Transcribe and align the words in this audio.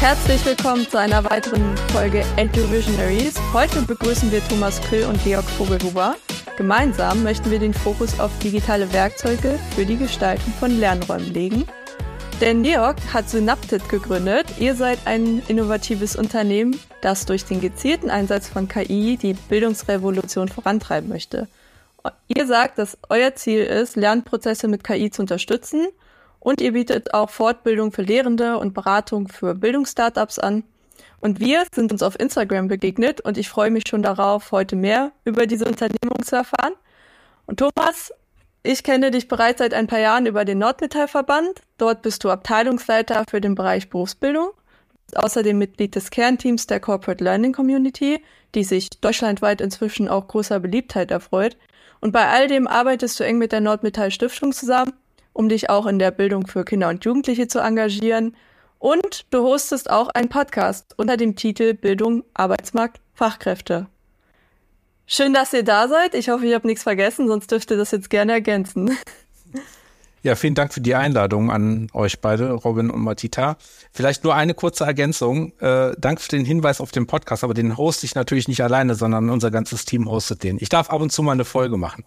Herzlich 0.00 0.44
willkommen 0.46 0.88
zu 0.88 0.96
einer 0.96 1.24
weiteren 1.24 1.76
Folge 1.88 2.24
Enter 2.36 2.70
Visionaries. 2.70 3.34
Heute 3.52 3.82
begrüßen 3.82 4.30
wir 4.30 4.40
Thomas 4.46 4.80
Küll 4.88 5.04
und 5.04 5.22
Georg 5.24 5.44
Vogelhuber. 5.44 6.14
Gemeinsam 6.56 7.24
möchten 7.24 7.50
wir 7.50 7.58
den 7.58 7.74
Fokus 7.74 8.20
auf 8.20 8.30
digitale 8.38 8.92
Werkzeuge 8.92 9.58
für 9.74 9.84
die 9.84 9.96
Gestaltung 9.96 10.52
von 10.60 10.78
Lernräumen 10.78 11.34
legen. 11.34 11.64
Denn 12.40 12.62
Georg 12.62 12.96
hat 13.12 13.28
Synaptit 13.28 13.88
gegründet. 13.88 14.46
Ihr 14.60 14.76
seid 14.76 15.00
ein 15.04 15.42
innovatives 15.48 16.14
Unternehmen, 16.14 16.78
das 17.00 17.26
durch 17.26 17.44
den 17.44 17.60
gezielten 17.60 18.08
Einsatz 18.08 18.48
von 18.48 18.68
KI 18.68 19.18
die 19.20 19.34
Bildungsrevolution 19.34 20.46
vorantreiben 20.46 21.08
möchte. 21.08 21.48
Ihr 22.28 22.46
sagt, 22.46 22.78
dass 22.78 22.96
euer 23.08 23.34
Ziel 23.34 23.64
ist, 23.64 23.96
Lernprozesse 23.96 24.68
mit 24.68 24.84
KI 24.84 25.10
zu 25.10 25.22
unterstützen 25.22 25.88
und 26.48 26.62
ihr 26.62 26.72
bietet 26.72 27.12
auch 27.12 27.28
Fortbildung 27.28 27.92
für 27.92 28.00
Lehrende 28.00 28.56
und 28.56 28.72
Beratung 28.72 29.28
für 29.28 29.54
Bildungsstartups 29.54 30.38
an. 30.38 30.64
Und 31.20 31.40
wir 31.40 31.64
sind 31.74 31.92
uns 31.92 32.02
auf 32.02 32.18
Instagram 32.18 32.68
begegnet 32.68 33.20
und 33.20 33.36
ich 33.36 33.50
freue 33.50 33.70
mich 33.70 33.84
schon 33.86 34.02
darauf, 34.02 34.50
heute 34.50 34.74
mehr 34.74 35.12
über 35.26 35.46
diese 35.46 35.66
Unternehmung 35.66 36.22
zu 36.24 36.36
erfahren. 36.36 36.72
Und 37.44 37.58
Thomas, 37.58 38.14
ich 38.62 38.82
kenne 38.82 39.10
dich 39.10 39.28
bereits 39.28 39.58
seit 39.58 39.74
ein 39.74 39.88
paar 39.88 39.98
Jahren 39.98 40.24
über 40.24 40.46
den 40.46 40.56
Nordmetallverband. 40.56 41.60
Dort 41.76 42.00
bist 42.00 42.24
du 42.24 42.30
Abteilungsleiter 42.30 43.24
für 43.28 43.42
den 43.42 43.54
Bereich 43.54 43.90
Berufsbildung. 43.90 44.48
Außerdem 45.16 45.58
Mitglied 45.58 45.96
des 45.96 46.08
Kernteams 46.08 46.66
der 46.66 46.80
Corporate 46.80 47.22
Learning 47.22 47.52
Community, 47.52 48.24
die 48.54 48.64
sich 48.64 48.88
deutschlandweit 48.88 49.60
inzwischen 49.60 50.08
auch 50.08 50.26
großer 50.26 50.60
Beliebtheit 50.60 51.10
erfreut. 51.10 51.58
Und 52.00 52.12
bei 52.12 52.26
all 52.26 52.48
dem 52.48 52.66
arbeitest 52.66 53.20
du 53.20 53.24
eng 53.24 53.36
mit 53.36 53.52
der 53.52 53.60
Nordmetall 53.60 54.10
Stiftung 54.10 54.52
zusammen 54.52 54.94
um 55.38 55.48
dich 55.48 55.70
auch 55.70 55.86
in 55.86 56.00
der 56.00 56.10
Bildung 56.10 56.48
für 56.48 56.64
Kinder 56.64 56.88
und 56.88 57.04
Jugendliche 57.04 57.46
zu 57.46 57.60
engagieren. 57.60 58.34
Und 58.80 59.24
du 59.30 59.38
hostest 59.44 59.88
auch 59.88 60.08
einen 60.08 60.28
Podcast 60.28 60.94
unter 60.96 61.16
dem 61.16 61.36
Titel 61.36 61.74
Bildung, 61.74 62.24
Arbeitsmarkt, 62.34 63.00
Fachkräfte. 63.14 63.86
Schön, 65.06 65.32
dass 65.32 65.52
ihr 65.52 65.62
da 65.62 65.86
seid. 65.86 66.16
Ich 66.16 66.28
hoffe, 66.28 66.44
ich 66.44 66.54
habe 66.54 66.66
nichts 66.66 66.82
vergessen, 66.82 67.28
sonst 67.28 67.52
dürft 67.52 67.70
ihr 67.70 67.76
das 67.76 67.92
jetzt 67.92 68.10
gerne 68.10 68.32
ergänzen. 68.32 68.90
Ja, 70.24 70.34
vielen 70.34 70.56
Dank 70.56 70.74
für 70.74 70.80
die 70.80 70.96
Einladung 70.96 71.52
an 71.52 71.86
euch 71.92 72.20
beide, 72.20 72.50
Robin 72.50 72.90
und 72.90 73.02
Matita. 73.02 73.56
Vielleicht 73.92 74.24
nur 74.24 74.34
eine 74.34 74.52
kurze 74.52 74.84
Ergänzung. 74.84 75.52
Äh, 75.60 75.92
danke 75.96 76.20
für 76.20 76.30
den 76.30 76.44
Hinweis 76.44 76.80
auf 76.80 76.90
den 76.90 77.06
Podcast, 77.06 77.44
aber 77.44 77.54
den 77.54 77.76
hoste 77.76 78.04
ich 78.04 78.16
natürlich 78.16 78.48
nicht 78.48 78.60
alleine, 78.60 78.96
sondern 78.96 79.30
unser 79.30 79.52
ganzes 79.52 79.84
Team 79.84 80.10
hostet 80.10 80.42
den. 80.42 80.58
Ich 80.60 80.70
darf 80.70 80.90
ab 80.90 81.00
und 81.00 81.12
zu 81.12 81.22
mal 81.22 81.32
eine 81.32 81.44
Folge 81.44 81.76
machen. 81.76 82.04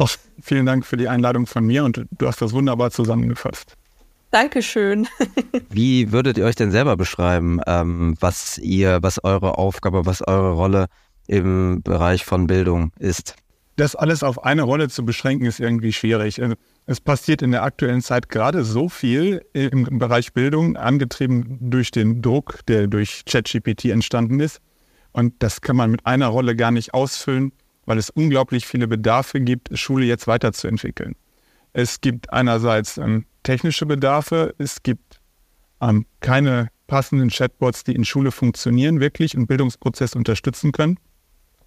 Auch 0.00 0.08
vielen 0.40 0.64
Dank 0.64 0.86
für 0.86 0.96
die 0.96 1.08
Einladung 1.08 1.46
von 1.46 1.66
mir 1.66 1.84
und 1.84 2.06
du 2.10 2.26
hast 2.26 2.40
das 2.40 2.54
wunderbar 2.54 2.90
zusammengefasst. 2.90 3.76
Dankeschön. 4.30 5.06
Wie 5.68 6.10
würdet 6.10 6.38
ihr 6.38 6.46
euch 6.46 6.54
denn 6.54 6.70
selber 6.70 6.96
beschreiben, 6.96 7.60
ähm, 7.66 8.16
was 8.18 8.56
ihr, 8.56 9.00
was 9.02 9.22
eure 9.22 9.58
Aufgabe, 9.58 10.06
was 10.06 10.26
eure 10.26 10.52
Rolle 10.52 10.86
im 11.26 11.82
Bereich 11.82 12.24
von 12.24 12.46
Bildung 12.46 12.92
ist? 12.98 13.36
Das 13.76 13.94
alles 13.94 14.22
auf 14.22 14.42
eine 14.42 14.62
Rolle 14.62 14.88
zu 14.88 15.04
beschränken, 15.04 15.44
ist 15.44 15.60
irgendwie 15.60 15.92
schwierig. 15.92 16.42
Also, 16.42 16.54
es 16.86 16.98
passiert 16.98 17.42
in 17.42 17.50
der 17.50 17.62
aktuellen 17.62 18.00
Zeit 18.00 18.30
gerade 18.30 18.64
so 18.64 18.88
viel 18.88 19.44
im 19.52 19.98
Bereich 19.98 20.32
Bildung, 20.32 20.76
angetrieben 20.78 21.58
durch 21.60 21.90
den 21.90 22.22
Druck, 22.22 22.60
der 22.68 22.86
durch 22.86 23.26
ChatGPT 23.26 23.86
entstanden 23.86 24.40
ist. 24.40 24.62
Und 25.12 25.34
das 25.40 25.60
kann 25.60 25.76
man 25.76 25.90
mit 25.90 26.06
einer 26.06 26.28
Rolle 26.28 26.56
gar 26.56 26.70
nicht 26.70 26.94
ausfüllen 26.94 27.52
weil 27.90 27.98
es 27.98 28.08
unglaublich 28.08 28.68
viele 28.68 28.86
Bedarfe 28.86 29.40
gibt, 29.40 29.76
Schule 29.76 30.06
jetzt 30.06 30.28
weiterzuentwickeln. 30.28 31.16
Es 31.72 32.00
gibt 32.00 32.32
einerseits 32.32 32.98
ähm, 32.98 33.24
technische 33.42 33.84
Bedarfe, 33.84 34.54
es 34.58 34.84
gibt 34.84 35.20
ähm, 35.80 36.06
keine 36.20 36.68
passenden 36.86 37.30
Chatbots, 37.30 37.82
die 37.82 37.96
in 37.96 38.04
Schule 38.04 38.30
funktionieren 38.30 39.00
wirklich 39.00 39.36
und 39.36 39.48
Bildungsprozess 39.48 40.14
unterstützen 40.14 40.70
können. 40.70 41.00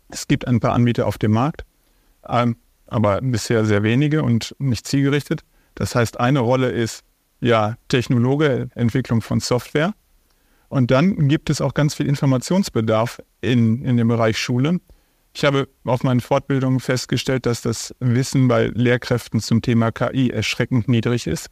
Es 0.07 0.29
gibt 0.29 0.47
ein 0.47 0.61
paar 0.61 0.71
Anbieter 0.71 1.07
auf 1.07 1.17
dem 1.17 1.33
Markt, 1.33 1.65
ähm, 2.25 2.55
aber 2.87 3.19
bisher 3.19 3.65
sehr 3.65 3.83
wenige 3.83 4.23
und 4.23 4.55
nicht 4.59 4.87
zielgerichtet. 4.87 5.41
Das 5.75 5.93
heißt, 5.93 6.21
eine 6.21 6.39
Rolle 6.39 6.71
ist 6.71 7.03
ja 7.41 7.75
Technologe, 7.89 8.69
Entwicklung 8.75 9.19
von 9.19 9.41
Software. 9.41 9.93
Und 10.69 10.89
dann 10.89 11.27
gibt 11.27 11.49
es 11.49 11.59
auch 11.59 11.73
ganz 11.73 11.95
viel 11.95 12.07
Informationsbedarf 12.07 13.21
in, 13.41 13.83
in 13.83 13.97
dem 13.97 14.07
Bereich 14.07 14.37
Schule. 14.37 14.79
Ich 15.35 15.43
habe 15.43 15.67
auf 15.83 16.03
meinen 16.03 16.19
Fortbildungen 16.19 16.79
festgestellt, 16.79 17.47
dass 17.47 17.61
das 17.61 17.95
Wissen 17.99 18.47
bei 18.47 18.67
Lehrkräften 18.67 19.39
zum 19.39 19.61
Thema 19.63 19.91
KI 19.91 20.29
erschreckend 20.29 20.87
niedrig 20.87 21.25
ist. 21.25 21.49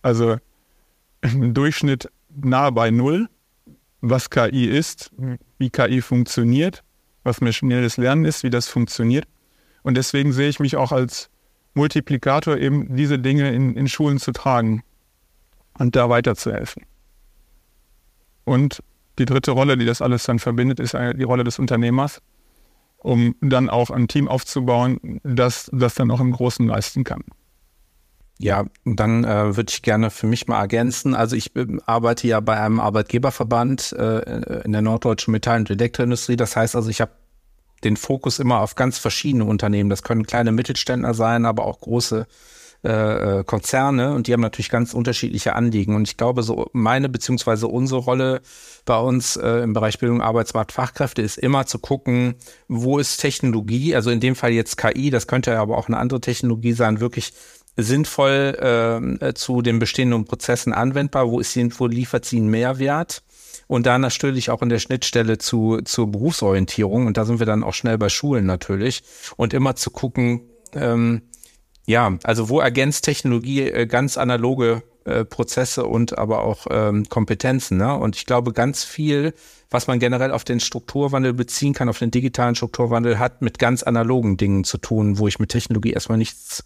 Also 0.00 0.38
im 1.20 1.52
Durchschnitt 1.54 2.08
nahe 2.30 2.72
bei 2.72 2.90
Null, 2.90 3.28
was 4.00 4.30
KI 4.30 4.64
ist, 4.64 5.10
wie 5.58 5.68
KI 5.68 6.00
funktioniert, 6.00 6.82
was 7.22 7.42
maschinelles 7.42 7.98
Lernen 7.98 8.24
ist, 8.24 8.44
wie 8.44 8.50
das 8.50 8.68
funktioniert. 8.68 9.26
Und 9.82 9.96
deswegen 9.96 10.32
sehe 10.32 10.48
ich 10.48 10.58
mich 10.58 10.76
auch 10.76 10.92
als 10.92 11.28
Multiplikator, 11.74 12.56
eben 12.56 12.96
diese 12.96 13.18
Dinge 13.18 13.52
in, 13.52 13.76
in 13.76 13.88
Schulen 13.88 14.18
zu 14.18 14.32
tragen 14.32 14.82
und 15.78 15.96
da 15.96 16.08
weiterzuhelfen. 16.08 16.84
Und 18.44 18.82
die 19.18 19.26
dritte 19.26 19.50
Rolle, 19.50 19.76
die 19.76 19.84
das 19.84 20.00
alles 20.00 20.24
dann 20.24 20.38
verbindet, 20.38 20.80
ist 20.80 20.94
die 20.94 21.22
Rolle 21.22 21.44
des 21.44 21.58
Unternehmers 21.58 22.22
um 22.98 23.34
dann 23.40 23.70
auch 23.70 23.90
ein 23.90 24.08
Team 24.08 24.28
aufzubauen, 24.28 25.20
das 25.22 25.70
das 25.72 25.94
dann 25.94 26.10
auch 26.10 26.20
im 26.20 26.32
Großen 26.32 26.66
leisten 26.66 27.04
kann. 27.04 27.24
Ja, 28.40 28.66
dann 28.84 29.24
äh, 29.24 29.56
würde 29.56 29.70
ich 29.70 29.82
gerne 29.82 30.10
für 30.10 30.28
mich 30.28 30.46
mal 30.46 30.60
ergänzen. 30.60 31.14
Also 31.14 31.34
ich 31.34 31.52
arbeite 31.86 32.28
ja 32.28 32.38
bei 32.38 32.60
einem 32.60 32.78
Arbeitgeberverband 32.78 33.92
äh, 33.94 34.62
in 34.62 34.70
der 34.70 34.82
norddeutschen 34.82 35.32
Metall- 35.32 35.60
und 35.60 35.70
Elektroindustrie. 35.70 36.36
Das 36.36 36.54
heißt 36.54 36.76
also, 36.76 36.88
ich 36.88 37.00
habe 37.00 37.10
den 37.82 37.96
Fokus 37.96 38.38
immer 38.38 38.60
auf 38.60 38.76
ganz 38.76 38.98
verschiedene 38.98 39.44
Unternehmen. 39.44 39.90
Das 39.90 40.04
können 40.04 40.24
kleine 40.24 40.52
Mittelständler 40.52 41.14
sein, 41.14 41.46
aber 41.46 41.64
auch 41.64 41.80
große 41.80 42.26
äh, 42.84 43.40
äh, 43.40 43.44
Konzerne 43.44 44.14
und 44.14 44.28
die 44.28 44.32
haben 44.32 44.40
natürlich 44.40 44.70
ganz 44.70 44.94
unterschiedliche 44.94 45.56
Anliegen. 45.56 45.96
Und 45.96 46.06
ich 46.06 46.16
glaube, 46.16 46.44
so 46.44 46.68
meine 46.72 47.08
beziehungsweise 47.08 47.66
unsere 47.66 48.00
Rolle 48.00 48.40
bei 48.84 48.96
uns 48.98 49.36
äh, 49.36 49.62
im 49.64 49.72
Bereich 49.72 49.98
Bildung, 49.98 50.22
Arbeitsmarkt, 50.22 50.70
Fachkräfte 50.70 51.20
ist 51.20 51.38
immer 51.38 51.66
zu 51.66 51.80
gucken, 51.80 52.36
wo 52.68 52.98
ist 52.98 53.16
Technologie, 53.16 53.96
also 53.96 54.10
in 54.10 54.20
dem 54.20 54.36
Fall 54.36 54.52
jetzt 54.52 54.76
KI, 54.76 55.10
das 55.10 55.26
könnte 55.26 55.50
ja 55.50 55.60
aber 55.60 55.76
auch 55.76 55.88
eine 55.88 55.96
andere 55.96 56.20
Technologie 56.20 56.72
sein, 56.72 57.00
wirklich 57.00 57.32
sinnvoll 57.76 59.18
äh, 59.20 59.34
zu 59.34 59.62
den 59.62 59.80
bestehenden 59.80 60.24
Prozessen 60.24 60.72
anwendbar, 60.72 61.30
wo 61.30 61.40
ist 61.40 61.54
sie, 61.54 61.68
wo 61.80 61.88
liefert 61.88 62.24
sie 62.24 62.36
einen 62.36 62.48
Mehrwert? 62.48 63.22
Und 63.66 63.86
da 63.86 63.98
natürlich 63.98 64.50
auch 64.50 64.62
in 64.62 64.68
der 64.68 64.78
Schnittstelle 64.78 65.38
zu, 65.38 65.80
zur 65.84 66.10
Berufsorientierung. 66.10 67.06
Und 67.06 67.16
da 67.16 67.24
sind 67.24 67.38
wir 67.38 67.46
dann 67.46 67.62
auch 67.62 67.74
schnell 67.74 67.98
bei 67.98 68.08
Schulen 68.08 68.46
natürlich. 68.46 69.02
Und 69.36 69.52
immer 69.52 69.76
zu 69.76 69.90
gucken, 69.90 70.42
ähm, 70.74 71.22
ja, 71.88 72.18
also 72.22 72.50
wo 72.50 72.60
ergänzt 72.60 73.06
Technologie 73.06 73.62
äh, 73.62 73.86
ganz 73.86 74.18
analoge 74.18 74.82
äh, 75.06 75.24
Prozesse 75.24 75.86
und 75.86 76.18
aber 76.18 76.44
auch 76.44 76.66
ähm, 76.68 77.08
Kompetenzen. 77.08 77.78
Ne? 77.78 77.96
Und 77.96 78.14
ich 78.14 78.26
glaube, 78.26 78.52
ganz 78.52 78.84
viel, 78.84 79.32
was 79.70 79.86
man 79.86 79.98
generell 79.98 80.32
auf 80.32 80.44
den 80.44 80.60
Strukturwandel 80.60 81.32
beziehen 81.32 81.72
kann, 81.72 81.88
auf 81.88 81.98
den 81.98 82.10
digitalen 82.10 82.54
Strukturwandel, 82.54 83.18
hat 83.18 83.40
mit 83.40 83.58
ganz 83.58 83.82
analogen 83.82 84.36
Dingen 84.36 84.64
zu 84.64 84.76
tun, 84.76 85.18
wo 85.18 85.28
ich 85.28 85.38
mit 85.38 85.48
Technologie 85.48 85.92
erstmal 85.92 86.18
nichts 86.18 86.64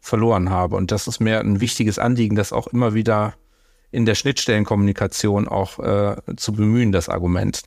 verloren 0.00 0.48
habe. 0.48 0.76
Und 0.76 0.92
das 0.92 1.08
ist 1.08 1.20
mir 1.20 1.40
ein 1.40 1.60
wichtiges 1.60 1.98
Anliegen, 1.98 2.34
das 2.34 2.54
auch 2.54 2.66
immer 2.68 2.94
wieder 2.94 3.34
in 3.90 4.06
der 4.06 4.14
Schnittstellenkommunikation 4.14 5.46
auch 5.46 5.78
äh, 5.78 6.16
zu 6.36 6.54
bemühen, 6.54 6.90
das 6.90 7.10
Argument. 7.10 7.60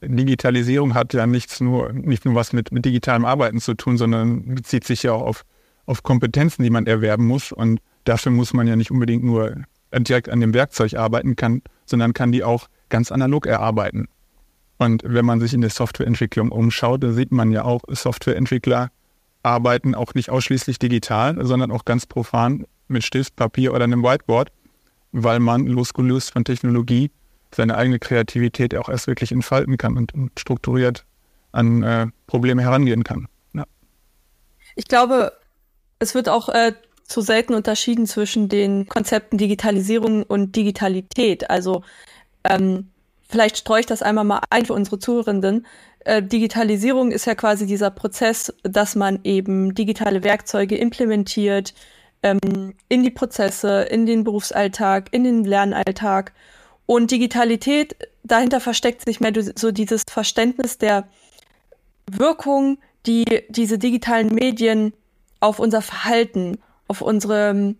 Digitalisierung 0.00 0.94
hat 0.94 1.12
ja 1.12 1.26
nichts 1.26 1.60
nur, 1.60 1.92
nicht 1.92 2.24
nur 2.24 2.34
was 2.34 2.54
mit, 2.54 2.72
mit 2.72 2.86
digitalem 2.86 3.26
Arbeiten 3.26 3.60
zu 3.60 3.74
tun, 3.74 3.98
sondern 3.98 4.54
bezieht 4.54 4.84
sich 4.84 5.02
ja 5.02 5.12
auch 5.12 5.20
auf 5.20 5.44
auf 5.88 6.02
Kompetenzen, 6.02 6.62
die 6.62 6.70
man 6.70 6.86
erwerben 6.86 7.26
muss. 7.26 7.50
Und 7.50 7.80
dafür 8.04 8.30
muss 8.30 8.52
man 8.52 8.66
ja 8.66 8.76
nicht 8.76 8.90
unbedingt 8.90 9.24
nur 9.24 9.56
direkt 9.92 10.28
an 10.28 10.40
dem 10.40 10.54
Werkzeug 10.54 10.94
arbeiten 10.94 11.34
kann, 11.34 11.62
sondern 11.86 12.12
kann 12.12 12.30
die 12.30 12.44
auch 12.44 12.68
ganz 12.90 13.10
analog 13.10 13.46
erarbeiten. 13.46 14.08
Und 14.76 15.02
wenn 15.04 15.24
man 15.24 15.40
sich 15.40 15.54
in 15.54 15.60
der 15.60 15.70
Softwareentwicklung 15.70 16.52
umschaut, 16.52 17.02
da 17.02 17.12
sieht 17.12 17.32
man 17.32 17.50
ja 17.50 17.64
auch, 17.64 17.82
Softwareentwickler 17.88 18.90
arbeiten 19.42 19.94
auch 19.94 20.14
nicht 20.14 20.30
ausschließlich 20.30 20.78
digital, 20.78 21.44
sondern 21.44 21.70
auch 21.70 21.84
ganz 21.84 22.06
profan 22.06 22.66
mit 22.86 23.02
Stift, 23.02 23.34
Papier 23.34 23.72
oder 23.72 23.84
einem 23.84 24.02
Whiteboard, 24.02 24.52
weil 25.12 25.40
man 25.40 25.66
losgelöst 25.66 26.32
von 26.32 26.44
Technologie 26.44 27.10
seine 27.54 27.76
eigene 27.76 27.98
Kreativität 27.98 28.74
auch 28.76 28.88
erst 28.88 29.06
wirklich 29.06 29.32
entfalten 29.32 29.78
kann 29.78 29.96
und, 29.96 30.12
strukturiert 30.38 31.06
an 31.52 31.82
äh, 31.82 32.06
Probleme 32.26 32.62
herangehen 32.62 33.04
kann. 33.04 33.26
Ja. 33.54 33.64
Ich 34.76 34.84
glaube, 34.84 35.32
es 35.98 36.14
wird 36.14 36.28
auch 36.28 36.48
äh, 36.48 36.72
zu 37.04 37.20
selten 37.20 37.54
unterschieden 37.54 38.06
zwischen 38.06 38.48
den 38.48 38.88
Konzepten 38.88 39.38
Digitalisierung 39.38 40.22
und 40.22 40.56
Digitalität. 40.56 41.48
Also 41.50 41.82
ähm, 42.44 42.90
vielleicht 43.28 43.56
streue 43.56 43.80
ich 43.80 43.86
das 43.86 44.02
einmal 44.02 44.24
mal 44.24 44.40
ein 44.50 44.66
für 44.66 44.74
unsere 44.74 44.98
Zuhörenden. 44.98 45.66
Äh, 46.00 46.22
Digitalisierung 46.22 47.10
ist 47.10 47.26
ja 47.26 47.34
quasi 47.34 47.66
dieser 47.66 47.90
Prozess, 47.90 48.52
dass 48.62 48.94
man 48.94 49.20
eben 49.24 49.74
digitale 49.74 50.22
Werkzeuge 50.22 50.76
implementiert 50.76 51.74
ähm, 52.22 52.74
in 52.88 53.02
die 53.02 53.10
Prozesse, 53.10 53.82
in 53.82 54.06
den 54.06 54.24
Berufsalltag, 54.24 55.08
in 55.12 55.24
den 55.24 55.44
Lernalltag. 55.44 56.32
Und 56.84 57.10
Digitalität, 57.10 57.96
dahinter 58.22 58.60
versteckt 58.60 59.04
sich 59.04 59.20
mehr 59.20 59.32
so 59.54 59.70
dieses 59.72 60.02
Verständnis 60.08 60.78
der 60.78 61.08
Wirkung, 62.10 62.78
die 63.06 63.24
diese 63.48 63.78
digitalen 63.78 64.34
Medien 64.34 64.92
auf 65.40 65.58
unser 65.58 65.82
Verhalten, 65.82 66.58
auf 66.88 67.00
unsere 67.00 67.50
ähm, 67.50 67.76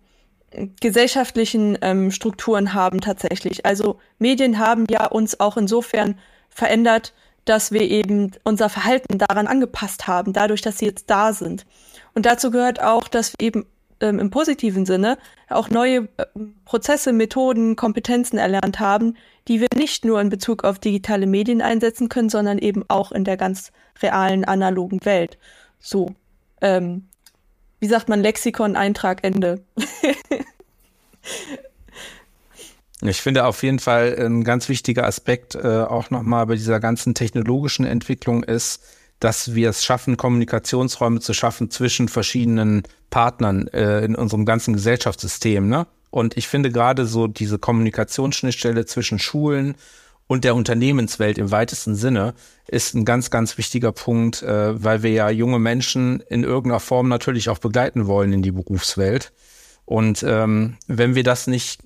gesellschaftlichen 0.79 1.77
ähm, 1.81 2.11
Strukturen 2.11 2.73
haben 2.73 3.01
tatsächlich. 3.01 3.65
Also 3.65 3.99
Medien 4.17 4.59
haben 4.59 4.85
ja 4.89 5.07
uns 5.07 5.39
auch 5.39 5.57
insofern 5.57 6.17
verändert, 6.49 7.13
dass 7.45 7.71
wir 7.71 7.81
eben 7.81 8.31
unser 8.43 8.69
Verhalten 8.69 9.17
daran 9.17 9.47
angepasst 9.47 10.07
haben, 10.07 10.33
dadurch, 10.33 10.61
dass 10.61 10.79
sie 10.79 10.85
jetzt 10.85 11.09
da 11.09 11.33
sind. 11.33 11.65
Und 12.13 12.25
dazu 12.25 12.51
gehört 12.51 12.81
auch, 12.81 13.07
dass 13.07 13.33
wir 13.33 13.47
eben 13.47 13.65
ähm, 14.01 14.19
im 14.19 14.29
positiven 14.29 14.85
Sinne 14.85 15.17
auch 15.49 15.69
neue 15.69 16.07
äh, 16.17 16.25
Prozesse, 16.65 17.13
Methoden, 17.13 17.75
Kompetenzen 17.75 18.37
erlernt 18.37 18.79
haben, 18.79 19.15
die 19.47 19.61
wir 19.61 19.67
nicht 19.75 20.05
nur 20.05 20.21
in 20.21 20.29
Bezug 20.29 20.63
auf 20.63 20.79
digitale 20.79 21.27
Medien 21.27 21.61
einsetzen 21.61 22.09
können, 22.09 22.29
sondern 22.29 22.59
eben 22.59 22.83
auch 22.87 23.11
in 23.11 23.23
der 23.23 23.37
ganz 23.37 23.71
realen 24.01 24.45
analogen 24.45 25.03
Welt. 25.05 25.37
So, 25.79 26.11
ähm, 26.61 27.08
wie 27.79 27.87
sagt 27.87 28.09
man, 28.09 28.21
Lexikon, 28.21 28.75
Eintrag, 28.75 29.23
Ende. 29.23 29.61
Ich 33.01 33.21
finde 33.21 33.45
auf 33.45 33.63
jeden 33.63 33.79
Fall 33.79 34.15
ein 34.19 34.43
ganz 34.43 34.67
wichtiger 34.67 35.05
Aspekt 35.05 35.55
äh, 35.55 35.83
auch 35.83 36.09
nochmal 36.09 36.45
bei 36.47 36.55
dieser 36.55 36.81
ganzen 36.81 37.15
technologischen 37.15 37.85
Entwicklung 37.85 38.43
ist, 38.43 38.83
dass 39.21 39.55
wir 39.55 39.69
es 39.69 39.85
schaffen, 39.85 40.17
Kommunikationsräume 40.17 41.21
zu 41.21 41.33
schaffen 41.33 41.71
zwischen 41.71 42.09
verschiedenen 42.09 42.83
Partnern 43.09 43.67
äh, 43.69 44.03
in 44.03 44.15
unserem 44.15 44.45
ganzen 44.45 44.73
Gesellschaftssystem. 44.73 45.69
Ne? 45.69 45.87
Und 46.09 46.35
ich 46.35 46.47
finde 46.47 46.71
gerade 46.71 47.05
so 47.05 47.27
diese 47.27 47.57
Kommunikationsschnittstelle 47.57 48.85
zwischen 48.85 49.19
Schulen 49.19 49.75
und 50.29 50.43
der 50.43 50.53
Unternehmenswelt 50.53 51.39
im 51.39 51.49
weitesten 51.49 51.95
Sinne 51.95 52.35
ist 52.67 52.93
ein 52.93 53.03
ganz, 53.03 53.31
ganz 53.31 53.57
wichtiger 53.57 53.91
Punkt, 53.91 54.43
äh, 54.43 54.81
weil 54.81 55.01
wir 55.01 55.09
ja 55.09 55.31
junge 55.31 55.57
Menschen 55.57 56.19
in 56.29 56.43
irgendeiner 56.43 56.79
Form 56.79 57.09
natürlich 57.09 57.49
auch 57.49 57.57
begleiten 57.57 58.05
wollen 58.05 58.31
in 58.31 58.43
die 58.43 58.51
Berufswelt. 58.51 59.33
Und 59.85 60.21
ähm, 60.21 60.77
wenn 60.85 61.15
wir 61.15 61.23
das 61.23 61.47
nicht 61.47 61.81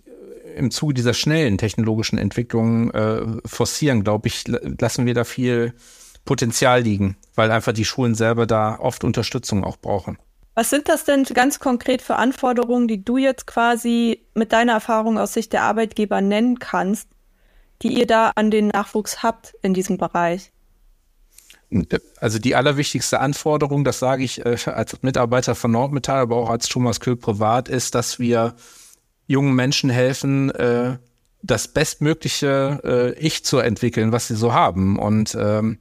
im 0.57 0.71
Zuge 0.71 0.93
dieser 0.93 1.13
schnellen 1.13 1.57
technologischen 1.57 2.17
Entwicklungen 2.17 2.91
äh, 2.91 3.21
forcieren, 3.45 4.03
glaube 4.03 4.27
ich, 4.27 4.43
lassen 4.45 5.05
wir 5.05 5.13
da 5.13 5.23
viel 5.23 5.73
Potenzial 6.25 6.81
liegen, 6.81 7.15
weil 7.35 7.49
einfach 7.49 7.71
die 7.71 7.85
Schulen 7.85 8.13
selber 8.13 8.45
da 8.45 8.77
oft 8.77 9.05
Unterstützung 9.05 9.63
auch 9.63 9.77
brauchen. 9.77 10.17
Was 10.53 10.69
sind 10.69 10.89
das 10.89 11.05
denn 11.05 11.23
ganz 11.23 11.59
konkret 11.59 12.01
für 12.01 12.17
Anforderungen, 12.17 12.89
die 12.89 13.05
du 13.05 13.15
jetzt 13.15 13.47
quasi 13.47 14.25
mit 14.35 14.51
deiner 14.51 14.73
Erfahrung 14.73 15.17
aus 15.17 15.33
Sicht 15.33 15.53
der 15.53 15.63
Arbeitgeber 15.63 16.19
nennen 16.19 16.59
kannst, 16.59 17.07
die 17.83 17.99
ihr 17.99 18.07
da 18.07 18.31
an 18.35 18.49
den 18.49 18.69
Nachwuchs 18.69 19.21
habt 19.21 19.55
in 19.61 19.73
diesem 19.73 19.97
Bereich? 19.97 20.51
Also 22.19 22.39
die 22.39 22.55
allerwichtigste 22.55 23.19
Anforderung, 23.19 23.83
das 23.83 23.99
sage 23.99 24.23
ich 24.23 24.45
äh, 24.45 24.57
als 24.65 25.01
Mitarbeiter 25.01 25.55
von 25.55 25.71
Nordmetall, 25.71 26.21
aber 26.21 26.35
auch 26.37 26.49
als 26.49 26.67
Thomas 26.67 26.99
Köhl 26.99 27.15
privat, 27.15 27.67
ist, 27.67 27.95
dass 27.95 28.19
wir 28.19 28.55
jungen 29.27 29.55
Menschen 29.55 29.89
helfen, 29.89 30.51
äh, 30.51 30.97
das 31.41 31.67
bestmögliche 31.67 32.79
äh, 32.83 33.19
Ich 33.19 33.43
zu 33.43 33.57
entwickeln, 33.57 34.11
was 34.11 34.27
sie 34.27 34.35
so 34.35 34.53
haben. 34.53 34.97
Und 34.99 35.35
ähm, 35.39 35.79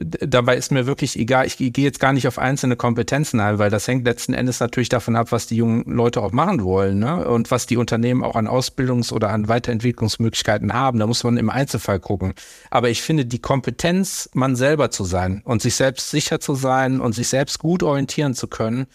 dabei 0.00 0.56
ist 0.56 0.72
mir 0.72 0.86
wirklich 0.86 1.18
egal, 1.18 1.46
ich 1.46 1.58
gehe 1.58 1.72
jetzt 1.76 2.00
gar 2.00 2.12
nicht 2.12 2.26
auf 2.26 2.38
einzelne 2.38 2.76
Kompetenzen 2.76 3.38
ein, 3.38 3.58
weil 3.58 3.70
das 3.70 3.86
hängt 3.86 4.06
letzten 4.06 4.32
Endes 4.32 4.58
natürlich 4.58 4.88
davon 4.88 5.14
ab, 5.14 5.30
was 5.30 5.46
die 5.46 5.56
jungen 5.56 5.84
Leute 5.84 6.22
auch 6.22 6.32
machen 6.32 6.64
wollen 6.64 6.98
ne? 6.98 7.28
und 7.28 7.50
was 7.50 7.66
die 7.66 7.76
Unternehmen 7.76 8.24
auch 8.24 8.34
an 8.34 8.48
Ausbildungs- 8.48 9.12
oder 9.12 9.28
an 9.28 9.48
Weiterentwicklungsmöglichkeiten 9.48 10.72
haben. 10.72 10.98
Da 10.98 11.06
muss 11.06 11.22
man 11.22 11.36
im 11.36 11.50
Einzelfall 11.50 12.00
gucken. 12.00 12.32
Aber 12.70 12.88
ich 12.88 13.02
finde, 13.02 13.26
die 13.26 13.40
Kompetenz, 13.40 14.30
man 14.32 14.56
selber 14.56 14.90
zu 14.90 15.04
sein 15.04 15.42
und 15.44 15.60
sich 15.60 15.74
selbst 15.74 16.10
sicher 16.10 16.40
zu 16.40 16.54
sein 16.54 17.00
und 17.00 17.14
sich 17.14 17.28
selbst 17.28 17.58
gut 17.58 17.82
orientieren 17.82 18.34
zu 18.34 18.48
können, 18.48 18.86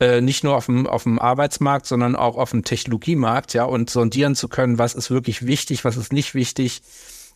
äh, 0.00 0.22
nicht 0.22 0.42
nur 0.42 0.56
auf 0.56 0.66
dem, 0.66 0.86
auf 0.86 1.02
dem 1.02 1.18
Arbeitsmarkt, 1.18 1.86
sondern 1.86 2.16
auch 2.16 2.36
auf 2.36 2.50
dem 2.50 2.64
Technologiemarkt, 2.64 3.52
ja, 3.54 3.64
und 3.64 3.90
sondieren 3.90 4.34
zu 4.34 4.48
können, 4.48 4.78
was 4.78 4.94
ist 4.94 5.10
wirklich 5.10 5.46
wichtig, 5.46 5.84
was 5.84 5.96
ist 5.96 6.12
nicht 6.12 6.34
wichtig, 6.34 6.82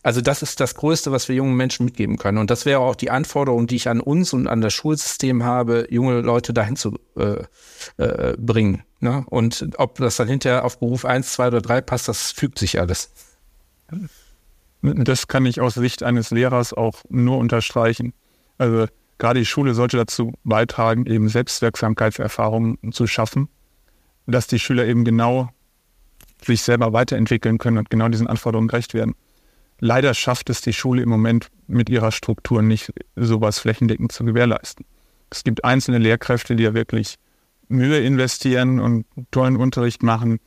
also 0.03 0.21
das 0.21 0.41
ist 0.41 0.59
das 0.59 0.75
Größte, 0.75 1.11
was 1.11 1.27
wir 1.27 1.35
jungen 1.35 1.55
Menschen 1.55 1.85
mitgeben 1.85 2.17
können. 2.17 2.39
Und 2.39 2.49
das 2.49 2.65
wäre 2.65 2.79
auch 2.79 2.95
die 2.95 3.11
Anforderung, 3.11 3.67
die 3.67 3.75
ich 3.75 3.87
an 3.87 3.99
uns 3.99 4.33
und 4.33 4.47
an 4.47 4.61
das 4.61 4.73
Schulsystem 4.73 5.43
habe, 5.43 5.87
junge 5.91 6.21
Leute 6.21 6.53
dahin 6.53 6.75
zu 6.75 6.97
äh, 7.15 7.43
äh, 7.97 8.35
bringen. 8.37 8.83
Ne? 8.99 9.23
Und 9.27 9.69
ob 9.77 9.97
das 9.97 10.15
dann 10.15 10.27
hinterher 10.27 10.65
auf 10.65 10.79
Beruf 10.79 11.05
1, 11.05 11.33
2 11.33 11.47
oder 11.47 11.61
3 11.61 11.81
passt, 11.81 12.07
das 12.07 12.31
fügt 12.31 12.57
sich 12.57 12.79
alles. 12.79 13.11
Das 14.81 15.27
kann 15.27 15.45
ich 15.45 15.61
aus 15.61 15.75
Sicht 15.75 16.01
eines 16.01 16.31
Lehrers 16.31 16.73
auch 16.73 17.03
nur 17.09 17.37
unterstreichen. 17.37 18.13
Also 18.57 18.87
gerade 19.19 19.39
die 19.39 19.45
Schule 19.45 19.75
sollte 19.75 19.97
dazu 19.97 20.33
beitragen, 20.43 21.05
eben 21.05 21.29
Selbstwirksamkeitserfahrungen 21.29 22.91
zu 22.91 23.05
schaffen, 23.05 23.49
dass 24.25 24.47
die 24.47 24.57
Schüler 24.57 24.85
eben 24.85 25.05
genau 25.05 25.49
sich 26.43 26.63
selber 26.63 26.91
weiterentwickeln 26.91 27.59
können 27.59 27.77
und 27.77 27.91
genau 27.91 28.09
diesen 28.09 28.25
Anforderungen 28.25 28.67
gerecht 28.67 28.95
werden. 28.95 29.13
Leider 29.83 30.13
schafft 30.13 30.51
es 30.51 30.61
die 30.61 30.73
Schule 30.73 31.01
im 31.01 31.09
Moment 31.09 31.47
mit 31.65 31.89
ihrer 31.89 32.11
Struktur 32.11 32.61
nicht, 32.61 32.93
sowas 33.15 33.57
flächendeckend 33.57 34.11
zu 34.11 34.23
gewährleisten. 34.23 34.85
Es 35.31 35.43
gibt 35.43 35.65
einzelne 35.65 35.97
Lehrkräfte, 35.97 36.55
die 36.55 36.63
ja 36.63 36.75
wirklich 36.75 37.15
Mühe 37.67 37.99
investieren 37.99 38.79
und 38.79 39.05
tollen 39.31 39.57
Unterricht 39.57 40.03
machen. 40.03 40.39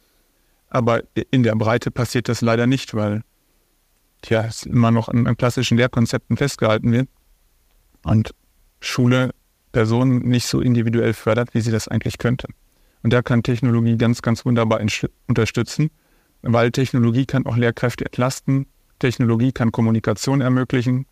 Aber 0.68 1.02
in 1.32 1.42
der 1.42 1.56
Breite 1.56 1.90
passiert 1.90 2.28
das 2.28 2.42
leider 2.42 2.68
nicht, 2.68 2.94
weil 2.94 3.22
tja, 4.22 4.44
es 4.44 4.62
immer 4.62 4.92
noch 4.92 5.08
an, 5.08 5.26
an 5.26 5.36
klassischen 5.36 5.78
Lehrkonzepten 5.78 6.36
festgehalten 6.36 6.92
wird 6.92 7.08
und 8.04 8.34
Schule 8.80 9.30
Personen 9.72 10.20
nicht 10.20 10.46
so 10.46 10.60
individuell 10.60 11.12
fördert, 11.12 11.54
wie 11.54 11.60
sie 11.60 11.72
das 11.72 11.88
eigentlich 11.88 12.18
könnte. 12.18 12.46
Und 13.02 13.12
da 13.12 13.20
kann 13.20 13.42
Technologie 13.42 13.96
ganz, 13.96 14.22
ganz 14.22 14.44
wunderbar 14.44 14.80
unterstützen, 15.26 15.90
weil 16.42 16.70
Technologie 16.70 17.26
kann 17.26 17.46
auch 17.46 17.56
Lehrkräfte 17.56 18.04
entlasten, 18.04 18.66
Technologie 19.04 19.52
kann 19.52 19.70
Kommunikation 19.70 20.40
ermöglichen. 20.40 21.04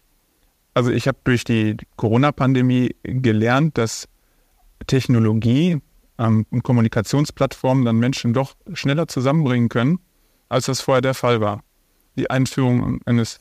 Also 0.72 0.90
ich 0.90 1.06
habe 1.08 1.18
durch 1.24 1.44
die 1.44 1.76
Corona-Pandemie 1.96 2.96
gelernt, 3.02 3.76
dass 3.76 4.08
Technologie 4.86 5.78
ähm, 6.18 6.46
und 6.50 6.62
Kommunikationsplattformen 6.62 7.84
dann 7.84 7.98
Menschen 7.98 8.32
doch 8.32 8.54
schneller 8.72 9.08
zusammenbringen 9.08 9.68
können, 9.68 9.98
als 10.48 10.64
das 10.64 10.80
vorher 10.80 11.02
der 11.02 11.12
Fall 11.12 11.43
war. 11.43 11.62
Die 12.17 12.31
Einführung 12.31 13.02
eines, 13.05 13.40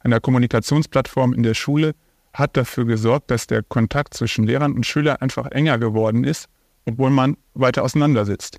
einer 0.00 0.18
Kommunikationsplattform 0.18 1.32
in 1.32 1.44
der 1.44 1.54
Schule 1.54 1.94
hat 2.34 2.56
dafür 2.56 2.86
gesorgt, 2.86 3.30
dass 3.30 3.46
der 3.46 3.62
Kontakt 3.62 4.14
zwischen 4.14 4.48
Lehrern 4.48 4.72
und 4.72 4.84
Schülern 4.84 5.18
einfach 5.18 5.46
enger 5.52 5.78
geworden 5.78 6.24
ist, 6.24 6.48
obwohl 6.86 7.10
man 7.10 7.36
weiter 7.54 7.84
auseinandersitzt. 7.84 8.58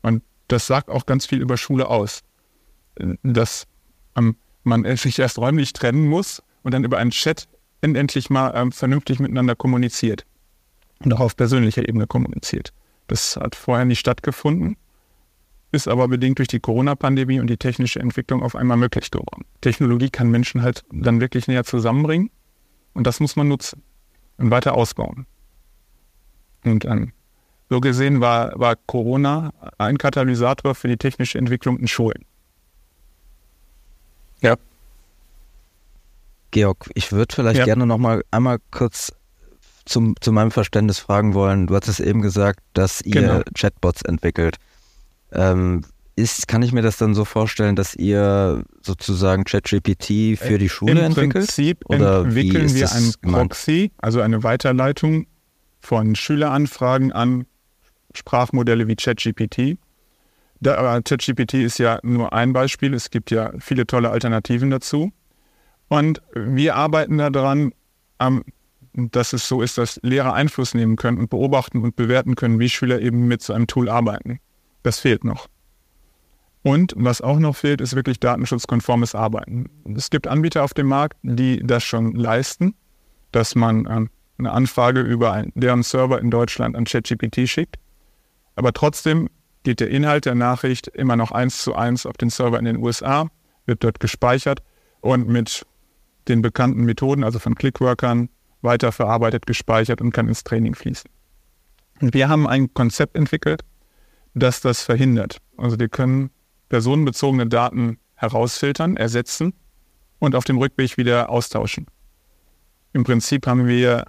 Und 0.00 0.22
das 0.48 0.66
sagt 0.66 0.88
auch 0.88 1.04
ganz 1.04 1.26
viel 1.26 1.42
über 1.42 1.58
Schule 1.58 1.88
aus. 1.88 2.22
Dass 3.22 3.66
ähm, 4.16 4.36
man 4.66 4.96
sich 4.96 5.18
erst 5.18 5.38
räumlich 5.38 5.72
trennen 5.72 6.06
muss 6.06 6.42
und 6.62 6.72
dann 6.74 6.84
über 6.84 6.98
einen 6.98 7.10
Chat 7.10 7.48
endlich 7.80 8.30
mal 8.30 8.52
ähm, 8.54 8.72
vernünftig 8.72 9.20
miteinander 9.20 9.54
kommuniziert 9.54 10.26
und 11.04 11.12
auch 11.14 11.20
auf 11.20 11.36
persönlicher 11.36 11.88
Ebene 11.88 12.06
kommuniziert. 12.06 12.72
Das 13.06 13.36
hat 13.36 13.54
vorher 13.54 13.84
nicht 13.84 14.00
stattgefunden, 14.00 14.76
ist 15.70 15.86
aber 15.86 16.08
bedingt 16.08 16.38
durch 16.38 16.48
die 16.48 16.58
Corona-Pandemie 16.58 17.38
und 17.38 17.46
die 17.46 17.56
technische 17.56 18.00
Entwicklung 18.00 18.42
auf 18.42 18.56
einmal 18.56 18.76
möglich 18.76 19.12
geworden. 19.12 19.44
Technologie 19.60 20.10
kann 20.10 20.30
Menschen 20.30 20.62
halt 20.62 20.84
dann 20.90 21.20
wirklich 21.20 21.46
näher 21.46 21.64
zusammenbringen 21.64 22.30
und 22.94 23.06
das 23.06 23.20
muss 23.20 23.36
man 23.36 23.46
nutzen 23.46 23.82
und 24.38 24.50
weiter 24.50 24.74
ausbauen. 24.74 25.26
Und 26.64 26.84
ähm, 26.84 27.12
so 27.68 27.80
gesehen 27.80 28.20
war, 28.20 28.58
war 28.58 28.74
Corona 28.74 29.52
ein 29.78 29.98
Katalysator 29.98 30.74
für 30.74 30.88
die 30.88 30.96
technische 30.96 31.38
Entwicklung 31.38 31.78
in 31.78 31.86
Schulen. 31.86 32.24
Ja. 34.40 34.56
Georg, 36.50 36.90
ich 36.94 37.12
würde 37.12 37.34
vielleicht 37.34 37.58
ja. 37.58 37.64
gerne 37.64 37.86
noch 37.86 37.98
mal 37.98 38.22
einmal 38.30 38.58
kurz 38.70 39.12
zum, 39.84 40.14
zu 40.20 40.32
meinem 40.32 40.50
Verständnis 40.50 40.98
fragen 40.98 41.34
wollen. 41.34 41.66
Du 41.66 41.74
hattest 41.74 42.00
eben 42.00 42.22
gesagt, 42.22 42.60
dass 42.74 43.00
ihr 43.00 43.20
genau. 43.20 43.40
Chatbots 43.54 44.02
entwickelt. 44.02 44.56
Ähm, 45.32 45.82
ist, 46.16 46.48
kann 46.48 46.62
ich 46.62 46.72
mir 46.72 46.82
das 46.82 46.96
dann 46.96 47.14
so 47.14 47.24
vorstellen, 47.26 47.76
dass 47.76 47.94
ihr 47.94 48.64
sozusagen 48.80 49.44
ChatGPT 49.44 50.38
für 50.38 50.58
die 50.58 50.68
Schule 50.68 50.92
Im 50.92 50.98
entwickelt? 50.98 51.34
Im 51.34 51.40
Prinzip 51.40 51.84
Oder 51.86 52.22
entwickeln 52.22 52.74
wir 52.74 52.90
einen 52.90 53.12
Proxy, 53.20 53.92
also 53.98 54.22
eine 54.22 54.42
Weiterleitung 54.42 55.26
von 55.80 56.16
Schüleranfragen 56.16 57.12
an 57.12 57.46
Sprachmodelle 58.14 58.88
wie 58.88 58.96
ChatGPT. 58.96 59.78
ChatGPT 60.62 61.54
ist 61.54 61.78
ja 61.78 61.98
nur 62.02 62.32
ein 62.32 62.52
Beispiel. 62.52 62.94
Es 62.94 63.10
gibt 63.10 63.30
ja 63.30 63.52
viele 63.58 63.86
tolle 63.86 64.10
Alternativen 64.10 64.70
dazu. 64.70 65.12
Und 65.88 66.22
wir 66.34 66.74
arbeiten 66.74 67.18
daran, 67.18 67.72
dass 68.92 69.32
es 69.32 69.46
so 69.46 69.62
ist, 69.62 69.78
dass 69.78 70.00
Lehrer 70.02 70.32
Einfluss 70.34 70.74
nehmen 70.74 70.96
können 70.96 71.18
und 71.18 71.30
beobachten 71.30 71.82
und 71.82 71.96
bewerten 71.96 72.34
können, 72.34 72.58
wie 72.58 72.68
Schüler 72.68 73.00
eben 73.00 73.28
mit 73.28 73.42
so 73.42 73.52
einem 73.52 73.66
Tool 73.66 73.88
arbeiten. 73.88 74.40
Das 74.82 75.00
fehlt 75.00 75.24
noch. 75.24 75.48
Und 76.62 76.94
was 76.96 77.20
auch 77.20 77.38
noch 77.38 77.54
fehlt, 77.54 77.80
ist 77.80 77.94
wirklich 77.94 78.18
datenschutzkonformes 78.18 79.14
Arbeiten. 79.14 79.70
Es 79.94 80.10
gibt 80.10 80.26
Anbieter 80.26 80.64
auf 80.64 80.74
dem 80.74 80.88
Markt, 80.88 81.16
die 81.22 81.60
das 81.62 81.84
schon 81.84 82.16
leisten, 82.16 82.74
dass 83.30 83.54
man 83.54 83.86
ähm, 83.88 84.10
eine 84.38 84.50
Anfrage 84.50 85.00
über 85.00 85.32
einen, 85.32 85.52
deren 85.54 85.84
Server 85.84 86.20
in 86.20 86.30
Deutschland 86.30 86.74
an 86.74 86.84
ChatGPT 86.84 87.48
schickt. 87.48 87.76
Aber 88.56 88.72
trotzdem 88.72 89.28
geht 89.66 89.80
der 89.80 89.90
Inhalt 89.90 90.26
der 90.26 90.36
Nachricht 90.36 90.86
immer 90.86 91.16
noch 91.16 91.32
eins 91.32 91.60
zu 91.60 91.74
eins 91.74 92.06
auf 92.06 92.16
den 92.16 92.30
Server 92.30 92.56
in 92.56 92.66
den 92.66 92.76
USA, 92.76 93.28
wird 93.64 93.82
dort 93.82 93.98
gespeichert 93.98 94.62
und 95.00 95.26
mit 95.26 95.66
den 96.28 96.40
bekannten 96.40 96.84
Methoden, 96.84 97.24
also 97.24 97.40
von 97.40 97.56
Clickworkern, 97.56 98.28
weiterverarbeitet, 98.62 99.44
gespeichert 99.44 100.00
und 100.00 100.12
kann 100.12 100.28
ins 100.28 100.44
Training 100.44 100.76
fließen. 100.76 101.10
Und 102.00 102.14
wir 102.14 102.28
haben 102.28 102.46
ein 102.46 102.72
Konzept 102.74 103.16
entwickelt, 103.16 103.62
das 104.34 104.60
das 104.60 104.82
verhindert. 104.82 105.38
Also 105.56 105.80
wir 105.80 105.88
können 105.88 106.30
personenbezogene 106.68 107.48
Daten 107.48 107.98
herausfiltern, 108.14 108.96
ersetzen 108.96 109.52
und 110.20 110.36
auf 110.36 110.44
dem 110.44 110.58
Rückweg 110.58 110.96
wieder 110.96 111.28
austauschen. 111.28 111.86
Im 112.92 113.02
Prinzip 113.02 113.48
haben 113.48 113.66
wir 113.66 114.04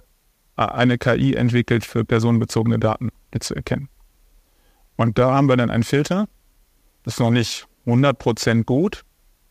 eine 0.54 0.98
KI 0.98 1.34
entwickelt 1.34 1.84
für 1.84 2.04
personenbezogene 2.04 2.78
Daten, 2.78 3.08
zu 3.40 3.56
erkennen. 3.56 3.88
Und 4.98 5.16
da 5.16 5.32
haben 5.32 5.48
wir 5.48 5.56
dann 5.56 5.70
einen 5.70 5.84
Filter. 5.84 6.28
Das 7.04 7.14
ist 7.14 7.20
noch 7.20 7.30
nicht 7.30 7.66
100% 7.86 8.64
gut, 8.64 9.04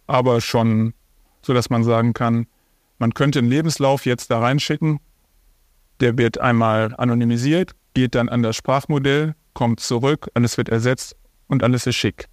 aber 0.05 0.41
schon 0.41 0.93
so, 1.41 1.53
dass 1.53 1.69
man 1.69 1.83
sagen 1.83 2.13
kann, 2.13 2.47
man 2.99 3.13
könnte 3.13 3.39
einen 3.39 3.47
Lebenslauf 3.47 4.05
jetzt 4.05 4.29
da 4.29 4.39
reinschicken. 4.39 4.99
Der 6.01 6.17
wird 6.17 6.37
einmal 6.37 6.93
anonymisiert, 6.97 7.71
geht 7.93 8.13
dann 8.13 8.27
an 8.27 8.43
das 8.43 8.57
Sprachmodell, 8.57 9.35
kommt 9.53 9.79
zurück, 9.79 10.29
alles 10.33 10.57
wird 10.57 10.67
ersetzt 10.67 11.15
und 11.47 11.63
alles 11.63 11.87
ist 11.87 11.95
schick. 11.95 12.27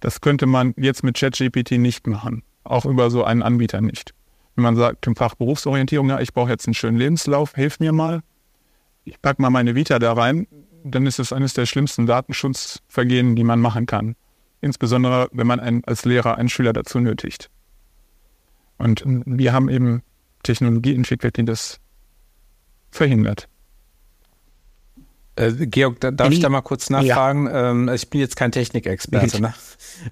Das 0.00 0.20
könnte 0.20 0.44
man 0.44 0.74
jetzt 0.76 1.02
mit 1.02 1.16
ChatGPT 1.16 1.72
nicht 1.72 2.06
machen, 2.06 2.42
auch 2.64 2.84
über 2.84 3.10
so 3.10 3.24
einen 3.24 3.42
Anbieter 3.42 3.80
nicht. 3.80 4.12
Wenn 4.54 4.62
man 4.62 4.76
sagt 4.76 5.06
im 5.06 5.16
Fach 5.16 5.34
Berufsorientierung, 5.36 6.10
ja, 6.10 6.20
ich 6.20 6.34
brauche 6.34 6.50
jetzt 6.50 6.66
einen 6.66 6.74
schönen 6.74 6.98
Lebenslauf, 6.98 7.54
hilf 7.54 7.80
mir 7.80 7.92
mal, 7.92 8.22
ich 9.04 9.22
packe 9.22 9.40
mal 9.40 9.50
meine 9.50 9.74
Vita 9.74 9.98
da 9.98 10.12
rein, 10.12 10.46
dann 10.84 11.06
ist 11.06 11.18
es 11.18 11.32
eines 11.32 11.54
der 11.54 11.66
schlimmsten 11.66 12.06
Datenschutzvergehen, 12.06 13.36
die 13.36 13.44
man 13.44 13.60
machen 13.60 13.86
kann. 13.86 14.16
Insbesondere, 14.60 15.28
wenn 15.32 15.46
man 15.46 15.60
einen, 15.60 15.84
als 15.84 16.04
Lehrer 16.04 16.36
einen 16.36 16.48
Schüler 16.48 16.72
dazu 16.72 16.98
nötigt. 16.98 17.50
Und 18.78 19.02
wir 19.06 19.52
haben 19.52 19.68
eben 19.68 20.02
Technologie 20.42 20.94
entwickelt, 20.94 21.36
die 21.36 21.44
das 21.44 21.80
verhindert. 22.90 23.48
Äh, 25.36 25.52
Georg, 25.66 26.00
da, 26.00 26.10
darf 26.10 26.32
ich 26.32 26.40
da 26.40 26.48
mal 26.48 26.62
kurz 26.62 26.88
nachfragen? 26.90 27.46
Ja. 27.46 27.70
Ähm, 27.70 27.88
ich 27.88 28.08
bin 28.08 28.20
jetzt 28.20 28.36
kein 28.36 28.52
Technikexperte. 28.52 29.40
Ne? 29.42 29.54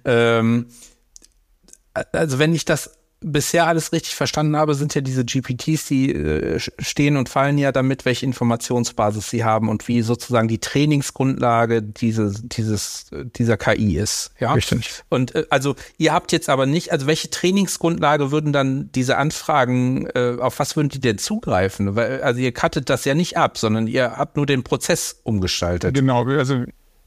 Ähm, 0.04 0.66
also 2.12 2.38
wenn 2.38 2.54
ich 2.54 2.64
das 2.64 2.98
bisher 3.24 3.66
alles 3.66 3.92
richtig 3.92 4.14
verstanden 4.14 4.56
habe, 4.56 4.74
sind 4.74 4.94
ja 4.94 5.00
diese 5.00 5.24
GPTs, 5.24 5.86
die 5.86 6.12
äh, 6.12 6.60
stehen 6.78 7.16
und 7.16 7.28
fallen 7.28 7.56
ja 7.56 7.72
damit, 7.72 8.04
welche 8.04 8.26
Informationsbasis 8.26 9.30
sie 9.30 9.44
haben 9.44 9.68
und 9.68 9.88
wie 9.88 10.02
sozusagen 10.02 10.46
die 10.46 10.58
Trainingsgrundlage 10.58 11.82
diese, 11.82 12.32
dieses, 12.42 13.06
dieser 13.36 13.56
KI 13.56 13.96
ist. 13.96 14.32
Ja. 14.38 14.52
Richtig. 14.52 15.02
Und 15.08 15.34
äh, 15.34 15.46
also 15.48 15.74
ihr 15.96 16.12
habt 16.12 16.32
jetzt 16.32 16.50
aber 16.50 16.66
nicht, 16.66 16.92
also 16.92 17.06
welche 17.06 17.30
Trainingsgrundlage 17.30 18.30
würden 18.30 18.52
dann 18.52 18.92
diese 18.92 19.16
Anfragen, 19.16 20.06
äh, 20.14 20.36
auf 20.38 20.58
was 20.58 20.76
würden 20.76 20.90
die 20.90 21.00
denn 21.00 21.18
zugreifen? 21.18 21.96
Weil, 21.96 22.20
also 22.22 22.40
ihr 22.40 22.52
cuttet 22.52 22.90
das 22.90 23.06
ja 23.06 23.14
nicht 23.14 23.38
ab, 23.38 23.56
sondern 23.56 23.86
ihr 23.86 24.18
habt 24.18 24.36
nur 24.36 24.46
den 24.46 24.62
Prozess 24.62 25.20
umgestaltet. 25.22 25.94
Genau, 25.94 26.26
also 26.26 26.64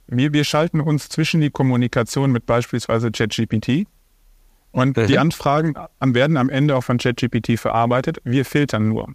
wir, 0.07 0.33
wir 0.33 0.43
schalten 0.43 0.81
uns 0.81 1.09
zwischen 1.09 1.41
die 1.41 1.51
Kommunikation 1.51 2.31
mit 2.31 2.45
beispielsweise 2.45 3.11
ChatGPT 3.11 3.85
und 4.77 4.95
mhm. 4.95 5.07
die 5.07 5.17
Anfragen 5.17 5.73
werden 5.99 6.37
am 6.37 6.49
Ende 6.49 6.75
auch 6.75 6.83
von 6.83 6.99
ChatGPT 6.99 7.59
verarbeitet. 7.59 8.19
Wir 8.23 8.45
filtern 8.45 8.89
nur. 8.89 9.11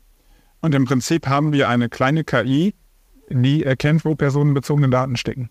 Und 0.61 0.75
im 0.75 0.87
Prinzip 0.87 1.28
haben 1.28 1.52
wir 1.52 1.69
eine 1.69 1.88
kleine 1.88 2.25
KI, 2.25 2.75
die 3.31 3.62
erkennt, 3.62 4.04
wo 4.04 4.16
personenbezogene 4.16 4.90
Daten 4.90 5.16
stecken. 5.16 5.50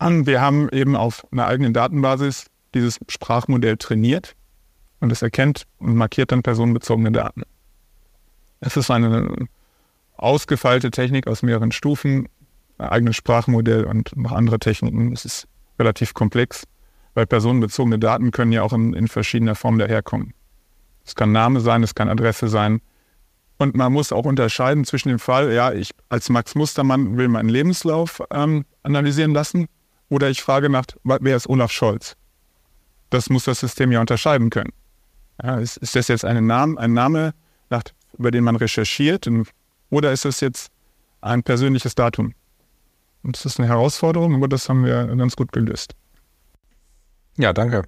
Und 0.00 0.26
wir 0.26 0.40
haben 0.40 0.68
eben 0.70 0.96
auf 0.96 1.24
einer 1.30 1.46
eigenen 1.46 1.72
Datenbasis 1.72 2.46
dieses 2.74 2.98
Sprachmodell 3.08 3.76
trainiert 3.76 4.34
und 4.98 5.12
es 5.12 5.22
erkennt 5.22 5.66
und 5.78 5.94
markiert 5.94 6.32
dann 6.32 6.42
personenbezogene 6.42 7.12
Daten. 7.12 7.42
Es 8.58 8.76
ist 8.76 8.90
eine 8.90 9.46
ausgefeilte 10.16 10.90
Technik 10.90 11.28
aus 11.28 11.44
mehreren 11.44 11.70
Stufen, 11.70 12.28
ein 12.78 12.88
eigenes 12.88 13.14
Sprachmodell 13.14 13.84
und 13.84 14.16
noch 14.16 14.32
andere 14.32 14.58
Techniken. 14.58 15.12
Es 15.12 15.24
ist 15.24 15.46
relativ 15.78 16.12
komplex 16.12 16.64
weil 17.14 17.26
personenbezogene 17.26 17.98
Daten 17.98 18.30
können 18.30 18.52
ja 18.52 18.62
auch 18.62 18.72
in, 18.72 18.92
in 18.92 19.08
verschiedener 19.08 19.54
Form 19.54 19.78
daherkommen. 19.78 20.34
Es 21.04 21.14
kann 21.14 21.32
Name 21.32 21.60
sein, 21.60 21.82
es 21.82 21.94
kann 21.94 22.08
Adresse 22.08 22.48
sein. 22.48 22.80
Und 23.58 23.76
man 23.76 23.92
muss 23.92 24.12
auch 24.12 24.24
unterscheiden 24.24 24.84
zwischen 24.84 25.10
dem 25.10 25.18
Fall, 25.18 25.52
ja, 25.52 25.72
ich 25.72 25.90
als 26.08 26.28
Max 26.28 26.54
Mustermann 26.54 27.16
will 27.16 27.28
meinen 27.28 27.48
Lebenslauf 27.48 28.20
ähm, 28.32 28.64
analysieren 28.82 29.32
lassen 29.32 29.66
oder 30.08 30.28
ich 30.28 30.42
frage 30.42 30.68
nach, 30.68 30.84
wer 31.04 31.36
ist 31.36 31.48
Olaf 31.48 31.70
Scholz? 31.70 32.16
Das 33.10 33.30
muss 33.30 33.44
das 33.44 33.60
System 33.60 33.92
ja 33.92 34.00
unterscheiden 34.00 34.50
können. 34.50 34.72
Ja, 35.42 35.56
ist, 35.58 35.76
ist, 35.76 35.94
das 35.94 36.08
jetzt 36.08 36.24
ein 36.24 36.46
Name, 36.46 36.78
ein 36.80 36.92
Name 36.92 37.32
nach, 37.70 37.84
über 38.18 38.30
den 38.30 38.44
man 38.44 38.56
recherchiert 38.56 39.28
oder 39.90 40.12
ist 40.12 40.24
es 40.24 40.40
jetzt 40.40 40.70
ein 41.20 41.42
persönliches 41.42 41.94
Datum? 41.94 42.34
Und 43.22 43.36
das 43.36 43.46
ist 43.46 43.58
eine 43.58 43.68
Herausforderung, 43.68 44.34
aber 44.34 44.48
das 44.48 44.68
haben 44.68 44.84
wir 44.84 45.06
ganz 45.16 45.36
gut 45.36 45.52
gelöst. 45.52 45.94
Ja, 47.36 47.52
danke. 47.52 47.84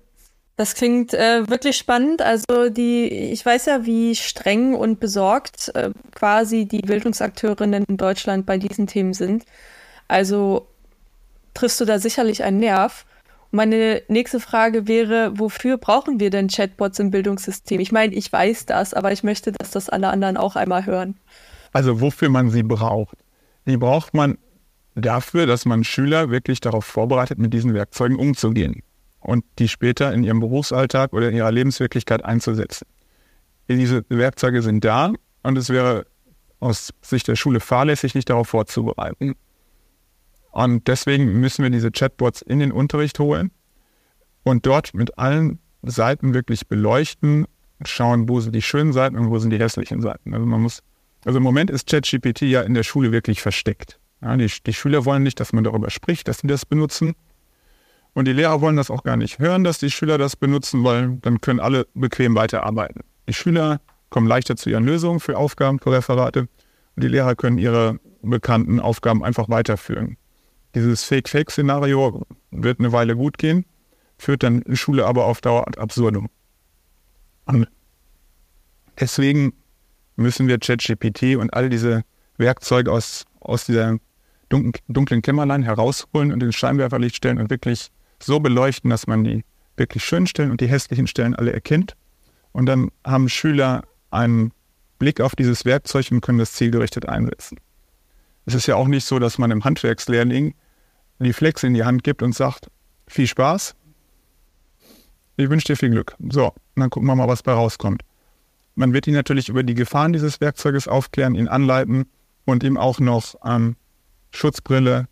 Das 0.57 0.75
klingt 0.75 1.13
äh, 1.13 1.49
wirklich 1.49 1.77
spannend. 1.77 2.23
Also 2.23 2.71
die, 2.71 3.09
ich 3.09 3.45
weiß 3.45 3.67
ja, 3.67 3.85
wie 3.85 4.17
streng 4.17 4.75
und 4.75 5.01
besorgt 5.01 5.71
äh, 5.75 5.91
quasi 6.15 6.65
die 6.65 6.81
Bildungsakteurinnen 6.81 7.85
in 7.85 7.97
Deutschland 7.99 8.47
bei 8.47 8.57
diesen 8.57 8.87
Themen 8.87 9.13
sind. 9.13 9.45
Also 10.09 10.67
triffst 11.53 11.81
du 11.81 11.85
da 11.85 11.99
sicherlich 11.99 12.43
einen 12.43 12.59
Nerv. 12.59 13.05
Meine 13.51 14.03
nächste 14.09 14.41
Frage 14.41 14.89
wäre, 14.89 15.39
wofür 15.39 15.77
brauchen 15.77 16.21
wir 16.21 16.31
denn 16.31 16.49
Chatbots 16.49 16.99
im 16.99 17.11
Bildungssystem? 17.11 17.79
Ich 17.81 17.93
meine, 17.93 18.15
ich 18.15 18.33
weiß 18.33 18.67
das, 18.67 18.95
aber 18.95 19.13
ich 19.13 19.23
möchte, 19.23 19.53
dass 19.53 19.71
das 19.71 19.91
alle 19.91 20.09
anderen 20.09 20.39
auch 20.39 20.57
einmal 20.57 20.87
hören. 20.87 21.17
Also 21.73 22.01
wofür 22.01 22.31
man 22.31 22.51
sie 22.51 22.63
braucht. 22.63 23.17
Die 23.67 23.77
braucht 23.77 24.15
man 24.15 24.39
dafür, 24.95 25.47
dass 25.47 25.67
man 25.67 25.85
Schüler 25.85 26.31
wirklich 26.31 26.61
darauf 26.61 26.87
vorbereitet, 26.87 27.39
mit 27.39 27.53
diesen 27.53 27.75
Werkzeugen 27.75 28.19
umzugehen 28.19 28.83
und 29.27 29.45
die 29.59 29.69
später 29.69 30.13
in 30.13 30.23
ihrem 30.23 30.41
Berufsalltag 30.41 31.13
oder 31.13 31.29
in 31.29 31.37
ihrer 31.37 31.51
Lebenswirklichkeit 31.51 32.25
einzusetzen. 32.25 32.87
Diese 33.69 34.05
Werkzeuge 34.09 34.63
sind 34.63 34.85
da 34.85 35.13
und 35.43 35.59
es 35.59 35.69
wäre 35.69 36.07
aus 36.61 36.95
Sicht 37.03 37.27
der 37.27 37.37
Schule 37.37 37.61
fahrlässig, 37.61 38.15
nicht 38.15 38.31
darauf 38.31 38.49
vorzubereiten. 38.49 39.35
Und 40.53 40.87
deswegen 40.87 41.41
müssen 41.41 41.65
wir 41.65 41.71
diese 41.71 41.91
Chatbots 41.91 42.41
in 42.41 42.61
den 42.61 42.71
Unterricht 42.71 43.19
holen 43.19 43.51
und 44.45 44.65
dort 44.65 44.95
mit 44.95 45.19
allen 45.19 45.59
Seiten 45.83 46.33
wirklich 46.33 46.69
beleuchten, 46.69 47.47
schauen, 47.85 48.29
wo 48.29 48.41
sind 48.41 48.55
die 48.55 48.63
schönen 48.63 48.93
Seiten 48.93 49.17
und 49.19 49.31
wo 49.31 49.39
sind 49.39 49.51
die 49.51 49.59
hässlichen 49.59 50.01
Seiten. 50.01 50.33
Also 50.35 50.47
man 50.47 50.63
muss, 50.63 50.83
also 51.25 51.39
im 51.39 51.43
Moment 51.43 51.71
ist 51.71 51.89
ChatGPT 51.89 52.43
ja 52.43 52.63
in 52.63 52.75
der 52.75 52.85
Schule 52.85 53.11
wirklich 53.11 53.43
versteckt. 53.43 53.99
Ja, 54.23 54.37
die, 54.37 54.51
die 54.65 54.73
Schüler 54.73 55.05
wollen 55.05 55.25
nicht, 55.25 55.41
dass 55.41 55.53
man 55.53 55.65
darüber 55.65 55.91
spricht, 55.91 56.29
dass 56.29 56.39
sie 56.39 56.47
das 56.47 56.65
benutzen. 56.65 57.15
Und 58.17 58.25
die 58.25 58.33
Lehrer 58.33 58.63
wollen 58.63 58.77
das 58.77 58.91
auch 58.91 59.03
gar 59.03 59.19
nicht 59.19 59.41
hören, 59.41 59.63
dass 59.63 59.77
die 59.77 59.91
Schüler 59.91 60.17
das 60.17 60.37
benutzen 60.37 60.83
wollen. 60.83 61.21
Dann 61.21 61.43
können 61.43 61.61
alle 61.61 61.87
bequem 61.93 62.35
weiterarbeiten. 62.35 63.03
Die 63.29 63.35
Schüler 63.35 63.79
kommen 64.09 64.27
leichter 64.27 64.57
zu 64.57 64.71
ihren 64.71 64.87
Lösungen 64.87 65.21
für 65.21 65.37
Aufgaben, 65.37 65.79
für 65.79 65.93
Referate. 65.93 66.49
Und 66.97 67.05
die 67.05 67.09
Lehrer 67.09 67.35
können 67.35 67.59
ihre 67.59 68.01
bekannten 68.23 68.81
Aufgaben 68.81 69.23
einfach 69.23 69.51
weiterführen. 69.51 70.17
Dieses 70.75 71.05
Fake-Fake-Szenario 71.05 72.23
wird 72.53 72.79
eine 72.79 72.91
Weile 72.91 73.17
gut 73.17 73.37
gehen, 73.37 73.67
führt 74.17 74.43
dann 74.43 74.63
die 74.67 74.79
Schule 74.79 75.05
aber 75.05 75.27
auf 75.27 75.43
Dauer 75.43 75.69
ad 75.69 75.79
absurdum. 75.79 76.31
Und 77.45 77.69
deswegen 78.99 79.53
müssen 80.17 80.49
wir 80.49 80.59
ChatGPT 80.59 81.37
und 81.37 81.53
all 81.53 81.69
diese 81.69 82.03
Werkzeuge 82.39 82.91
aus, 82.91 83.27
aus 83.41 83.67
dieser 83.67 83.99
dunklen 84.49 85.21
Kämmerlein 85.21 85.63
herausholen 85.63 86.33
und 86.33 86.43
ins 86.43 86.57
Scheinwerferlicht 86.57 87.17
stellen 87.17 87.39
und 87.39 87.51
wirklich 87.51 87.91
so 88.23 88.41
beleuchten, 88.41 88.91
dass 88.91 89.07
man 89.07 89.25
die 89.25 89.45
wirklich 89.77 90.05
schönen 90.05 90.27
Stellen 90.27 90.51
und 90.51 90.61
die 90.61 90.69
hässlichen 90.69 91.07
Stellen 91.07 91.35
alle 91.35 91.53
erkennt. 91.53 91.97
Und 92.53 92.67
dann 92.67 92.91
haben 93.05 93.29
Schüler 93.29 93.83
einen 94.11 94.53
Blick 94.99 95.21
auf 95.21 95.37
dieses 95.37 95.65
Werkzeug 95.65 96.11
und 96.11 96.23
können 96.23 96.39
das 96.39 96.53
zielgerichtet 96.53 97.07
einsetzen. 97.07 97.59
Es 98.47 98.55
ist 98.55 98.67
ja 98.67 98.77
auch 98.77 98.89
nicht 98.89 99.05
so, 99.05 99.19
dass 99.19 99.39
man 99.39 99.51
im 99.51 99.65
Handwerkslehrling 99.65 100.55
die 101.19 101.33
Flex 101.33 101.63
in 101.63 101.75
die 101.75 101.85
Hand 101.85 102.05
gibt 102.05 102.23
und 102.23 102.35
sagt, 102.35 102.71
viel 103.07 103.27
Spaß, 103.27 103.75
ich 105.37 105.51
wünsche 105.51 105.67
dir 105.67 105.77
viel 105.77 105.91
Glück. 105.91 106.15
So, 106.31 106.55
dann 106.77 106.91
gucken 106.91 107.09
wir 107.09 107.15
mal, 107.15 107.29
was 107.29 107.43
bei 107.43 107.53
rauskommt. 107.53 108.03
Man 108.75 108.93
wird 108.93 109.07
ihn 109.07 109.15
natürlich 109.15 109.49
über 109.49 109.63
die 109.63 109.75
Gefahren 109.75 110.13
dieses 110.13 110.41
Werkzeuges 110.41 110.89
aufklären, 110.89 111.35
ihn 111.35 111.49
anleiten 111.49 112.07
und 112.45 112.63
ihm 112.63 112.77
auch 112.77 113.01
noch 113.01 113.35
ähm, 113.45 113.77
Schutzbrille 114.31 115.09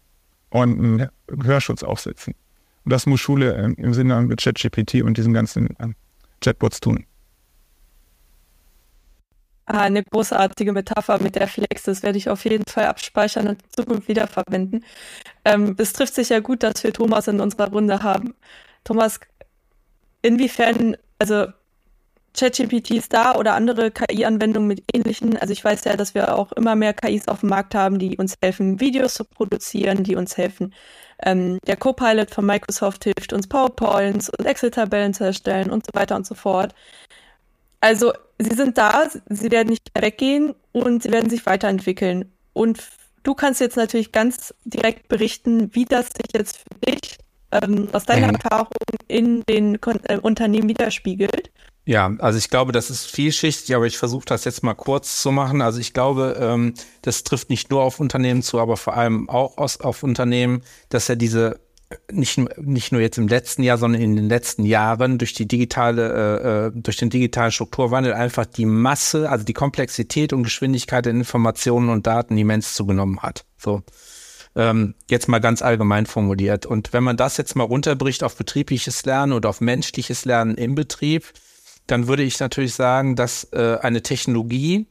und 0.51 0.79
einen 0.79 1.09
Hörschutz 1.43 1.83
aufsetzen. 1.83 2.35
Und 2.85 2.93
das 2.93 3.07
muss 3.07 3.21
Schule 3.21 3.55
äh, 3.55 3.81
im 3.81 3.95
Sinne 3.95 4.21
mit 4.23 4.43
ChatGPT 4.43 5.03
und 5.03 5.17
diesen 5.17 5.33
ganzen 5.33 5.71
äh, 5.79 5.89
Chatbots 6.41 6.81
tun. 6.81 7.07
Ah, 9.67 9.81
eine 9.81 10.05
großartige 10.05 10.73
Metapher 10.73 11.23
mit 11.23 11.37
der 11.37 11.49
Flex. 11.49 11.85
Das 11.85 12.03
werde 12.03 12.19
ich 12.19 12.29
auf 12.29 12.45
jeden 12.45 12.67
Fall 12.67 12.85
abspeichern 12.85 13.49
und 13.49 13.63
in 13.63 13.71
Zukunft 13.71 14.09
wiederverwenden. 14.09 14.85
Ähm, 15.47 15.75
es 15.79 15.95
trifft 15.95 16.15
sich 16.15 16.29
ja 16.29 16.41
gut, 16.41 16.63
dass 16.63 16.85
wir 16.85 16.93
Thomas 16.93 17.29
in 17.29 17.41
unserer 17.41 17.71
Runde 17.71 18.03
haben. 18.03 18.35
Thomas, 18.85 19.21
inwiefern, 20.21 20.99
also 21.19 21.47
ChatGPT 22.35 22.91
ist 22.91 23.15
da 23.15 23.37
oder 23.37 23.55
andere 23.55 23.91
KI-Anwendungen 23.91 24.69
mit 24.69 24.85
ähnlichen. 24.93 25.39
Also 25.39 25.53
ich 25.53 25.65
weiß 25.65 25.85
ja, 25.85 25.97
dass 25.97 26.15
wir 26.15 26.37
auch 26.37 26.53
immer 26.53 26.75
mehr 26.75 26.93
KIs 26.93 27.29
auf 27.29 27.41
dem 27.41 27.49
Markt 27.49 27.75
haben, 27.75 27.99
die 27.99 28.19
uns 28.19 28.35
helfen, 28.43 28.81
Videos 28.81 29.15
zu 29.15 29.25
produzieren, 29.25 30.05
die 30.05 30.17
uns 30.17 30.37
helfen. 30.37 30.75
Ähm, 31.25 31.59
der 31.67 31.77
Copilot 31.77 32.31
von 32.31 32.45
Microsoft 32.45 33.05
hilft 33.05 33.33
uns 33.33 33.47
PowerPoints 33.47 34.31
und 34.31 34.45
Excel-Tabellen 34.45 35.15
zu 35.15 35.25
erstellen 35.25 35.71
und 35.71 35.85
so 35.87 35.91
weiter 35.95 36.17
und 36.17 36.27
so 36.27 36.35
fort. 36.35 36.75
Also 37.81 38.13
sie 38.39 38.55
sind 38.55 38.79
da, 38.79 39.09
sie 39.29 39.51
werden 39.51 39.71
nicht 39.71 39.91
weggehen 39.99 40.55
und 40.73 41.03
sie 41.03 41.13
werden 41.13 41.31
sich 41.31 41.47
weiterentwickeln. 41.47 42.33
Und 42.53 42.83
du 43.23 43.35
kannst 43.35 43.61
jetzt 43.61 43.77
natürlich 43.77 44.13
ganz 44.13 44.55
direkt 44.65 45.09
berichten, 45.09 45.75
wie 45.75 45.85
das 45.85 46.07
sich 46.07 46.33
jetzt 46.33 46.59
für 46.59 46.91
dich 46.91 47.19
ähm, 47.53 47.89
aus 47.93 48.05
deiner 48.05 48.29
mhm. 48.29 48.35
Erfahrung 48.37 48.69
in 49.09 49.43
den 49.43 49.81
Kon 49.81 50.01
äh, 50.05 50.19
Unternehmen 50.19 50.69
widerspiegelt. 50.69 51.51
Ja, 51.87 52.11
also 52.19 52.39
ich 52.39 52.49
glaube, 52.49 52.73
das 52.73 52.89
ist 52.89 53.11
vielschichtig, 53.11 53.75
aber 53.75 53.85
ich 53.85 53.99
versuche 53.99 54.25
das 54.25 54.45
jetzt 54.45 54.63
mal 54.63 54.75
kurz 54.75 55.21
zu 55.21 55.31
machen. 55.31 55.61
Also 55.61 55.81
ich 55.81 55.93
glaube, 55.93 56.37
ähm, 56.41 56.75
das 57.03 57.25
trifft 57.25 57.51
nicht 57.51 57.71
nur 57.71 57.83
auf 57.83 58.01
Unternehmen 58.01 58.43
zu, 58.43 58.59
aber 58.59 58.79
vor 58.79 58.97
allem 58.97 59.29
auch 59.29 59.59
aus, 59.59 59.81
auf 59.81 60.03
Unternehmen, 60.03 60.63
dass 60.89 61.09
ja 61.09 61.15
diese 61.15 61.61
nicht, 62.11 62.39
nicht 62.59 62.93
nur 62.93 63.01
jetzt 63.01 63.19
im 63.19 63.29
letzten 63.29 63.63
Jahr, 63.63 63.79
sondern 63.79 64.01
in 64.01 64.17
den 64.17 64.29
letzten 64.29 64.65
Jahren 64.65 65.19
durch 65.19 65.35
die 65.35 65.47
digitale, 65.47 66.13
äh, 66.13 66.67
äh, 66.67 66.73
durch 66.75 66.97
den 66.97 67.11
digitalen 67.11 67.53
Strukturwandel 67.53 68.15
einfach 68.15 68.47
die 68.47 68.67
Masse, 68.67 69.31
also 69.31 69.45
die 69.45 69.53
Komplexität 69.53 70.33
und 70.33 70.43
Geschwindigkeit 70.43 71.05
der 71.05 71.13
Informationen 71.13 71.91
und 71.91 72.07
Daten 72.07 72.37
immens 72.39 72.75
zugenommen 72.75 73.21
hat. 73.21 73.45
So. 73.59 73.83
Ähm, 74.57 74.95
jetzt 75.11 75.29
mal 75.29 75.41
ganz 75.41 75.63
allgemein 75.63 76.07
formuliert. 76.07 76.65
Und 76.65 76.93
wenn 76.93 77.03
man 77.03 77.17
das 77.17 77.37
jetzt 77.37 77.57
mal 77.57 77.65
runterbricht 77.65 78.23
auf 78.23 78.37
betriebliches 78.37 79.05
Lernen 79.05 79.33
oder 79.33 79.49
auf 79.49 79.61
menschliches 79.61 80.25
Lernen 80.25 80.57
im 80.57 80.75
Betrieb, 80.75 81.25
dann 81.87 82.09
würde 82.09 82.23
ich 82.23 82.41
natürlich 82.41 82.75
sagen, 82.75 83.17
dass 83.17 83.45
äh, 83.53 83.79
eine 83.81 84.03
Technologie 84.03 84.87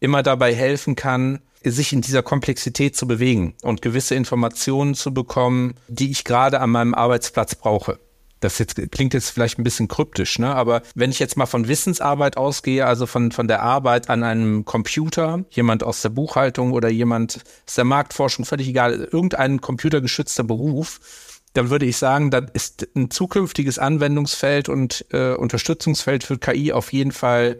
immer 0.00 0.22
dabei 0.22 0.54
helfen 0.54 0.96
kann, 0.96 1.40
sich 1.64 1.92
in 1.92 2.00
dieser 2.00 2.22
Komplexität 2.22 2.96
zu 2.96 3.08
bewegen 3.08 3.54
und 3.62 3.82
gewisse 3.82 4.14
Informationen 4.14 4.94
zu 4.94 5.12
bekommen, 5.12 5.74
die 5.88 6.10
ich 6.10 6.24
gerade 6.24 6.60
an 6.60 6.70
meinem 6.70 6.94
Arbeitsplatz 6.94 7.56
brauche. 7.56 7.98
Das 8.40 8.58
jetzt, 8.58 8.76
klingt 8.92 9.14
jetzt 9.14 9.30
vielleicht 9.30 9.58
ein 9.58 9.64
bisschen 9.64 9.88
kryptisch, 9.88 10.38
ne? 10.38 10.54
aber 10.54 10.82
wenn 10.94 11.10
ich 11.10 11.18
jetzt 11.18 11.38
mal 11.38 11.46
von 11.46 11.68
Wissensarbeit 11.68 12.36
ausgehe, 12.36 12.86
also 12.86 13.06
von, 13.06 13.32
von 13.32 13.48
der 13.48 13.62
Arbeit 13.62 14.10
an 14.10 14.22
einem 14.22 14.66
Computer, 14.66 15.44
jemand 15.50 15.82
aus 15.82 16.02
der 16.02 16.10
Buchhaltung 16.10 16.72
oder 16.72 16.90
jemand 16.90 17.40
aus 17.66 17.74
der 17.74 17.84
Marktforschung, 17.84 18.44
völlig 18.44 18.68
egal, 18.68 19.08
irgendein 19.10 19.62
computergeschützter 19.62 20.44
Beruf, 20.44 21.00
dann 21.56 21.70
würde 21.70 21.86
ich 21.86 21.96
sagen, 21.96 22.30
dann 22.30 22.48
ist 22.52 22.88
ein 22.94 23.10
zukünftiges 23.10 23.78
Anwendungsfeld 23.78 24.68
und 24.68 25.06
äh, 25.12 25.34
Unterstützungsfeld 25.34 26.24
für 26.24 26.38
KI 26.38 26.72
auf 26.72 26.92
jeden 26.92 27.12
Fall 27.12 27.58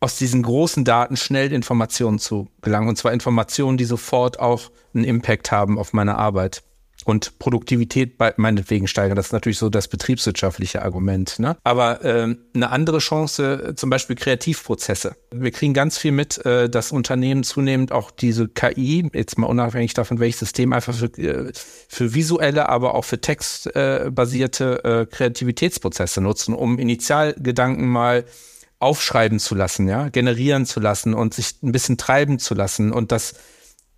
aus 0.00 0.18
diesen 0.18 0.42
großen 0.42 0.84
Daten 0.84 1.16
schnell 1.16 1.52
Informationen 1.52 2.18
zu 2.18 2.48
gelangen. 2.60 2.88
Und 2.88 2.96
zwar 2.96 3.12
Informationen, 3.12 3.78
die 3.78 3.84
sofort 3.84 4.40
auch 4.40 4.70
einen 4.94 5.04
Impact 5.04 5.50
haben 5.52 5.78
auf 5.78 5.92
meine 5.92 6.16
Arbeit 6.16 6.62
und 7.06 7.38
Produktivität 7.38 8.18
bei, 8.18 8.34
meinetwegen 8.36 8.88
steigern. 8.88 9.14
Das 9.14 9.26
ist 9.26 9.32
natürlich 9.32 9.58
so 9.58 9.68
das 9.68 9.86
betriebswirtschaftliche 9.86 10.82
Argument. 10.82 11.38
Ne? 11.38 11.56
Aber 11.62 12.04
äh, 12.04 12.34
eine 12.52 12.70
andere 12.70 12.98
Chance, 12.98 13.74
zum 13.76 13.90
Beispiel 13.90 14.16
Kreativprozesse. 14.16 15.14
Wir 15.30 15.52
kriegen 15.52 15.72
ganz 15.72 15.98
viel 15.98 16.10
mit, 16.10 16.44
äh, 16.44 16.68
dass 16.68 16.90
Unternehmen 16.90 17.44
zunehmend 17.44 17.92
auch 17.92 18.10
diese 18.10 18.48
KI, 18.48 19.08
jetzt 19.14 19.38
mal 19.38 19.46
unabhängig 19.46 19.94
davon, 19.94 20.18
welches 20.18 20.40
System, 20.40 20.72
einfach 20.72 20.94
für, 20.94 21.06
äh, 21.16 21.52
für 21.54 22.12
visuelle, 22.12 22.68
aber 22.68 22.96
auch 22.96 23.04
für 23.04 23.20
textbasierte 23.20 24.84
äh, 24.84 25.06
Kreativitätsprozesse 25.06 26.20
nutzen, 26.20 26.54
um 26.54 26.76
Initialgedanken 26.80 27.86
mal 27.86 28.24
aufschreiben 28.80 29.38
zu 29.38 29.54
lassen, 29.54 29.88
ja, 29.88 30.08
generieren 30.08 30.66
zu 30.66 30.80
lassen 30.80 31.14
und 31.14 31.34
sich 31.34 31.62
ein 31.62 31.70
bisschen 31.70 31.98
treiben 31.98 32.40
zu 32.40 32.54
lassen 32.54 32.92
und 32.92 33.12
das, 33.12 33.34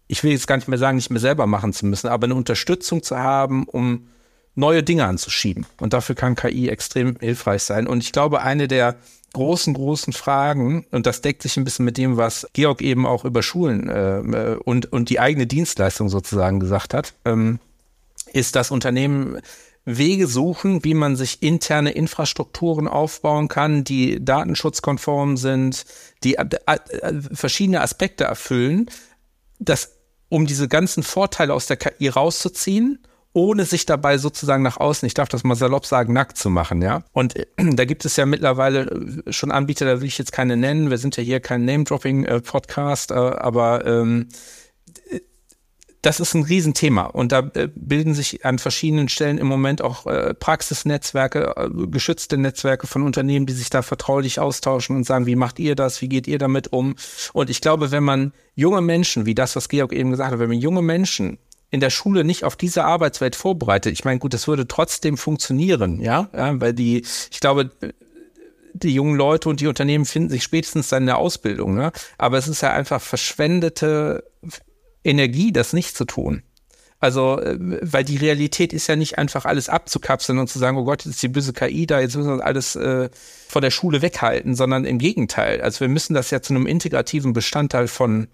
ich 0.09 0.25
will 0.25 0.33
jetzt 0.33 0.47
gar 0.47 0.57
nicht 0.57 0.68
mehr 0.68 0.79
sagen, 0.79 0.97
nicht 0.97 1.11
mehr 1.11 1.21
selber 1.21 1.47
machen 1.47 1.73
zu 1.73 1.87
müssen, 1.87 2.09
aber 2.09 2.25
eine 2.25 2.35
Unterstützung 2.35 3.03
zu 3.03 3.18
haben, 3.18 3.64
um 3.64 4.09
neue 4.55 4.83
Dinge 4.83 5.05
anzuschieben. 5.05 5.66
Und 5.81 5.92
dafür 5.92 6.14
kann 6.14 6.35
KI 6.35 6.68
extrem 6.68 7.16
hilfreich 7.21 7.62
sein. 7.62 7.87
Und 7.87 8.03
ich 8.03 8.11
glaube, 8.11 8.42
eine 8.42 8.66
der 8.66 8.97
großen, 9.35 9.75
großen 9.75 10.12
Fragen, 10.12 10.87
und 10.90 11.07
das 11.07 11.21
deckt 11.21 11.42
sich 11.42 11.57
ein 11.57 11.64
bisschen 11.64 11.85
mit 11.85 11.99
dem, 11.99 12.16
was 12.16 12.49
Georg 12.55 12.81
eben 12.81 13.07
auch 13.07 13.25
über 13.25 13.42
Schulen 13.42 13.88
äh, 13.88 14.57
und, 14.64 14.90
und 14.92 15.11
die 15.11 15.21
eigene 15.21 15.47
Dienstleistung 15.47 16.09
sozusagen 16.09 16.59
gesagt 16.59 16.94
hat, 16.94 17.14
ähm, 17.25 17.61
ist, 18.33 18.57
dass 18.57 18.71
Unternehmen 18.71 19.38
Wege 19.85 20.27
suchen, 20.27 20.85
wie 20.85 20.94
man 20.94 21.16
sich 21.16 21.42
interne 21.42 21.92
Infrastrukturen 21.92 22.88
aufbauen 22.88 23.49
kann, 23.49 23.85
die 23.85 24.23
datenschutzkonform 24.23 25.37
sind, 25.37 25.87
die 26.25 26.35
äh, 26.35 26.47
äh, 26.66 27.12
verschiedene 27.33 27.81
Aspekte 27.81 28.25
erfüllen, 28.25 28.90
das, 29.59 29.97
um 30.28 30.46
diese 30.46 30.68
ganzen 30.68 31.02
Vorteile 31.02 31.54
aus 31.54 31.66
der 31.66 31.76
KI 31.76 32.08
rauszuziehen 32.08 32.98
ohne 33.38 33.64
sich 33.64 33.86
dabei 33.86 34.18
sozusagen 34.18 34.62
nach 34.62 34.78
außen, 34.78 35.06
ich 35.06 35.14
darf 35.14 35.28
das 35.28 35.44
mal 35.44 35.54
salopp 35.54 35.86
sagen, 35.86 36.12
nackt 36.12 36.36
zu 36.36 36.50
machen, 36.50 36.82
ja. 36.82 37.04
Und 37.12 37.36
äh, 37.36 37.46
da 37.56 37.84
gibt 37.84 38.04
es 38.04 38.16
ja 38.16 38.26
mittlerweile 38.26 39.22
äh, 39.26 39.32
schon 39.32 39.50
Anbieter, 39.50 39.84
da 39.84 40.00
will 40.00 40.08
ich 40.08 40.18
jetzt 40.18 40.32
keine 40.32 40.56
nennen, 40.56 40.90
wir 40.90 40.98
sind 40.98 41.16
ja 41.16 41.22
hier 41.22 41.40
kein 41.40 41.64
Name-Dropping-Podcast, 41.64 43.10
äh, 43.10 43.14
aber 43.14 43.86
ähm, 43.86 44.28
das 46.02 46.20
ist 46.20 46.34
ein 46.34 46.44
Riesenthema 46.44 47.04
und 47.04 47.32
da 47.32 47.50
äh, 47.54 47.68
bilden 47.74 48.14
sich 48.14 48.44
an 48.44 48.58
verschiedenen 48.58 49.08
Stellen 49.08 49.38
im 49.38 49.46
Moment 49.46 49.82
auch 49.82 50.06
äh, 50.06 50.32
Praxisnetzwerke, 50.34 51.54
äh, 51.56 51.68
geschützte 51.88 52.38
Netzwerke 52.38 52.87
von 52.87 53.02
Unternehmen, 53.02 53.46
die 53.46 53.52
sich 53.52 53.70
da 53.70 53.82
vertraulich 53.82 54.38
austauschen 54.38 54.96
und 54.96 55.04
sagen, 55.04 55.26
wie 55.26 55.37
macht 55.37 55.58
ihr 55.58 55.74
das, 55.74 56.00
wie 56.00 56.08
geht 56.08 56.28
ihr 56.28 56.38
damit 56.38 56.72
um? 56.72 56.94
Und 57.32 57.50
ich 57.50 57.61
glaube, 57.61 57.90
wenn 57.90 58.04
man 58.04 58.32
junge 58.54 58.80
Menschen, 58.80 59.26
wie 59.26 59.34
das, 59.34 59.56
was 59.56 59.68
Georg 59.68 59.92
eben 59.92 60.11
gesagt 60.11 60.32
hat, 60.32 60.38
wenn 60.38 60.48
man 60.48 60.58
junge 60.58 60.82
Menschen 60.82 61.38
in 61.70 61.80
der 61.80 61.90
Schule 61.90 62.24
nicht 62.24 62.44
auf 62.44 62.56
diese 62.56 62.84
Arbeitswelt 62.84 63.34
vorbereitet, 63.34 63.92
ich 63.92 64.04
meine, 64.04 64.20
gut, 64.20 64.34
das 64.34 64.46
würde 64.46 64.68
trotzdem 64.68 65.16
funktionieren, 65.16 66.00
ja, 66.00 66.28
ja 66.32 66.61
weil 66.61 66.74
die, 66.74 67.04
ich 67.30 67.40
glaube, 67.40 67.70
die 68.72 68.94
jungen 68.94 69.16
Leute 69.16 69.48
und 69.48 69.61
die 69.61 69.66
Unternehmen 69.66 70.04
finden 70.04 70.30
sich 70.30 70.44
spätestens 70.44 70.88
dann 70.88 71.02
in 71.02 71.06
der 71.06 71.18
Ausbildung, 71.18 71.74
ne? 71.74 71.90
Aber 72.16 72.38
es 72.38 72.46
ist 72.46 72.61
ja 72.61 72.72
einfach 72.72 73.00
verschwendete 73.00 74.22
Energie, 75.09 75.53
das 75.53 75.73
nicht 75.73 75.97
zu 75.97 76.05
tun. 76.05 76.42
Also, 77.01 77.40
äh, 77.40 77.57
weil 77.59 78.05
die 78.05 78.16
Realität 78.16 78.73
ist 78.73 78.88
ja 78.88 78.97
nicht 78.97 79.18
einfach 79.18 79.44
alles 79.44 79.68
abzukapseln 79.68 80.38
und 80.38 80.49
zu 80.49 80.59
sagen, 80.59 80.77
oh 80.77 80.85
Gott, 80.85 81.05
jetzt 81.05 81.14
ist 81.14 81.23
die 81.23 81.29
böse 81.29 81.53
KI 81.53 81.87
da, 81.87 82.01
jetzt 82.01 82.16
müssen 82.16 82.38
wir 82.38 82.44
alles 82.44 82.75
äh, 82.75 83.09
von 83.49 83.62
der 83.62 83.71
Schule 83.71 84.03
weghalten, 84.03 84.55
sondern 84.55 84.85
im 84.85 84.99
Gegenteil. 84.99 85.61
Also 85.61 85.81
wir 85.81 85.88
müssen 85.88 86.14
das 86.14 86.31
ja 86.31 86.42
zu 86.42 86.55
einem 86.55 86.66
integrativen 86.66 87.33
Bestandteil 87.33 87.87
von 87.87 88.27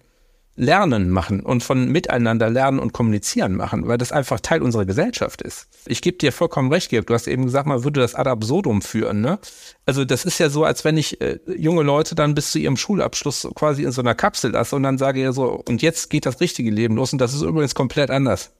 Lernen 0.57 1.11
machen 1.11 1.40
und 1.40 1.64
von 1.64 1.88
Miteinander 1.88 2.49
lernen 2.49 2.79
und 2.79 2.93
kommunizieren 2.93 3.57
machen, 3.57 3.88
weil 3.88 3.99
das 3.99 4.12
einfach 4.12 4.38
Teil 4.38 4.62
unserer 4.62 4.85
Gesellschaft 4.85 5.43
ist. 5.43 5.67
Ich 5.87 6.01
gebe 6.01 6.17
dir 6.17 6.31
vollkommen 6.31 6.73
recht, 6.73 6.90
Georg. 6.90 7.09
Du 7.09 7.14
hast 7.14 7.27
eben 7.27 7.45
gesagt, 7.45 7.67
man 7.67 7.83
würde 7.83 8.01
das 8.01 8.14
ad 8.14 8.31
absurdum 8.31 8.81
führen. 8.81 9.21
Ne? 9.21 9.40
Also 9.85 10.05
das 10.05 10.25
ist 10.25 10.38
ja 10.38 10.51
so, 10.51 10.64
als 10.64 10.85
wenn 10.85 10.97
ich 10.97 11.21
äh, 11.21 11.40
junge 11.57 11.83
Leute 11.83 12.14
dann 12.14 12.35
bis 12.35 12.53
zu 12.53 12.61
ihrem 12.61 12.77
Schulabschluss 12.77 13.49
quasi 13.57 13.83
in 13.83 13.90
so 13.90 14.01
einer 14.01 14.14
Kapsel 14.14 14.53
lasse 14.53 14.77
und 14.77 14.85
dann 14.85 14.97
sage 14.97 15.21
ja 15.21 15.33
so, 15.33 15.61
und 15.67 15.83
jetzt 15.83 16.09
geht 16.09 16.25
das 16.25 16.40
richtige 16.40 16.71
Leben 16.71 16.95
los 16.95 17.12
und 17.12 17.19
das 17.19 17.35
ist 17.35 17.43
übrigens 17.43 17.75
komplett 17.75 18.11
anders. 18.11 18.53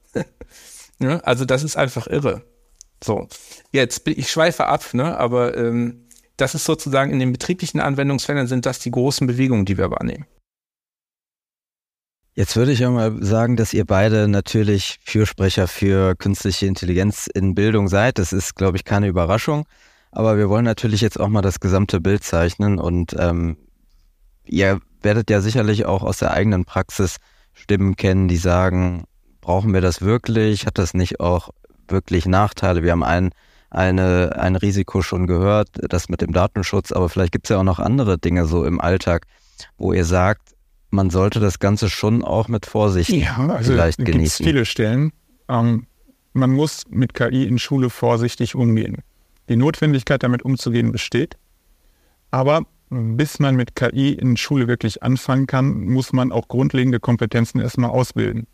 ja? 1.01 1.19
Also 1.23 1.45
das 1.45 1.63
ist 1.63 1.77
einfach 1.77 2.07
irre. 2.07 2.43
So, 3.03 3.29
jetzt 3.71 4.09
ich 4.09 4.31
schweife 4.31 4.67
ab, 4.67 4.95
ne? 4.95 5.17
aber 5.19 5.57
ähm, 5.57 6.07
das 6.37 6.55
ist 6.55 6.65
sozusagen 6.65 7.13
in 7.13 7.19
den 7.19 7.33
betrieblichen 7.33 7.81
Anwendungsfällen 7.81 8.47
sind 8.47 8.67
das 8.67 8.79
die 8.81 8.91
großen 8.91 9.27
Bewegungen, 9.27 9.65
die 9.65 9.79
wir 9.79 9.91
wahrnehmen. 9.91 10.27
Jetzt 12.37 12.57
würde 12.57 12.73
ich 12.73 12.81
ja 12.81 12.91
mal 12.91 13.23
sagen, 13.23 13.55
dass 13.55 13.73
ihr 13.73 13.85
beide 13.85 14.27
natürlich 14.27 14.99
Fürsprecher 15.05 15.69
für 15.69 16.17
künstliche 16.17 16.67
Intelligenz 16.67 17.29
in 17.33 17.55
Bildung 17.55 17.87
seid. 17.87 18.19
Das 18.19 18.33
ist, 18.33 18.57
glaube 18.57 18.77
ich, 18.77 18.85
keine 18.85 19.07
Überraschung. 19.07 19.67
Aber 20.11 20.37
wir 20.37 20.49
wollen 20.49 20.65
natürlich 20.65 21.01
jetzt 21.01 21.21
auch 21.21 21.29
mal 21.29 21.43
das 21.43 21.61
gesamte 21.61 22.01
Bild 22.01 22.25
zeichnen 22.25 22.81
und 22.81 23.15
ähm, 23.17 23.57
ihr 24.45 24.81
werdet 25.01 25.31
ja 25.31 25.41
sicherlich 25.41 25.85
auch 25.87 26.03
aus 26.03 26.19
der 26.19 26.33
eigenen 26.33 26.65
Praxis 26.65 27.19
Stimmen 27.53 27.95
kennen, 27.95 28.27
die 28.27 28.37
sagen, 28.37 29.05
brauchen 29.41 29.73
wir 29.73 29.81
das 29.81 30.01
wirklich? 30.01 30.67
Hat 30.67 30.79
das 30.79 30.93
nicht 30.93 31.21
auch 31.21 31.51
wirklich 31.87 32.27
Nachteile? 32.27 32.83
Wir 32.83 32.91
haben 32.93 33.05
ein, 33.05 33.31
eine, 33.71 34.35
ein 34.37 34.57
Risiko 34.57 35.03
schon 35.03 35.29
gehört, 35.29 35.69
das 35.89 36.09
mit 36.09 36.21
dem 36.21 36.33
Datenschutz, 36.33 36.91
aber 36.91 37.09
vielleicht 37.09 37.33
gibt 37.33 37.47
es 37.47 37.51
ja 37.51 37.59
auch 37.59 37.65
noch 37.65 37.79
andere 37.79 38.19
Dinge 38.19 38.47
so 38.47 38.65
im 38.65 38.81
Alltag, 38.81 39.27
wo 39.79 39.93
ihr 39.93 40.05
sagt, 40.05 40.54
man 40.95 41.11
sollte 41.11 41.41
das 41.41 41.59
Ganze 41.59 41.91
schon 41.91 42.23
auch 42.25 42.49
mit 42.49 42.67
Vorsicht 42.67 43.11
ja, 43.11 43.49
also 43.49 43.73
vielleicht 43.73 43.99
genießen. 43.99 44.45
viele 44.45 44.65
Stellen. 44.65 45.13
Ähm, 45.49 45.87
man 46.33 46.51
muss 46.53 46.85
mit 46.89 47.15
KI 47.15 47.45
in 47.45 47.59
Schule 47.59 47.91
vorsichtig 47.91 48.55
umgehen. 48.55 48.99
Die 49.49 49.57
Notwendigkeit, 49.57 50.23
damit 50.23 50.43
umzugehen, 50.43 50.93
besteht. 50.93 51.37
Aber 52.31 52.63
bis 52.91 53.39
man 53.39 53.57
mit 53.57 53.75
KI 53.75 54.13
in 54.13 54.37
Schule 54.37 54.69
wirklich 54.69 55.03
anfangen 55.03 55.47
kann, 55.47 55.85
muss 55.85 56.13
man 56.13 56.33
auch 56.33 56.49
grundlegende 56.49 57.01
Kompetenzen 57.01 57.61
erstmal 57.61 57.91
ausbilden. 57.91 58.47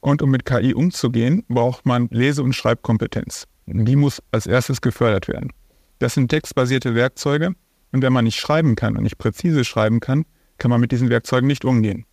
Und 0.00 0.22
um 0.22 0.30
mit 0.30 0.44
KI 0.44 0.74
umzugehen, 0.74 1.44
braucht 1.48 1.84
man 1.84 2.08
Lese- 2.10 2.42
und 2.42 2.54
Schreibkompetenz. 2.54 3.46
Die 3.66 3.96
muss 3.96 4.22
als 4.32 4.46
erstes 4.46 4.80
gefördert 4.80 5.28
werden. 5.28 5.52
Das 5.98 6.14
sind 6.14 6.28
textbasierte 6.28 6.94
Werkzeuge. 6.94 7.54
Und 7.92 8.02
wenn 8.02 8.12
man 8.12 8.24
nicht 8.24 8.38
schreiben 8.38 8.76
kann 8.76 8.96
und 8.96 9.02
nicht 9.02 9.18
präzise 9.18 9.64
schreiben 9.64 10.00
kann, 10.00 10.24
kann 10.60 10.70
man 10.70 10.80
mit 10.80 10.92
diesen 10.92 11.10
Werkzeugen 11.10 11.48
nicht 11.48 11.64
umgehen. 11.64 12.04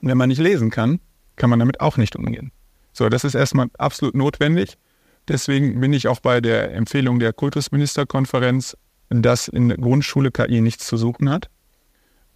Und 0.00 0.08
wenn 0.08 0.18
man 0.18 0.28
nicht 0.28 0.40
lesen 0.40 0.70
kann, 0.70 1.00
kann 1.34 1.50
man 1.50 1.58
damit 1.58 1.80
auch 1.80 1.96
nicht 1.96 2.14
umgehen. 2.14 2.52
So, 2.92 3.08
das 3.08 3.24
ist 3.24 3.34
erstmal 3.34 3.68
absolut 3.78 4.14
notwendig. 4.14 4.76
Deswegen 5.26 5.80
bin 5.80 5.92
ich 5.92 6.06
auch 6.06 6.20
bei 6.20 6.40
der 6.40 6.74
Empfehlung 6.74 7.18
der 7.18 7.32
Kultusministerkonferenz, 7.32 8.76
dass 9.08 9.48
in 9.48 9.68
der 9.68 9.78
Grundschule 9.78 10.30
KI 10.30 10.60
nichts 10.60 10.86
zu 10.86 10.96
suchen 10.96 11.30
hat 11.30 11.48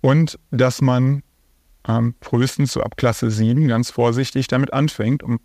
und 0.01 0.39
dass 0.51 0.81
man 0.81 1.23
ähm, 1.87 2.15
frühestens 2.23 2.73
so 2.73 2.81
ab 2.83 2.97
Klasse 2.97 3.31
7 3.31 3.69
ganz 3.69 3.91
vorsichtig 3.91 4.49
damit 4.49 4.73
anfängt, 4.73 5.23
um 5.23 5.41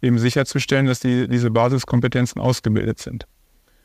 eben 0.00 0.18
sicherzustellen, 0.18 0.86
dass 0.86 1.00
die, 1.00 1.28
diese 1.28 1.50
Basiskompetenzen 1.50 2.40
ausgebildet 2.40 2.98
sind. 2.98 3.26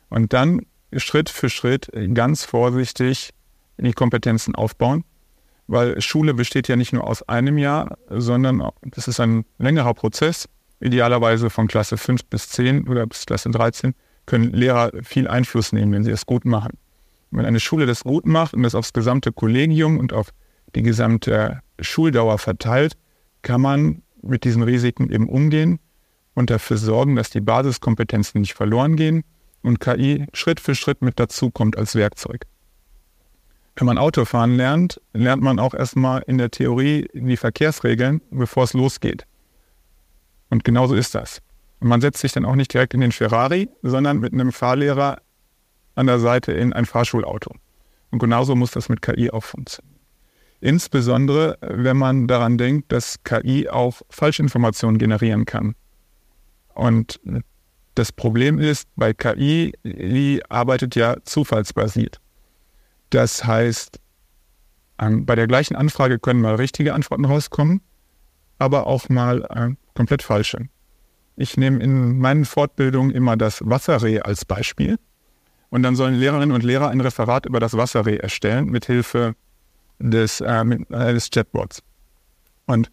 Und 0.10 0.32
dann 0.34 0.66
Schritt 0.96 1.30
für 1.30 1.50
Schritt 1.50 1.92
ganz 2.14 2.46
vorsichtig 2.46 3.32
die 3.78 3.94
Kompetenzen 3.94 4.56
aufbauen, 4.56 5.04
weil 5.72 6.00
Schule 6.02 6.34
besteht 6.34 6.68
ja 6.68 6.76
nicht 6.76 6.94
nur 6.94 7.08
aus 7.08 7.24
einem 7.24 7.58
Jahr, 7.58 7.98
sondern 8.10 8.62
das 8.84 9.08
ist 9.08 9.20
ein 9.20 9.46
längerer 9.58 9.94
Prozess 9.94 10.48
idealerweise 10.82 11.50
von 11.50 11.68
Klasse 11.68 11.96
5 11.96 12.26
bis 12.26 12.50
10 12.50 12.88
oder 12.88 13.06
bis 13.08 13.26
Klasse 13.26 13.50
13, 13.50 13.94
können 14.26 14.52
Lehrer 14.52 14.92
viel 15.04 15.28
Einfluss 15.28 15.72
nehmen, 15.72 15.94
wenn 15.94 16.04
sie 16.04 16.12
es 16.12 16.26
gut 16.26 16.44
machen. 16.44 16.78
wenn 17.34 17.46
eine 17.46 17.62
Schule 17.62 17.86
das 17.86 18.04
gut 18.04 18.26
macht 18.26 18.54
und 18.54 18.64
das 18.64 18.76
aufs 18.76 18.92
gesamte 18.92 19.32
Kollegium 19.32 20.00
und 20.00 20.12
auf 20.12 20.32
die 20.76 20.82
gesamte 20.82 21.62
Schuldauer 21.80 22.38
verteilt, 22.38 22.98
kann 23.42 23.62
man 23.62 24.02
mit 24.22 24.44
diesen 24.44 24.64
Risiken 24.64 25.10
eben 25.10 25.30
umgehen 25.30 25.80
und 26.34 26.50
dafür 26.50 26.76
sorgen, 26.76 27.16
dass 27.16 27.30
die 27.30 27.40
Basiskompetenzen 27.40 28.42
nicht 28.42 28.54
verloren 28.54 28.98
gehen 28.98 29.24
und 29.62 29.80
KI 29.80 30.26
Schritt 30.34 30.60
für 30.60 30.76
Schritt 30.76 31.02
mit 31.02 31.20
dazukommt 31.20 31.78
als 31.78 31.96
Werkzeug. 31.96 32.46
Wenn 33.82 33.88
man 33.88 33.98
Autofahren 33.98 34.58
lernt, 34.58 35.02
lernt 35.12 35.42
man 35.42 35.58
auch 35.58 35.74
erstmal 35.74 36.22
in 36.28 36.38
der 36.38 36.52
Theorie 36.52 37.08
die 37.16 37.36
Verkehrsregeln, 37.36 38.22
bevor 38.30 38.66
es 38.66 38.74
losgeht. 38.74 39.26
Und 40.52 40.64
genauso 40.64 40.94
ist 40.94 41.16
das. 41.16 41.40
Und 41.80 41.88
man 41.88 42.00
setzt 42.00 42.22
sich 42.22 42.32
dann 42.32 42.46
auch 42.46 42.54
nicht 42.54 42.72
direkt 42.72 42.94
in 42.94 43.02
den 43.02 43.12
Ferrari, 43.12 43.70
sondern 43.82 44.20
mit 44.20 44.34
einem 44.34 44.52
Fahrlehrer 44.52 45.24
an 45.96 46.06
der 46.06 46.20
Seite 46.20 46.52
in 46.52 46.74
ein 46.74 46.86
Fahrschulauto. 46.86 47.56
Und 48.12 48.20
genauso 48.20 48.56
muss 48.56 48.70
das 48.70 48.88
mit 48.88 49.02
KI 49.02 49.32
auch 49.32 49.44
funktionieren. 49.44 50.00
Insbesondere, 50.60 51.58
wenn 51.62 51.98
man 51.98 52.28
daran 52.28 52.60
denkt, 52.60 52.92
dass 52.92 53.24
KI 53.24 53.68
auch 53.68 54.04
Falschinformationen 54.12 55.00
generieren 55.00 55.46
kann. 55.46 55.74
Und 56.76 57.20
das 57.96 58.12
Problem 58.12 58.60
ist, 58.60 58.88
bei 58.96 59.16
KI, 59.16 59.74
die 59.84 60.44
arbeitet 60.50 60.96
ja 60.96 61.16
zufallsbasiert. 61.24 62.22
Das 63.12 63.46
heißt, 63.46 64.00
bei 64.98 65.36
der 65.36 65.48
gleichen 65.48 65.76
Anfrage 65.76 66.20
können 66.20 66.42
mal 66.42 66.56
richtige 66.56 66.94
Antworten 66.94 67.26
rauskommen, 67.26 67.82
aber 68.58 68.88
auch 68.88 69.10
mal 69.10 69.44
äh, 69.50 69.76
komplett 69.96 70.22
falsche. 70.22 70.70
Ich 71.36 71.58
nehme 71.58 71.80
in 71.82 72.20
meinen 72.20 72.46
Fortbildungen 72.46 73.12
immer 73.12 73.36
das 73.36 73.62
Wasserreh 73.66 74.20
als 74.22 74.46
Beispiel. 74.46 74.98
Und 75.70 75.84
dann 75.84 75.96
sollen 75.96 76.16
Lehrerinnen 76.16 76.52
und 76.52 76.64
Lehrer 76.64 76.90
ein 76.90 77.02
Referat 77.02 77.46
über 77.46 77.60
das 77.60 77.76
Wasserreh 77.76 78.18
erstellen 78.18 78.66
mit 78.66 78.86
Hilfe 78.86 79.36
des, 80.00 80.42
äh, 80.42 80.62
äh, 80.62 81.14
des 81.14 81.30
Chatbots. 81.32 81.82
Und 82.66 82.92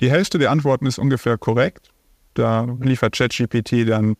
die 0.00 0.10
Hälfte 0.10 0.38
der 0.38 0.50
Antworten 0.50 0.86
ist 0.86 0.98
ungefähr 0.98 1.38
korrekt. 1.38 1.90
Da 2.34 2.64
liefert 2.80 3.16
ChatGPT 3.16 3.88
dann 3.88 4.16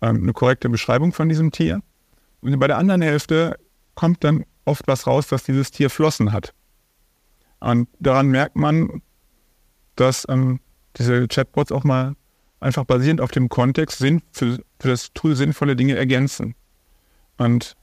ähm, 0.00 0.22
eine 0.22 0.32
korrekte 0.32 0.68
Beschreibung 0.68 1.12
von 1.12 1.28
diesem 1.28 1.50
Tier. 1.50 1.82
Und 2.40 2.58
bei 2.58 2.66
der 2.66 2.78
anderen 2.78 3.02
Hälfte 3.02 3.58
kommt 3.94 4.24
dann 4.24 4.44
oft 4.70 4.86
was 4.86 5.06
raus, 5.06 5.26
dass 5.26 5.44
dieses 5.44 5.70
Tier 5.70 5.90
Flossen 5.90 6.32
hat. 6.32 6.54
Und 7.58 7.88
daran 7.98 8.28
merkt 8.28 8.56
man, 8.56 9.02
dass 9.96 10.26
ähm, 10.28 10.60
diese 10.96 11.28
Chatbots 11.28 11.72
auch 11.72 11.84
mal 11.84 12.14
einfach 12.60 12.84
basierend 12.84 13.20
auf 13.20 13.30
dem 13.30 13.48
Kontext 13.48 13.98
Sinn 13.98 14.22
für, 14.32 14.58
für 14.78 14.88
das 14.88 15.12
Tool 15.12 15.36
sinnvolle 15.36 15.76
Dinge 15.76 15.96
ergänzen. 15.96 16.54
Und 17.36 17.76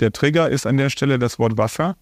der 0.00 0.12
Trigger 0.12 0.48
ist 0.48 0.66
an 0.66 0.76
der 0.76 0.90
Stelle 0.90 1.18
das 1.18 1.38
Wort 1.38 1.58
Wasser. 1.58 1.96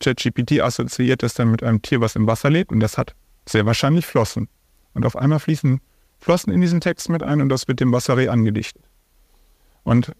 ChatGPT 0.00 0.60
assoziiert 0.60 1.22
das 1.22 1.34
dann 1.34 1.50
mit 1.50 1.62
einem 1.62 1.80
Tier, 1.80 2.00
was 2.00 2.16
im 2.16 2.26
Wasser 2.26 2.50
lebt 2.50 2.72
und 2.72 2.80
das 2.80 2.98
hat 2.98 3.14
sehr 3.48 3.64
wahrscheinlich 3.64 4.06
Flossen. 4.06 4.48
Und 4.92 5.06
auf 5.06 5.16
einmal 5.16 5.38
fließen 5.38 5.80
Flossen 6.18 6.52
in 6.52 6.60
diesen 6.60 6.80
Text 6.80 7.08
mit 7.08 7.22
ein 7.22 7.40
und 7.40 7.48
das 7.48 7.68
wird 7.68 7.80
dem 7.80 7.92
Wasserreh 7.92 8.28
angedichtet. 8.28 8.82
Und 9.84 10.12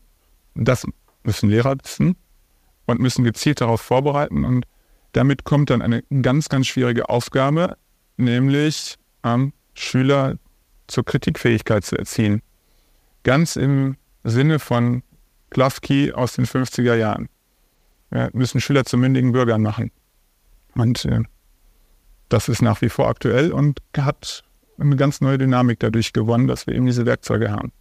das 0.55 0.87
müssen 1.25 1.49
Lehrer 1.49 1.77
wissen 1.83 2.17
und 2.87 3.01
müssen 3.01 3.25
gezielt 3.25 3.61
darauf 3.61 3.81
vorbereiten 3.81 4.45
und 4.45 4.67
damit 5.13 5.45
kommt 5.45 5.71
dann 5.71 5.81
eine 5.81 6.03
ganz, 6.23 6.49
ganz 6.49 6.67
schwierige 6.67 7.09
Aufgabe, 7.09 7.77
nämlich 8.17 8.97
ähm, 9.23 9.53
Schüler 9.75 10.37
zur 10.89 11.05
Kritikfähigkeit 11.05 11.85
zu 11.85 11.97
erziehen. 11.97 12.43
Ganz 13.23 13.57
im 13.57 13.97
Sinne 14.25 14.59
von 14.59 15.03
Glavky 15.51 16.13
aus 16.13 16.35
den 16.35 16.47
50er 16.47 16.95
Jahren. 16.95 17.29
Wir 18.11 18.31
müssen 18.33 18.61
Schüler 18.61 18.85
zu 18.85 18.99
mündigen 18.99 19.33
Bürgern 19.33 19.63
machen. 19.63 19.91
Und 20.75 21.05
äh, 21.05 21.21
das 22.29 22.49
ist 22.49 22.61
nach 22.61 22.83
wie 22.83 22.89
vor 22.89 23.09
aktuell 23.09 23.53
und 23.53 23.81
hat 23.97 24.43
eine 24.79 24.97
ganz 24.97 25.21
neue 25.21 25.39
Dynamik 25.39 25.79
dadurch 25.81 26.13
gewonnen, 26.13 26.49
dass 26.49 26.67
wir 26.67 26.75
eben 26.75 26.87
diese 26.87 27.07
Werkzeuge 27.07 27.53
haben. 27.53 27.73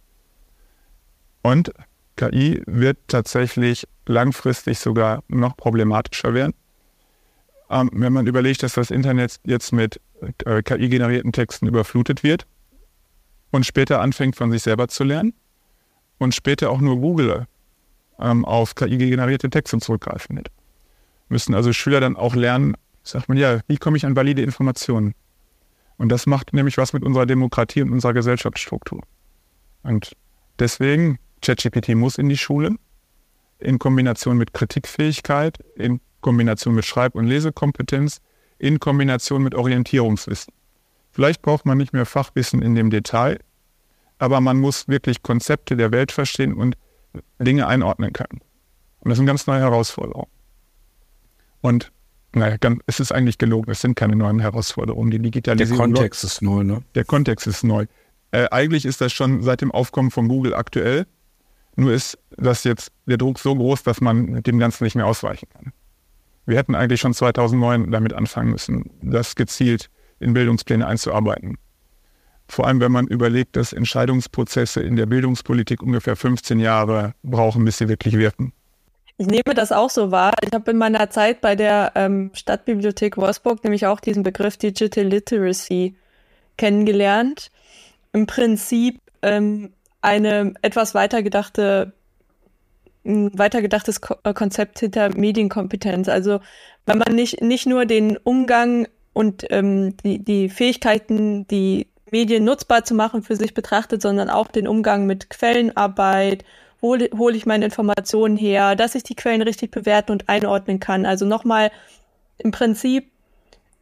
Und 1.42 1.72
KI 2.16 2.62
wird 2.66 2.98
tatsächlich 3.08 3.86
langfristig 4.06 4.78
sogar 4.78 5.22
noch 5.28 5.56
problematischer 5.56 6.34
werden. 6.34 6.54
Ähm, 7.70 7.90
wenn 7.92 8.12
man 8.12 8.26
überlegt, 8.26 8.62
dass 8.62 8.74
das 8.74 8.90
Internet 8.90 9.40
jetzt 9.44 9.72
mit 9.72 10.00
äh, 10.44 10.62
KI-generierten 10.62 11.32
Texten 11.32 11.66
überflutet 11.66 12.22
wird 12.22 12.46
und 13.50 13.66
später 13.66 14.00
anfängt 14.00 14.36
von 14.36 14.50
sich 14.50 14.62
selber 14.62 14.88
zu 14.88 15.04
lernen 15.04 15.34
und 16.18 16.34
später 16.34 16.70
auch 16.70 16.80
nur 16.80 16.98
Google 17.00 17.46
ähm, 18.18 18.44
auf 18.44 18.74
KI-generierte 18.74 19.50
Texte 19.50 19.78
zurückgreifen 19.78 20.36
wird. 20.36 20.48
Müssen 21.28 21.54
also 21.54 21.72
Schüler 21.72 22.00
dann 22.00 22.16
auch 22.16 22.34
lernen, 22.34 22.76
sagt 23.02 23.28
man 23.28 23.38
ja, 23.38 23.60
wie 23.66 23.76
komme 23.76 23.96
ich 23.96 24.06
an 24.06 24.16
valide 24.16 24.42
Informationen? 24.42 25.14
Und 25.96 26.10
das 26.10 26.26
macht 26.26 26.52
nämlich 26.52 26.76
was 26.76 26.92
mit 26.92 27.02
unserer 27.02 27.26
Demokratie 27.26 27.82
und 27.82 27.90
unserer 27.90 28.14
Gesellschaftsstruktur. 28.14 29.02
Und 29.82 30.16
deswegen, 30.58 31.18
ChatGPT 31.44 31.94
muss 31.94 32.18
in 32.18 32.28
die 32.28 32.36
Schule, 32.36 32.76
in 33.58 33.78
Kombination 33.78 34.36
mit 34.36 34.52
Kritikfähigkeit, 34.52 35.58
in 35.76 36.00
Kombination 36.20 36.74
mit 36.74 36.84
Schreib- 36.84 37.14
und 37.14 37.26
Lesekompetenz, 37.26 38.20
in 38.58 38.80
Kombination 38.80 39.42
mit 39.42 39.54
Orientierungswissen. 39.54 40.52
Vielleicht 41.10 41.42
braucht 41.42 41.66
man 41.66 41.78
nicht 41.78 41.92
mehr 41.92 42.06
Fachwissen 42.06 42.62
in 42.62 42.74
dem 42.74 42.90
Detail, 42.90 43.38
aber 44.18 44.40
man 44.40 44.58
muss 44.58 44.88
wirklich 44.88 45.22
Konzepte 45.22 45.76
der 45.76 45.92
Welt 45.92 46.12
verstehen 46.12 46.54
und 46.54 46.76
Dinge 47.38 47.66
einordnen 47.66 48.12
können. 48.12 48.40
Und 49.00 49.10
das 49.10 49.18
sind 49.18 49.26
ganz 49.26 49.46
neue 49.46 49.60
Herausforderungen. 49.60 50.30
Und 51.60 51.92
naja, 52.34 52.56
es 52.86 53.00
ist 53.00 53.12
eigentlich 53.12 53.38
gelogen, 53.38 53.70
es 53.70 53.80
sind 53.80 53.94
keine 53.94 54.16
neuen 54.16 54.40
Herausforderungen. 54.40 55.10
Die 55.10 55.20
Digitalisierung. 55.20 55.78
Der 55.78 55.86
Kontext 55.86 56.24
ist 56.24 56.42
neu, 56.42 56.64
ne? 56.64 56.82
Der 56.94 57.04
Kontext 57.04 57.46
ist 57.46 57.62
neu. 57.62 57.86
Äh, 58.32 58.48
eigentlich 58.50 58.84
ist 58.84 59.00
das 59.00 59.12
schon 59.12 59.42
seit 59.42 59.60
dem 59.60 59.70
Aufkommen 59.70 60.10
von 60.10 60.26
Google 60.26 60.54
aktuell. 60.54 61.06
Nur 61.76 61.92
ist 61.92 62.18
das 62.36 62.64
jetzt 62.64 62.92
der 63.06 63.16
Druck 63.16 63.38
so 63.38 63.54
groß, 63.54 63.82
dass 63.82 64.00
man 64.00 64.42
dem 64.42 64.58
Ganzen 64.58 64.84
nicht 64.84 64.94
mehr 64.94 65.06
ausweichen 65.06 65.48
kann. 65.52 65.72
Wir 66.46 66.58
hätten 66.58 66.74
eigentlich 66.74 67.00
schon 67.00 67.14
2009 67.14 67.90
damit 67.90 68.12
anfangen 68.12 68.50
müssen, 68.50 68.90
das 69.02 69.34
gezielt 69.34 69.90
in 70.20 70.34
Bildungspläne 70.34 70.86
einzuarbeiten. 70.86 71.58
Vor 72.46 72.66
allem, 72.66 72.80
wenn 72.80 72.92
man 72.92 73.06
überlegt, 73.06 73.56
dass 73.56 73.72
Entscheidungsprozesse 73.72 74.82
in 74.82 74.96
der 74.96 75.06
Bildungspolitik 75.06 75.82
ungefähr 75.82 76.14
15 76.14 76.60
Jahre 76.60 77.14
brauchen, 77.22 77.64
bis 77.64 77.78
sie 77.78 77.88
wirklich 77.88 78.18
wirken. 78.18 78.52
Ich 79.16 79.26
nehme 79.26 79.54
das 79.54 79.72
auch 79.72 79.90
so 79.90 80.10
wahr. 80.10 80.32
Ich 80.42 80.52
habe 80.52 80.72
in 80.72 80.76
meiner 80.76 81.08
Zeit 81.08 81.40
bei 81.40 81.54
der 81.54 81.92
ähm, 81.94 82.30
Stadtbibliothek 82.34 83.16
Wolfsburg 83.16 83.62
nämlich 83.62 83.86
auch 83.86 84.00
diesen 84.00 84.22
Begriff 84.22 84.56
Digital 84.56 85.04
Literacy 85.04 85.96
kennengelernt. 86.56 87.50
Im 88.12 88.26
Prinzip 88.26 89.00
ähm, 89.22 89.72
eine 90.04 90.54
etwas 90.62 90.94
weitergedachte 90.94 91.92
ein 93.04 93.38
weitergedachtes 93.38 94.00
äh, 94.22 94.32
Konzept 94.32 94.80
hinter 94.80 95.14
Medienkompetenz. 95.14 96.08
Also 96.08 96.40
wenn 96.86 96.98
man 96.98 97.14
nicht, 97.14 97.42
nicht 97.42 97.66
nur 97.66 97.86
den 97.86 98.16
Umgang 98.16 98.88
und 99.12 99.44
ähm, 99.50 99.96
die, 99.98 100.18
die 100.24 100.48
Fähigkeiten, 100.48 101.46
die 101.48 101.88
Medien 102.10 102.44
nutzbar 102.44 102.84
zu 102.84 102.94
machen 102.94 103.22
für 103.22 103.36
sich 103.36 103.54
betrachtet, 103.54 104.00
sondern 104.00 104.30
auch 104.30 104.48
den 104.48 104.66
Umgang 104.66 105.06
mit 105.06 105.30
Quellenarbeit, 105.30 106.44
wo 106.80 106.96
hole 106.96 107.36
ich 107.36 107.46
meine 107.46 107.64
Informationen 107.64 108.36
her, 108.36 108.76
dass 108.76 108.94
ich 108.94 109.02
die 109.02 109.16
Quellen 109.16 109.42
richtig 109.42 109.70
bewerten 109.70 110.12
und 110.12 110.28
einordnen 110.28 110.80
kann. 110.80 111.06
Also 111.06 111.26
nochmal 111.26 111.70
im 112.38 112.50
Prinzip 112.50 113.10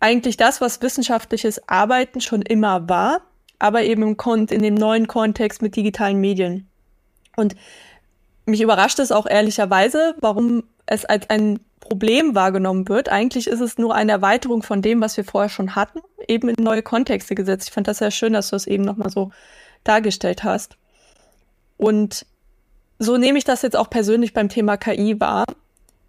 eigentlich 0.01 0.37
das, 0.37 0.61
was 0.61 0.83
wissenschaftliches 0.83 1.69
Arbeiten 1.69 2.21
schon 2.21 2.43
immer 2.43 2.89
war, 2.89 3.21
aber 3.63 3.85
eben 3.85 4.03
im 4.03 4.17
Kon 4.17 4.47
in 4.47 4.63
dem 4.63 4.75
neuen 4.75 5.07
Kontext 5.07 5.63
mit 5.63 5.77
digitalen 5.77 6.21
Medien. 6.21 6.69
Und 7.37 7.55
mich 8.45 8.61
überrascht 8.61 8.99
es 8.99 9.13
auch 9.13 9.27
ehrlicherweise, 9.27 10.17
warum 10.21 10.65
es 10.87 11.05
als 11.05 11.31
ein 11.31 11.61
Problem 11.79 12.35
wahrgenommen 12.35 12.89
wird. 12.89 13.09
Eigentlich 13.09 13.47
ist 13.47 13.61
es 13.61 13.79
nur 13.79 13.95
eine 13.95 14.11
Erweiterung 14.11 14.65
von 14.65 14.83
dem, 14.83 15.01
was 15.01 15.17
wir 15.17 15.25
vorher 15.25 15.49
schon 15.49 15.77
hatten, 15.77 16.01
eben 16.27 16.49
in 16.49 16.63
neue 16.63 16.83
Kontexte 16.83 17.37
gesetzt. 17.37 17.69
Ich 17.69 17.75
fand 17.75 17.87
das 17.87 17.99
sehr 17.99 18.11
schön, 18.11 18.33
dass 18.33 18.51
du 18.51 18.57
es 18.57 18.67
eben 18.67 18.83
nochmal 18.83 19.11
so 19.11 19.31
dargestellt 19.85 20.43
hast. 20.43 20.77
Und 21.77 22.27
so 22.99 23.17
nehme 23.17 23.39
ich 23.39 23.45
das 23.45 23.63
jetzt 23.63 23.77
auch 23.77 23.91
persönlich 23.91 24.33
beim 24.33 24.49
Thema 24.49 24.77
KI 24.77 25.21
wahr. 25.21 25.45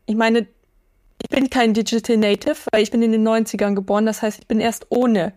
Ich 0.08 0.16
meine, 0.16 0.48
ich 1.22 1.30
bin 1.30 1.52
kein 1.52 1.76
Digital 1.76 2.18
Native, 2.18 2.58
weil 2.72 2.82
ich 2.82 2.89
bin 2.89 3.04
in 3.04 3.12
den 3.12 3.28
90ern 3.28 3.76
geboren. 3.76 4.08
Das 4.08 4.24
heißt, 4.24 4.39
ich 4.39 4.48
bin 4.48 4.60
erst 4.60 4.88
ohne 4.89 5.34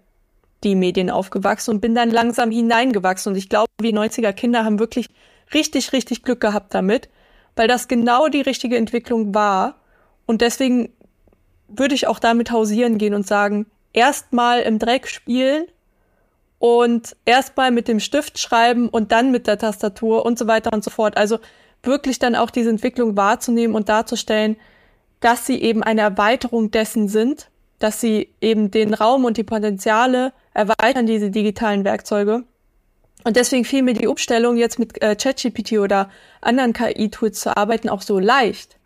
die 0.66 0.74
Medien 0.74 1.10
aufgewachsen 1.10 1.70
und 1.70 1.80
bin 1.80 1.94
dann 1.94 2.10
langsam 2.10 2.50
hineingewachsen. 2.50 3.32
Und 3.32 3.38
ich 3.38 3.48
glaube, 3.48 3.70
wir 3.80 3.92
90er 3.92 4.32
Kinder 4.32 4.64
haben 4.64 4.78
wirklich 4.78 5.08
richtig, 5.54 5.92
richtig 5.92 6.22
Glück 6.22 6.40
gehabt 6.40 6.74
damit, 6.74 7.08
weil 7.54 7.68
das 7.68 7.88
genau 7.88 8.28
die 8.28 8.40
richtige 8.40 8.76
Entwicklung 8.76 9.34
war. 9.34 9.76
Und 10.26 10.40
deswegen 10.40 10.90
würde 11.68 11.94
ich 11.94 12.06
auch 12.06 12.18
damit 12.18 12.50
hausieren 12.50 12.98
gehen 12.98 13.14
und 13.14 13.26
sagen, 13.26 13.66
erstmal 13.92 14.60
im 14.60 14.78
Dreck 14.78 15.08
spielen 15.08 15.64
und 16.58 17.16
erstmal 17.24 17.70
mit 17.70 17.88
dem 17.88 18.00
Stift 18.00 18.38
schreiben 18.38 18.88
und 18.88 19.12
dann 19.12 19.30
mit 19.30 19.46
der 19.46 19.58
Tastatur 19.58 20.26
und 20.26 20.38
so 20.38 20.46
weiter 20.46 20.72
und 20.72 20.82
so 20.82 20.90
fort. 20.90 21.16
Also 21.16 21.38
wirklich 21.82 22.18
dann 22.18 22.34
auch 22.34 22.50
diese 22.50 22.70
Entwicklung 22.70 23.16
wahrzunehmen 23.16 23.76
und 23.76 23.88
darzustellen, 23.88 24.56
dass 25.20 25.46
sie 25.46 25.60
eben 25.62 25.82
eine 25.82 26.02
Erweiterung 26.02 26.70
dessen 26.70 27.08
sind, 27.08 27.50
dass 27.78 28.00
sie 28.00 28.30
eben 28.40 28.70
den 28.70 28.94
Raum 28.94 29.24
und 29.24 29.36
die 29.36 29.44
Potenziale 29.44 30.32
erweitern, 30.56 31.06
diese 31.06 31.30
digitalen 31.30 31.84
Werkzeuge. 31.84 32.44
Und 33.24 33.36
deswegen 33.36 33.64
fiel 33.64 33.82
mir 33.82 33.94
die 33.94 34.06
Umstellung, 34.06 34.56
jetzt 34.56 34.78
mit 34.78 35.02
äh, 35.02 35.16
ChatGPT 35.16 35.78
oder 35.78 36.10
anderen 36.40 36.72
KI-Tools 36.72 37.40
zu 37.40 37.56
arbeiten, 37.56 37.88
auch 37.88 38.02
so 38.02 38.18
leicht, 38.18 38.78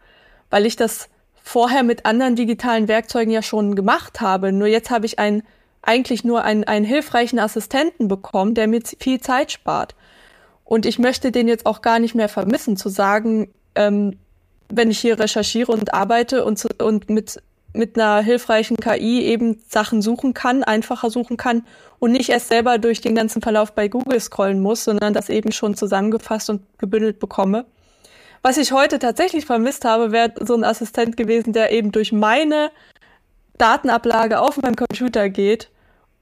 weil 0.51 0.67
ich 0.67 0.77
das 0.77 1.09
vorher 1.43 1.83
mit 1.83 2.07
anderen 2.07 2.37
digitalen 2.37 2.89
Werkzeugen 2.89 3.33
ja 3.33 3.43
schon 3.43 3.75
gemacht 3.75 4.21
habe. 4.21 4.53
Nur 4.53 4.69
jetzt 4.69 4.91
habe 4.91 5.07
ich 5.07 5.19
einen, 5.19 5.43
eigentlich 5.83 6.25
nur 6.25 6.43
einen, 6.43 6.65
einen 6.65 6.85
hilfreichen 6.85 7.39
Assistenten 7.39 8.09
bekommen, 8.09 8.55
der 8.55 8.67
mir 8.67 8.81
viel 8.99 9.21
Zeit 9.21 9.53
spart. 9.53 9.95
Und 10.65 10.87
ich 10.87 10.99
möchte 10.99 11.33
den 11.33 11.49
jetzt 11.49 11.67
auch 11.67 11.83
gar 11.83 11.99
nicht 11.99 12.15
mehr 12.15 12.29
vermissen, 12.29 12.77
zu 12.77 12.89
sagen, 12.89 13.53
ähm, 13.75 14.19
wenn 14.69 14.91
ich 14.91 15.01
hier 15.01 15.19
recherchiere 15.19 15.73
und 15.73 15.93
arbeite 15.93 16.45
und, 16.45 16.81
und 16.81 17.11
mit, 17.11 17.43
mit 17.73 17.99
einer 17.99 18.21
hilfreichen 18.21 18.77
KI 18.77 19.23
eben 19.23 19.61
Sachen 19.69 20.03
suchen 20.03 20.35
kann, 20.35 20.65
einfacher 20.65 21.11
suchen 21.11 21.37
kann 21.37 21.65
und 21.99 22.13
nicht 22.13 22.31
erst 22.31 22.49
selber 22.49 22.79
durch 22.79 23.01
den 23.01 23.15
ganzen 23.15 23.43
Verlauf 23.43 23.73
bei 23.73 23.89
Google 23.89 24.21
scrollen 24.21 24.61
muss, 24.61 24.85
sondern 24.85 25.15
das 25.15 25.29
eben 25.29 25.53
schon 25.53 25.77
zusammengefasst 25.77 26.51
und 26.51 26.63
gebündelt 26.79 27.21
bekomme. 27.21 27.67
Was 28.43 28.57
ich 28.57 28.73
heute 28.73 28.99
tatsächlich 28.99 29.45
vermisst 29.45 29.85
habe, 29.85 30.13
wäre 30.13 30.33
so 30.41 30.55
ein 30.55 30.65
Assistent 30.65 31.17
gewesen, 31.17 31.53
der 31.53 31.73
eben 31.73 31.93
durch 31.93 32.11
meine 32.11 32.71
Datenablage 33.59 34.41
auf 34.41 34.57
meinem 34.57 34.77
Computer 34.77 35.29
geht 35.29 35.71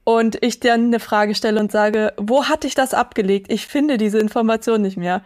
und 0.03 0.43
ich 0.43 0.59
dann 0.59 0.85
eine 0.85 0.99
Frage 0.99 1.33
stelle 1.33 1.59
und 1.59 1.71
sage, 1.71 2.13
wo 2.17 2.45
hatte 2.45 2.67
ich 2.67 2.75
das 2.75 2.93
abgelegt? 2.93 3.51
Ich 3.51 3.67
finde 3.67 3.97
diese 3.97 4.19
Information 4.19 4.81
nicht 4.81 4.97
mehr. 4.97 5.23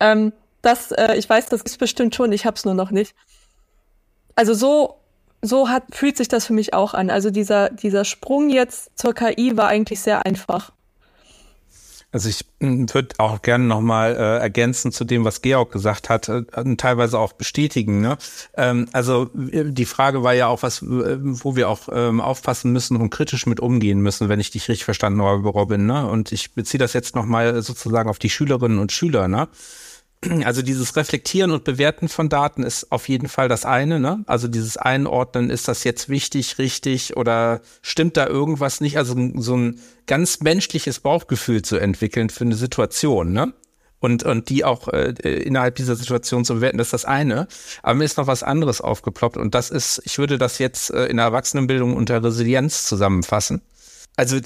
Ähm, 0.00 0.32
das, 0.62 0.90
äh, 0.90 1.14
ich 1.16 1.28
weiß, 1.28 1.46
das 1.46 1.62
ist 1.62 1.78
bestimmt 1.78 2.14
schon, 2.14 2.32
ich 2.32 2.44
habe 2.44 2.56
es 2.56 2.64
nur 2.64 2.74
noch 2.74 2.90
nicht. 2.90 3.14
Also 4.34 4.54
so, 4.54 5.01
so 5.42 5.68
hat, 5.68 5.84
fühlt 5.90 6.16
sich 6.16 6.28
das 6.28 6.46
für 6.46 6.52
mich 6.52 6.72
auch 6.72 6.94
an. 6.94 7.10
Also 7.10 7.30
dieser, 7.30 7.70
dieser 7.70 8.04
Sprung 8.04 8.48
jetzt 8.48 8.96
zur 8.96 9.12
KI 9.12 9.56
war 9.56 9.66
eigentlich 9.66 10.00
sehr 10.00 10.24
einfach. 10.24 10.72
Also 12.12 12.28
ich 12.28 12.44
hm, 12.60 12.92
würde 12.92 13.14
auch 13.18 13.40
gerne 13.40 13.64
nochmal 13.64 14.14
äh, 14.14 14.38
ergänzen 14.38 14.92
zu 14.92 15.04
dem, 15.04 15.24
was 15.24 15.40
Georg 15.40 15.72
gesagt 15.72 16.10
hat, 16.10 16.28
äh, 16.28 16.44
und 16.56 16.78
teilweise 16.78 17.18
auch 17.18 17.32
bestätigen. 17.32 18.02
Ne? 18.02 18.18
Ähm, 18.54 18.86
also 18.92 19.30
äh, 19.50 19.64
die 19.64 19.86
Frage 19.86 20.22
war 20.22 20.34
ja 20.34 20.46
auch 20.46 20.62
was, 20.62 20.82
äh, 20.82 21.18
wo 21.20 21.56
wir 21.56 21.70
auch 21.70 21.88
ähm, 21.90 22.20
aufpassen 22.20 22.70
müssen 22.70 22.98
und 22.98 23.08
kritisch 23.10 23.46
mit 23.46 23.60
umgehen 23.60 24.00
müssen, 24.00 24.28
wenn 24.28 24.40
ich 24.40 24.50
dich 24.50 24.68
richtig 24.68 24.84
verstanden 24.84 25.22
habe, 25.22 25.48
Robin. 25.48 25.86
Ne? 25.86 26.06
Und 26.06 26.32
ich 26.32 26.52
beziehe 26.52 26.78
das 26.78 26.92
jetzt 26.92 27.16
nochmal 27.16 27.62
sozusagen 27.62 28.10
auf 28.10 28.18
die 28.18 28.30
Schülerinnen 28.30 28.78
und 28.78 28.92
Schüler. 28.92 29.26
Ne? 29.26 29.48
Also 30.44 30.62
dieses 30.62 30.94
Reflektieren 30.96 31.50
und 31.50 31.64
Bewerten 31.64 32.08
von 32.08 32.28
Daten 32.28 32.62
ist 32.62 32.92
auf 32.92 33.08
jeden 33.08 33.28
Fall 33.28 33.48
das 33.48 33.64
eine, 33.64 33.98
ne? 33.98 34.24
Also 34.26 34.48
dieses 34.48 34.76
Einordnen, 34.76 35.50
ist 35.50 35.68
das 35.68 35.84
jetzt 35.84 36.08
wichtig, 36.08 36.58
richtig 36.58 37.16
oder 37.16 37.60
stimmt 37.82 38.16
da 38.16 38.26
irgendwas 38.26 38.80
nicht? 38.80 38.98
Also 38.98 39.14
so 39.36 39.56
ein 39.56 39.80
ganz 40.06 40.40
menschliches 40.40 41.00
Bauchgefühl 41.00 41.62
zu 41.62 41.76
entwickeln 41.76 42.30
für 42.30 42.44
eine 42.44 42.54
Situation, 42.54 43.32
ne? 43.32 43.52
Und, 43.98 44.24
und 44.24 44.48
die 44.48 44.64
auch 44.64 44.88
äh, 44.88 45.10
innerhalb 45.42 45.76
dieser 45.76 45.94
Situation 45.94 46.44
zu 46.44 46.54
bewerten, 46.54 46.78
das 46.78 46.88
ist 46.88 46.92
das 46.92 47.04
eine. 47.04 47.46
Aber 47.84 47.94
mir 47.94 48.04
ist 48.04 48.18
noch 48.18 48.26
was 48.26 48.42
anderes 48.42 48.80
aufgeploppt 48.80 49.36
und 49.36 49.54
das 49.54 49.70
ist, 49.70 50.02
ich 50.04 50.18
würde 50.18 50.38
das 50.38 50.58
jetzt 50.58 50.90
äh, 50.90 51.06
in 51.06 51.18
der 51.18 51.26
Erwachsenenbildung 51.26 51.94
unter 51.94 52.22
Resilienz 52.22 52.84
zusammenfassen. 52.86 53.62
Also 54.16 54.38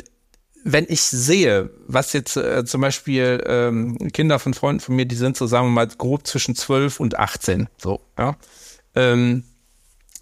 wenn 0.68 0.86
ich 0.88 1.02
sehe, 1.02 1.70
was 1.86 2.12
jetzt 2.12 2.36
äh, 2.36 2.64
zum 2.64 2.80
Beispiel 2.80 3.42
ähm, 3.46 3.96
Kinder 4.12 4.40
von 4.40 4.52
Freunden 4.52 4.80
von 4.80 4.96
mir, 4.96 5.06
die 5.06 5.14
sind 5.14 5.36
so, 5.36 5.46
sagen 5.46 5.68
wir 5.68 5.70
mal, 5.70 5.86
grob 5.86 6.26
zwischen 6.26 6.56
12 6.56 6.98
und 6.98 7.16
18, 7.16 7.68
so, 7.78 8.00
ja, 8.18 8.36
ähm, 8.96 9.44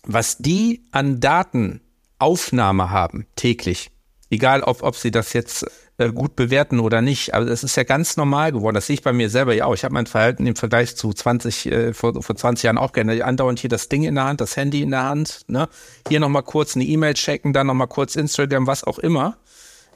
was 0.06 0.36
die 0.36 0.84
an 0.92 1.18
Datenaufnahme 1.18 2.90
haben, 2.90 3.26
täglich, 3.36 3.90
egal 4.28 4.62
ob, 4.62 4.82
ob 4.82 4.96
sie 4.96 5.10
das 5.10 5.32
jetzt 5.32 5.64
äh, 5.96 6.12
gut 6.12 6.36
bewerten 6.36 6.78
oder 6.78 7.00
nicht, 7.00 7.32
aber 7.32 7.46
es 7.46 7.64
ist 7.64 7.76
ja 7.76 7.84
ganz 7.84 8.18
normal 8.18 8.52
geworden, 8.52 8.74
das 8.74 8.86
sehe 8.86 8.94
ich 8.94 9.02
bei 9.02 9.14
mir 9.14 9.30
selber 9.30 9.54
ja 9.54 9.64
auch. 9.64 9.74
Ich 9.74 9.84
habe 9.84 9.94
mein 9.94 10.06
Verhalten 10.06 10.46
im 10.46 10.56
Vergleich 10.56 10.94
zu 10.94 11.10
20, 11.10 11.72
äh, 11.72 11.94
vor, 11.94 12.22
vor 12.22 12.36
20 12.36 12.64
Jahren 12.64 12.76
auch 12.76 12.92
gerne. 12.92 13.24
Andauernd 13.24 13.60
hier 13.60 13.70
das 13.70 13.88
Ding 13.88 14.02
in 14.02 14.16
der 14.16 14.24
Hand, 14.24 14.42
das 14.42 14.58
Handy 14.58 14.82
in 14.82 14.90
der 14.90 15.04
Hand, 15.04 15.40
ne, 15.46 15.70
hier 16.06 16.20
nochmal 16.20 16.42
kurz 16.42 16.76
eine 16.76 16.84
E-Mail 16.84 17.14
checken, 17.14 17.54
dann 17.54 17.66
nochmal 17.66 17.88
kurz 17.88 18.14
Instagram, 18.14 18.66
was 18.66 18.84
auch 18.84 18.98
immer 18.98 19.38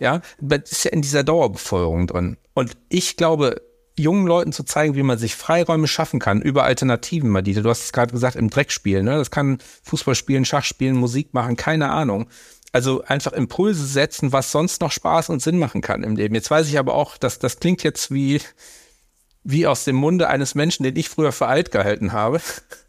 ja, 0.00 0.20
das 0.40 0.72
ist 0.72 0.84
ja 0.84 0.92
in 0.92 1.02
dieser 1.02 1.24
Dauerbefeuerung 1.24 2.06
drin. 2.06 2.36
Und 2.54 2.76
ich 2.88 3.16
glaube, 3.16 3.60
jungen 3.98 4.26
Leuten 4.26 4.52
zu 4.52 4.64
zeigen, 4.64 4.94
wie 4.94 5.02
man 5.02 5.18
sich 5.18 5.34
Freiräume 5.34 5.88
schaffen 5.88 6.20
kann 6.20 6.40
über 6.40 6.64
Alternativen, 6.64 7.30
Madita. 7.30 7.60
Du 7.60 7.70
hast 7.70 7.84
es 7.84 7.92
gerade 7.92 8.12
gesagt, 8.12 8.36
im 8.36 8.50
Dreck 8.50 8.72
spielen. 8.72 9.04
Ne? 9.04 9.16
Das 9.16 9.30
kann 9.30 9.58
Fußball 9.82 10.14
spielen, 10.14 10.44
Schach 10.44 10.64
spielen, 10.64 10.96
Musik 10.96 11.34
machen, 11.34 11.56
keine 11.56 11.90
Ahnung. 11.90 12.28
Also 12.72 13.02
einfach 13.04 13.32
Impulse 13.32 13.86
setzen, 13.86 14.32
was 14.32 14.52
sonst 14.52 14.80
noch 14.80 14.92
Spaß 14.92 15.30
und 15.30 15.42
Sinn 15.42 15.58
machen 15.58 15.80
kann 15.80 16.04
im 16.04 16.16
Leben. 16.16 16.34
Jetzt 16.34 16.50
weiß 16.50 16.68
ich 16.68 16.78
aber 16.78 16.94
auch, 16.94 17.16
dass 17.16 17.38
das 17.38 17.60
klingt 17.60 17.82
jetzt 17.82 18.10
wie, 18.12 18.40
wie 19.42 19.66
aus 19.66 19.84
dem 19.84 19.96
Munde 19.96 20.28
eines 20.28 20.54
Menschen, 20.54 20.84
den 20.84 20.96
ich 20.96 21.08
früher 21.08 21.32
für 21.32 21.46
alt 21.46 21.70
gehalten 21.70 22.12
habe, 22.12 22.40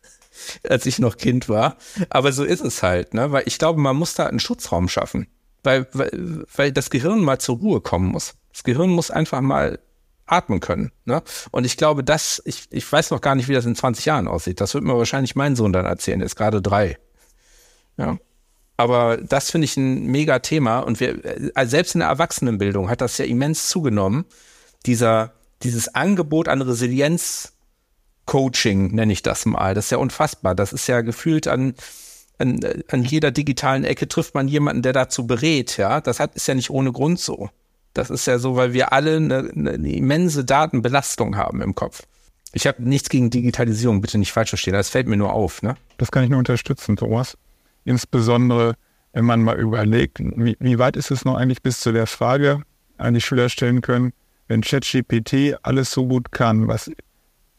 als 0.69 0.85
ich 0.85 0.99
noch 0.99 1.17
Kind 1.17 1.47
war. 1.47 1.77
Aber 2.09 2.33
so 2.33 2.43
ist 2.43 2.61
es 2.61 2.83
halt, 2.83 3.13
ne? 3.13 3.31
Weil 3.31 3.43
ich 3.45 3.57
glaube, 3.57 3.79
man 3.79 3.95
muss 3.95 4.15
da 4.15 4.27
einen 4.27 4.39
Schutzraum 4.39 4.89
schaffen 4.89 5.27
weil, 5.63 5.87
weil, 5.93 6.45
weil 6.55 6.71
das 6.71 6.89
Gehirn 6.89 7.21
mal 7.21 7.39
zur 7.39 7.57
Ruhe 7.57 7.81
kommen 7.81 8.07
muss. 8.07 8.35
Das 8.51 8.63
Gehirn 8.63 8.89
muss 8.89 9.11
einfach 9.11 9.41
mal 9.41 9.79
atmen 10.25 10.59
können. 10.59 10.91
Ne? 11.05 11.21
Und 11.51 11.65
ich 11.65 11.77
glaube, 11.77 12.03
das, 12.03 12.41
ich, 12.45 12.67
ich 12.71 12.89
weiß 12.89 13.11
noch 13.11 13.21
gar 13.21 13.35
nicht, 13.35 13.47
wie 13.47 13.53
das 13.53 13.65
in 13.65 13.75
20 13.75 14.05
Jahren 14.05 14.27
aussieht. 14.27 14.61
Das 14.61 14.73
wird 14.73 14.83
mir 14.83 14.97
wahrscheinlich 14.97 15.35
mein 15.35 15.55
Sohn 15.55 15.73
dann 15.73 15.85
erzählen. 15.85 16.21
Er 16.21 16.25
ist 16.25 16.35
gerade 16.35 16.61
drei. 16.61 16.97
Ja. 17.97 18.17
Aber 18.77 19.17
das 19.17 19.51
finde 19.51 19.65
ich 19.65 19.75
ein 19.75 20.05
mega 20.05 20.39
Thema. 20.39 20.79
Und 20.79 20.99
wir, 20.99 21.51
also 21.53 21.69
selbst 21.69 21.95
in 21.95 21.99
der 21.99 22.09
Erwachsenenbildung 22.09 22.89
hat 22.89 23.01
das 23.01 23.17
ja 23.17 23.25
immens 23.25 23.69
zugenommen. 23.69 24.25
Dieser, 24.85 25.33
dieses 25.63 25.93
Angebot 25.93 26.47
an 26.47 26.61
Resilienz 26.61 27.53
Coaching, 28.25 28.93
nenne 28.93 29.11
ich 29.11 29.23
das 29.23 29.45
mal. 29.45 29.73
Das 29.73 29.85
ist 29.85 29.91
ja 29.91 29.97
unfassbar. 29.97 30.53
Das 30.53 30.71
ist 30.71 30.87
ja 30.87 31.01
gefühlt 31.01 31.47
an, 31.47 31.73
an, 32.39 32.59
an 32.87 33.03
jeder 33.03 33.31
digitalen 33.31 33.83
Ecke 33.83 34.07
trifft 34.07 34.33
man 34.33 34.47
jemanden, 34.47 34.81
der 34.81 34.93
dazu 34.93 35.27
berät, 35.27 35.77
ja. 35.77 36.01
Das 36.01 36.19
hat, 36.19 36.35
ist 36.35 36.47
ja 36.47 36.55
nicht 36.55 36.69
ohne 36.69 36.91
Grund 36.91 37.19
so. 37.19 37.49
Das 37.93 38.09
ist 38.09 38.25
ja 38.25 38.39
so, 38.39 38.55
weil 38.55 38.73
wir 38.73 38.93
alle 38.93 39.17
eine, 39.17 39.51
eine 39.55 39.91
immense 39.91 40.45
Datenbelastung 40.45 41.35
haben 41.35 41.61
im 41.61 41.75
Kopf. 41.75 42.03
Ich 42.53 42.65
habe 42.65 42.81
nichts 42.81 43.09
gegen 43.09 43.29
Digitalisierung, 43.29 44.01
bitte 44.01 44.17
nicht 44.17 44.31
falsch 44.31 44.49
verstehen, 44.49 44.73
das 44.73 44.89
fällt 44.89 45.07
mir 45.07 45.17
nur 45.17 45.33
auf, 45.33 45.61
ne? 45.61 45.75
Das 45.97 46.11
kann 46.11 46.23
ich 46.23 46.29
nur 46.29 46.39
unterstützen, 46.39 46.95
Thomas. 46.95 47.37
Insbesondere, 47.83 48.75
wenn 49.13 49.25
man 49.25 49.41
mal 49.41 49.59
überlegt, 49.59 50.19
wie, 50.19 50.57
wie 50.59 50.79
weit 50.79 50.95
ist 50.95 51.11
es 51.11 51.25
noch 51.25 51.35
eigentlich 51.35 51.61
bis 51.61 51.79
zu 51.79 51.91
der 51.91 52.07
Frage, 52.07 52.63
an 52.97 53.13
die 53.13 53.21
Schüler 53.21 53.49
stellen 53.49 53.81
können, 53.81 54.13
wenn 54.47 54.61
ChatGPT 54.61 55.57
alles 55.61 55.91
so 55.91 56.07
gut 56.07 56.31
kann, 56.31 56.67
was 56.67 56.91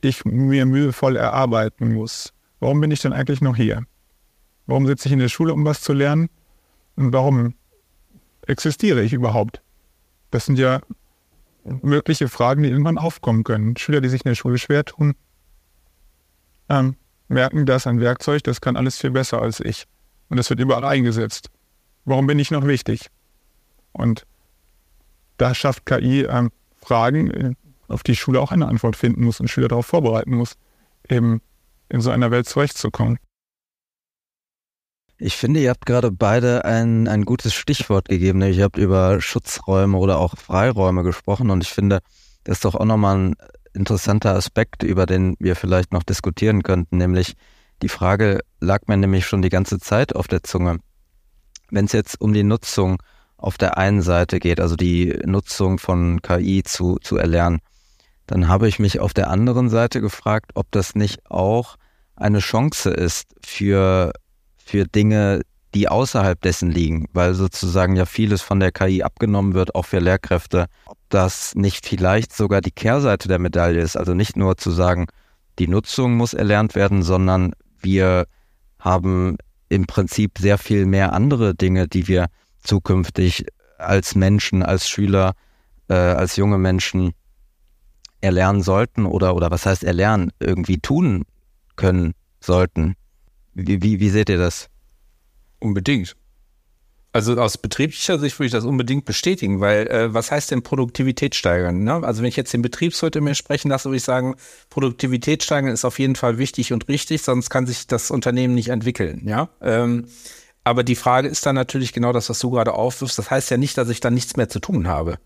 ich 0.00 0.24
mir 0.24 0.66
mühevoll 0.66 1.16
erarbeiten 1.16 1.94
muss, 1.94 2.32
warum 2.58 2.80
bin 2.80 2.90
ich 2.90 3.00
denn 3.00 3.12
eigentlich 3.12 3.40
noch 3.40 3.56
hier? 3.56 3.84
Warum 4.70 4.86
sitze 4.86 5.08
ich 5.08 5.12
in 5.12 5.18
der 5.18 5.28
Schule, 5.28 5.52
um 5.52 5.64
was 5.64 5.80
zu 5.80 5.92
lernen? 5.92 6.30
Und 6.94 7.12
warum 7.12 7.54
existiere 8.46 9.02
ich 9.02 9.12
überhaupt? 9.12 9.62
Das 10.30 10.46
sind 10.46 10.60
ja 10.60 10.80
mögliche 11.64 12.28
Fragen, 12.28 12.62
die 12.62 12.68
irgendwann 12.68 12.96
aufkommen 12.96 13.42
können. 13.42 13.76
Schüler, 13.76 14.00
die 14.00 14.08
sich 14.08 14.24
in 14.24 14.28
der 14.28 14.36
Schule 14.36 14.58
schwer 14.58 14.84
tun, 14.84 15.16
ähm, 16.68 16.94
merken, 17.26 17.66
dass 17.66 17.88
ein 17.88 17.98
Werkzeug, 17.98 18.44
das 18.44 18.60
kann 18.60 18.76
alles 18.76 18.96
viel 18.96 19.10
besser 19.10 19.42
als 19.42 19.58
ich. 19.58 19.86
Und 20.28 20.36
das 20.36 20.48
wird 20.50 20.60
überall 20.60 20.84
eingesetzt. 20.84 21.50
Warum 22.04 22.28
bin 22.28 22.38
ich 22.38 22.52
noch 22.52 22.64
wichtig? 22.64 23.08
Und 23.90 24.24
da 25.36 25.52
schafft 25.52 25.84
KI 25.84 26.26
ähm, 26.26 26.52
Fragen, 26.76 27.30
äh, 27.32 27.54
auf 27.88 28.04
die 28.04 28.14
Schule 28.14 28.40
auch 28.40 28.52
eine 28.52 28.68
Antwort 28.68 28.94
finden 28.94 29.24
muss 29.24 29.40
und 29.40 29.48
Schüler 29.48 29.66
darauf 29.66 29.86
vorbereiten 29.86 30.36
muss, 30.36 30.54
eben 31.08 31.42
in 31.88 32.00
so 32.00 32.10
einer 32.10 32.30
Welt 32.30 32.48
zurechtzukommen. 32.48 33.18
Ich 35.22 35.36
finde, 35.36 35.60
ihr 35.60 35.68
habt 35.68 35.84
gerade 35.84 36.10
beide 36.10 36.64
ein, 36.64 37.06
ein 37.06 37.26
gutes 37.26 37.52
Stichwort 37.52 38.08
gegeben, 38.08 38.40
ihr 38.40 38.64
habt 38.64 38.78
über 38.78 39.20
Schutzräume 39.20 39.98
oder 39.98 40.18
auch 40.18 40.34
Freiräume 40.38 41.02
gesprochen 41.02 41.50
und 41.50 41.62
ich 41.62 41.68
finde, 41.68 42.00
das 42.44 42.56
ist 42.56 42.64
doch 42.64 42.74
auch 42.74 42.86
nochmal 42.86 43.18
ein 43.18 43.36
interessanter 43.74 44.34
Aspekt, 44.34 44.82
über 44.82 45.04
den 45.04 45.36
wir 45.38 45.56
vielleicht 45.56 45.92
noch 45.92 46.04
diskutieren 46.04 46.62
könnten, 46.62 46.96
nämlich 46.96 47.34
die 47.82 47.90
Frage 47.90 48.40
lag 48.60 48.86
mir 48.86 48.96
nämlich 48.96 49.26
schon 49.26 49.42
die 49.42 49.50
ganze 49.50 49.78
Zeit 49.78 50.16
auf 50.16 50.26
der 50.26 50.42
Zunge. 50.42 50.78
Wenn 51.70 51.84
es 51.84 51.92
jetzt 51.92 52.18
um 52.18 52.32
die 52.32 52.42
Nutzung 52.42 53.02
auf 53.36 53.58
der 53.58 53.76
einen 53.76 54.00
Seite 54.00 54.38
geht, 54.38 54.58
also 54.58 54.74
die 54.74 55.18
Nutzung 55.26 55.78
von 55.78 56.22
KI 56.22 56.62
zu, 56.62 56.96
zu 56.96 57.18
erlernen, 57.18 57.60
dann 58.26 58.48
habe 58.48 58.68
ich 58.68 58.78
mich 58.78 59.00
auf 59.00 59.12
der 59.12 59.28
anderen 59.28 59.68
Seite 59.68 60.00
gefragt, 60.00 60.52
ob 60.54 60.70
das 60.70 60.94
nicht 60.94 61.30
auch 61.30 61.76
eine 62.16 62.38
Chance 62.38 62.88
ist 62.88 63.34
für, 63.44 64.14
für 64.70 64.84
Dinge, 64.84 65.42
die 65.74 65.88
außerhalb 65.88 66.40
dessen 66.40 66.70
liegen, 66.70 67.06
weil 67.12 67.34
sozusagen 67.34 67.96
ja 67.96 68.06
vieles 68.06 68.40
von 68.40 68.60
der 68.60 68.70
KI 68.70 69.02
abgenommen 69.02 69.54
wird, 69.54 69.74
auch 69.74 69.84
für 69.84 69.98
Lehrkräfte. 69.98 70.66
Ob 70.86 70.96
das 71.08 71.54
nicht 71.56 71.86
vielleicht 71.86 72.32
sogar 72.32 72.60
die 72.60 72.70
Kehrseite 72.70 73.26
der 73.26 73.40
Medaille 73.40 73.80
ist, 73.80 73.96
also 73.96 74.14
nicht 74.14 74.36
nur 74.36 74.56
zu 74.56 74.70
sagen, 74.70 75.06
die 75.58 75.66
Nutzung 75.66 76.14
muss 76.14 76.34
erlernt 76.34 76.76
werden, 76.76 77.02
sondern 77.02 77.52
wir 77.80 78.26
haben 78.78 79.36
im 79.68 79.86
Prinzip 79.86 80.38
sehr 80.38 80.56
viel 80.56 80.86
mehr 80.86 81.12
andere 81.12 81.54
Dinge, 81.54 81.88
die 81.88 82.06
wir 82.06 82.26
zukünftig 82.62 83.46
als 83.76 84.14
Menschen, 84.14 84.62
als 84.62 84.88
Schüler, 84.88 85.32
äh, 85.88 85.94
als 85.94 86.36
junge 86.36 86.58
Menschen 86.58 87.12
erlernen 88.20 88.62
sollten 88.62 89.04
oder, 89.04 89.34
oder 89.34 89.50
was 89.50 89.66
heißt 89.66 89.82
erlernen, 89.82 90.30
irgendwie 90.38 90.78
tun 90.78 91.24
können 91.74 92.14
sollten. 92.40 92.94
Wie, 93.54 94.00
wie, 94.00 94.10
seht 94.10 94.28
ihr 94.28 94.38
das? 94.38 94.68
Unbedingt. 95.58 96.16
Also 97.12 97.40
aus 97.40 97.58
betrieblicher 97.58 98.20
Sicht 98.20 98.38
würde 98.38 98.46
ich 98.46 98.52
das 98.52 98.64
unbedingt 98.64 99.04
bestätigen, 99.04 99.60
weil 99.60 99.88
äh, 99.88 100.14
was 100.14 100.30
heißt 100.30 100.52
denn 100.52 100.62
Produktivität 100.62 101.34
steigern? 101.34 101.82
Ne? 101.82 101.94
Also 102.04 102.22
wenn 102.22 102.28
ich 102.28 102.36
jetzt 102.36 102.52
den 102.52 102.62
Betriebswirt 102.62 103.16
mir 103.16 103.34
sprechen 103.34 103.68
lasse, 103.68 103.86
würde 103.86 103.96
ich 103.96 104.04
sagen, 104.04 104.36
Produktivität 104.68 105.42
steigern 105.42 105.72
ist 105.72 105.84
auf 105.84 105.98
jeden 105.98 106.14
Fall 106.14 106.38
wichtig 106.38 106.72
und 106.72 106.86
richtig, 106.86 107.22
sonst 107.22 107.50
kann 107.50 107.66
sich 107.66 107.88
das 107.88 108.12
Unternehmen 108.12 108.54
nicht 108.54 108.68
entwickeln. 108.68 109.22
Ja. 109.26 109.48
Ähm, 109.60 110.06
aber 110.62 110.84
die 110.84 110.94
Frage 110.94 111.26
ist 111.26 111.44
dann 111.46 111.56
natürlich 111.56 111.92
genau 111.92 112.12
das, 112.12 112.30
was 112.30 112.38
du 112.38 112.50
gerade 112.50 112.74
aufwirfst. 112.74 113.18
Das 113.18 113.28
heißt 113.28 113.50
ja 113.50 113.56
nicht, 113.56 113.76
dass 113.76 113.88
ich 113.88 113.98
dann 113.98 114.14
nichts 114.14 114.36
mehr 114.36 114.48
zu 114.48 114.60
tun 114.60 114.86
habe, 114.86 115.18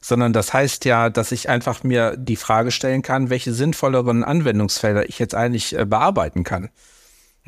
sondern 0.00 0.32
das 0.32 0.52
heißt 0.52 0.86
ja, 0.86 1.08
dass 1.08 1.30
ich 1.30 1.48
einfach 1.48 1.84
mir 1.84 2.16
die 2.16 2.36
Frage 2.36 2.72
stellen 2.72 3.02
kann, 3.02 3.30
welche 3.30 3.52
sinnvolleren 3.52 4.24
Anwendungsfelder 4.24 5.08
ich 5.08 5.20
jetzt 5.20 5.36
eigentlich 5.36 5.78
äh, 5.78 5.84
bearbeiten 5.84 6.42
kann. 6.42 6.70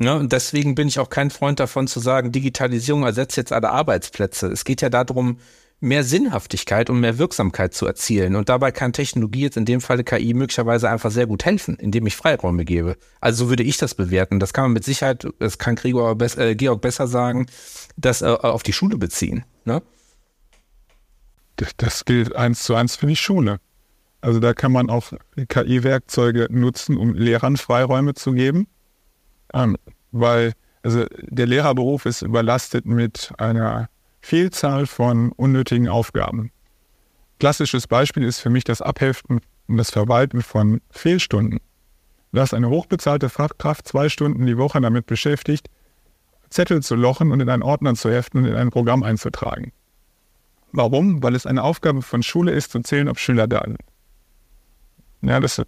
Ne? 0.01 0.15
Und 0.17 0.31
deswegen 0.33 0.73
bin 0.73 0.87
ich 0.87 0.97
auch 0.97 1.11
kein 1.11 1.29
Freund 1.29 1.59
davon 1.59 1.87
zu 1.87 1.99
sagen, 1.99 2.31
Digitalisierung 2.31 3.03
ersetzt 3.03 3.37
jetzt 3.37 3.53
alle 3.53 3.69
Arbeitsplätze. 3.69 4.47
Es 4.47 4.65
geht 4.65 4.81
ja 4.81 4.89
darum, 4.89 5.37
mehr 5.79 6.03
Sinnhaftigkeit 6.03 6.89
und 6.89 6.99
mehr 6.99 7.19
Wirksamkeit 7.19 7.75
zu 7.75 7.85
erzielen. 7.85 8.35
Und 8.35 8.49
dabei 8.49 8.71
kann 8.71 8.93
Technologie 8.93 9.41
jetzt 9.41 9.57
in 9.57 9.65
dem 9.65 9.79
Falle 9.79 10.03
KI 10.03 10.33
möglicherweise 10.33 10.89
einfach 10.89 11.11
sehr 11.11 11.27
gut 11.27 11.45
helfen, 11.45 11.75
indem 11.75 12.07
ich 12.07 12.15
Freiräume 12.15 12.65
gebe. 12.65 12.97
Also 13.19 13.45
so 13.45 13.49
würde 13.49 13.61
ich 13.61 13.77
das 13.77 13.93
bewerten. 13.93 14.39
Das 14.39 14.53
kann 14.53 14.63
man 14.63 14.73
mit 14.73 14.83
Sicherheit, 14.83 15.27
das 15.37 15.59
kann 15.59 15.75
Gregor, 15.75 16.19
äh, 16.19 16.55
Georg 16.55 16.81
besser 16.81 17.05
sagen, 17.05 17.45
das 17.95 18.23
äh, 18.23 18.25
auf 18.25 18.63
die 18.63 18.73
Schule 18.73 18.97
beziehen. 18.97 19.45
Ne? 19.65 19.83
Das 21.77 22.05
gilt 22.05 22.35
eins 22.35 22.63
zu 22.63 22.73
eins 22.73 22.95
für 22.95 23.05
die 23.05 23.15
Schule. 23.15 23.59
Also 24.19 24.39
da 24.39 24.55
kann 24.55 24.71
man 24.71 24.89
auch 24.89 25.13
KI-Werkzeuge 25.47 26.47
nutzen, 26.49 26.97
um 26.97 27.13
Lehrern 27.13 27.55
Freiräume 27.57 28.15
zu 28.15 28.31
geben 28.31 28.67
ähm, 29.53 29.77
weil 30.11 30.53
also 30.83 31.05
der 31.21 31.45
Lehrerberuf 31.45 32.05
ist 32.05 32.21
überlastet 32.21 32.85
mit 32.85 33.31
einer 33.37 33.89
Vielzahl 34.21 34.87
von 34.87 35.31
unnötigen 35.31 35.87
Aufgaben. 35.87 36.51
Klassisches 37.39 37.87
Beispiel 37.87 38.23
ist 38.23 38.39
für 38.39 38.49
mich 38.49 38.63
das 38.63 38.81
Abheften 38.81 39.41
und 39.67 39.77
das 39.77 39.91
Verwalten 39.91 40.41
von 40.41 40.81
Fehlstunden. 40.91 41.59
Ist 42.31 42.53
eine 42.53 42.69
hochbezahlte 42.69 43.29
Fachkraft 43.29 43.87
zwei 43.87 44.09
Stunden 44.09 44.45
die 44.45 44.57
Woche 44.57 44.79
damit 44.79 45.05
beschäftigt, 45.05 45.67
Zettel 46.49 46.81
zu 46.81 46.95
lochen 46.95 47.31
und 47.31 47.39
in 47.39 47.49
einen 47.49 47.63
Ordner 47.63 47.93
zu 47.95 48.11
heften 48.11 48.39
und 48.39 48.45
in 48.45 48.55
ein 48.55 48.69
Programm 48.69 49.03
einzutragen. 49.03 49.71
Warum? 50.71 51.21
Weil 51.21 51.35
es 51.35 51.45
eine 51.45 51.63
Aufgabe 51.63 52.01
von 52.01 52.23
Schule 52.23 52.51
ist, 52.51 52.71
zu 52.71 52.79
zählen, 52.81 53.09
ob 53.09 53.19
Schüler 53.19 53.47
da 53.47 53.63
sind. 53.65 53.79
Ja, 55.21 55.39
das, 55.39 55.61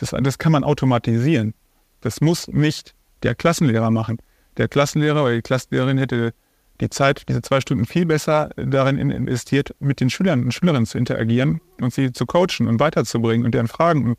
das, 0.00 0.10
das 0.10 0.38
kann 0.38 0.52
man 0.52 0.64
automatisieren. 0.64 1.54
Das 2.00 2.20
muss 2.20 2.48
nicht 2.48 2.94
der 3.24 3.34
Klassenlehrer 3.34 3.90
machen. 3.90 4.18
Der 4.56 4.68
Klassenlehrer 4.68 5.24
oder 5.24 5.34
die 5.34 5.42
Klassenlehrerin 5.42 5.98
hätte 5.98 6.32
die 6.80 6.90
Zeit, 6.90 7.28
diese 7.28 7.42
zwei 7.42 7.60
Stunden 7.60 7.86
viel 7.86 8.06
besser 8.06 8.50
darin 8.56 8.98
investiert, 8.98 9.74
mit 9.80 10.00
den 10.00 10.10
Schülern 10.10 10.44
und 10.44 10.52
Schülerinnen 10.52 10.86
zu 10.86 10.98
interagieren 10.98 11.60
und 11.80 11.92
sie 11.92 12.12
zu 12.12 12.26
coachen 12.26 12.66
und 12.68 12.80
weiterzubringen 12.80 13.44
und 13.44 13.54
deren 13.54 13.68
Fragen 13.68 14.16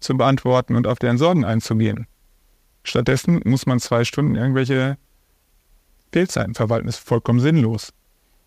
zu 0.00 0.16
beantworten 0.16 0.76
und 0.76 0.86
auf 0.86 0.98
deren 0.98 1.18
Sorgen 1.18 1.44
einzugehen. 1.44 2.06
Stattdessen 2.82 3.40
muss 3.44 3.66
man 3.66 3.80
zwei 3.80 4.04
Stunden 4.04 4.36
irgendwelche 4.36 4.96
Fehlzeiten 6.12 6.54
verwalten. 6.54 6.86
Das 6.86 6.98
ist 6.98 7.06
vollkommen 7.06 7.40
sinnlos. 7.40 7.92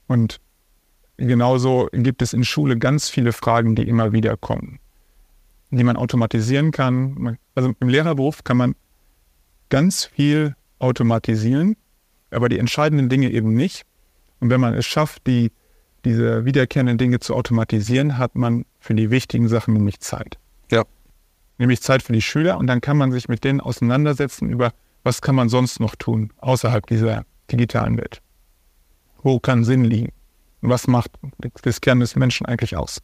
Und 0.08 0.40
genauso 1.18 1.88
gibt 1.92 2.22
es 2.22 2.34
in 2.34 2.44
Schule 2.44 2.78
ganz 2.78 3.10
viele 3.10 3.34
Fragen, 3.34 3.76
die 3.76 3.88
immer 3.88 4.12
wieder 4.12 4.38
kommen, 4.38 4.80
die 5.70 5.84
man 5.84 5.98
automatisieren 5.98 6.72
kann. 6.72 7.38
Also 7.54 7.74
im 7.80 7.90
Lehrerberuf 7.90 8.44
kann 8.44 8.58
man 8.58 8.76
ganz 9.72 10.06
viel 10.06 10.56
automatisieren, 10.78 11.76
aber 12.30 12.50
die 12.50 12.60
entscheidenden 12.60 13.10
Dinge 13.10 13.32
eben 13.32 13.56
nicht. 13.56 13.84
Und 14.40 14.52
wenn 14.52 14.62
man 14.62 14.76
es 14.76 14.86
schafft, 14.86 15.26
die, 15.26 15.52
diese 16.06 16.46
wiederkehrenden 16.46 17.00
Dinge 17.00 17.20
zu 17.20 17.34
automatisieren, 17.34 18.20
hat 18.20 18.36
man 18.36 18.66
für 18.80 18.94
die 18.94 19.10
wichtigen 19.10 19.48
Sachen 19.48 19.74
nämlich 19.74 20.00
Zeit. 20.00 20.38
Ja. 20.70 20.84
Nämlich 21.58 21.82
Zeit 21.82 22.04
für 22.04 22.14
die 22.14 22.22
Schüler 22.22 22.58
und 22.58 22.68
dann 22.68 22.82
kann 22.82 22.98
man 22.98 23.12
sich 23.12 23.28
mit 23.28 23.44
denen 23.44 23.62
auseinandersetzen 23.62 24.50
über, 24.50 24.74
was 25.04 25.22
kann 25.22 25.36
man 25.36 25.50
sonst 25.50 25.80
noch 25.80 25.96
tun 25.96 26.32
außerhalb 26.38 26.86
dieser 26.86 27.26
digitalen 27.52 27.98
Welt. 27.98 28.22
Wo 29.24 29.40
kann 29.40 29.64
Sinn 29.64 29.84
liegen? 29.84 30.12
Und 30.62 30.70
was 30.70 30.88
macht 30.88 31.12
das 31.64 31.82
Kern 31.82 32.00
des 32.00 32.16
Menschen 32.16 32.46
eigentlich 32.46 32.76
aus? 32.76 33.02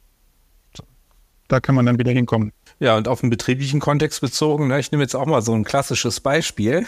Da 1.48 1.60
kann 1.60 1.76
man 1.76 1.86
dann 1.86 1.98
wieder 1.98 2.12
hinkommen. 2.12 2.52
Ja, 2.80 2.96
und 2.96 3.08
auf 3.08 3.22
den 3.22 3.32
betrieblichen 3.32 3.80
Kontext 3.80 4.22
bezogen, 4.22 4.68
ne, 4.68 4.80
ich 4.80 4.92
nehme 4.92 5.04
jetzt 5.04 5.16
auch 5.16 5.26
mal 5.26 5.42
so 5.42 5.54
ein 5.54 5.64
klassisches 5.64 6.20
Beispiel, 6.20 6.86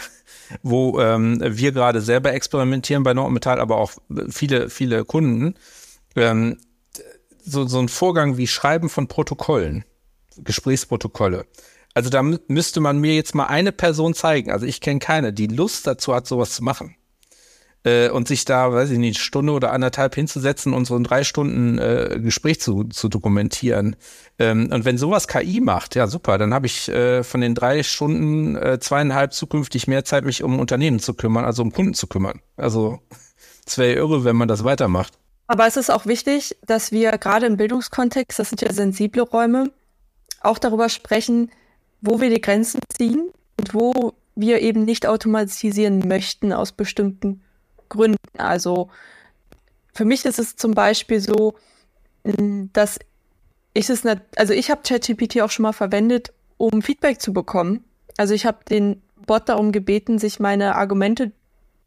wo 0.62 1.00
ähm, 1.00 1.40
wir 1.40 1.72
gerade 1.72 2.00
selber 2.00 2.32
experimentieren 2.32 3.02
bei 3.02 3.12
Nordmetall, 3.12 3.60
aber 3.60 3.76
auch 3.76 3.92
viele, 4.28 4.70
viele 4.70 5.04
Kunden. 5.04 5.54
Ähm, 6.14 6.58
so, 7.42 7.66
so 7.66 7.80
ein 7.80 7.88
Vorgang 7.88 8.36
wie 8.36 8.46
Schreiben 8.46 8.88
von 8.88 9.08
Protokollen, 9.08 9.84
Gesprächsprotokolle. 10.36 11.46
Also 11.94 12.08
da 12.08 12.22
müsste 12.22 12.80
man 12.80 12.98
mir 12.98 13.16
jetzt 13.16 13.34
mal 13.34 13.46
eine 13.46 13.72
Person 13.72 14.14
zeigen, 14.14 14.52
also 14.52 14.66
ich 14.66 14.80
kenne 14.80 15.00
keine, 15.00 15.32
die 15.32 15.48
Lust 15.48 15.88
dazu 15.88 16.14
hat, 16.14 16.26
sowas 16.26 16.52
zu 16.52 16.62
machen 16.62 16.94
äh, 17.84 18.10
und 18.10 18.28
sich 18.28 18.44
da, 18.44 18.72
weiß 18.72 18.90
ich 18.90 18.98
nicht, 18.98 19.16
eine 19.16 19.24
Stunde 19.24 19.52
oder 19.52 19.72
anderthalb 19.72 20.14
hinzusetzen 20.14 20.74
und 20.74 20.84
so 20.84 20.96
ein 20.96 21.04
drei 21.04 21.24
Stunden 21.24 21.78
äh, 21.78 22.18
Gespräch 22.22 22.60
zu, 22.60 22.84
zu 22.84 23.08
dokumentieren. 23.08 23.96
Ähm, 24.38 24.70
und 24.72 24.84
wenn 24.84 24.98
sowas 24.98 25.28
KI 25.28 25.60
macht, 25.60 25.94
ja 25.94 26.06
super, 26.06 26.38
dann 26.38 26.52
habe 26.52 26.66
ich 26.66 26.88
äh, 26.88 27.22
von 27.22 27.40
den 27.40 27.54
drei 27.54 27.82
Stunden 27.82 28.56
äh, 28.56 28.78
zweieinhalb 28.80 29.32
zukünftig 29.32 29.86
mehr 29.86 30.04
Zeit, 30.04 30.24
mich 30.24 30.42
um 30.42 30.58
Unternehmen 30.58 30.98
zu 30.98 31.14
kümmern, 31.14 31.44
also 31.44 31.62
um 31.62 31.72
Kunden 31.72 31.94
zu 31.94 32.06
kümmern. 32.06 32.40
Also 32.56 33.00
es 33.66 33.78
wäre 33.78 33.94
irre, 33.94 34.24
wenn 34.24 34.36
man 34.36 34.48
das 34.48 34.64
weitermacht. 34.64 35.14
Aber 35.46 35.66
es 35.66 35.76
ist 35.76 35.90
auch 35.90 36.06
wichtig, 36.06 36.56
dass 36.64 36.92
wir 36.92 37.10
gerade 37.18 37.46
im 37.46 37.56
Bildungskontext, 37.56 38.38
das 38.38 38.50
sind 38.50 38.60
ja 38.60 38.72
sensible 38.72 39.22
Räume, 39.22 39.72
auch 40.42 40.58
darüber 40.58 40.88
sprechen, 40.88 41.50
wo 42.00 42.20
wir 42.20 42.30
die 42.30 42.40
Grenzen 42.40 42.80
ziehen 42.96 43.30
und 43.58 43.74
wo 43.74 44.14
wir 44.36 44.60
eben 44.60 44.84
nicht 44.84 45.06
automatisieren 45.06 46.06
möchten 46.06 46.52
aus 46.52 46.72
bestimmten 46.72 47.42
Gründen. 47.90 48.16
Also 48.38 48.88
für 49.92 50.06
mich 50.06 50.24
ist 50.24 50.38
es 50.38 50.56
zum 50.56 50.72
Beispiel 50.72 51.20
so, 51.20 51.54
dass 52.72 52.98
ich 53.74 53.90
es 53.90 54.04
nicht, 54.04 54.20
also 54.36 54.54
ich 54.54 54.70
habe 54.70 54.80
ChatGPT 54.82 55.42
auch 55.42 55.50
schon 55.50 55.64
mal 55.64 55.72
verwendet, 55.72 56.32
um 56.56 56.80
Feedback 56.80 57.20
zu 57.20 57.34
bekommen. 57.34 57.84
Also 58.16 58.32
ich 58.32 58.46
habe 58.46 58.64
den 58.68 59.02
Bot 59.26 59.48
darum 59.48 59.72
gebeten, 59.72 60.18
sich 60.18 60.40
meine 60.40 60.74
Argumente 60.76 61.32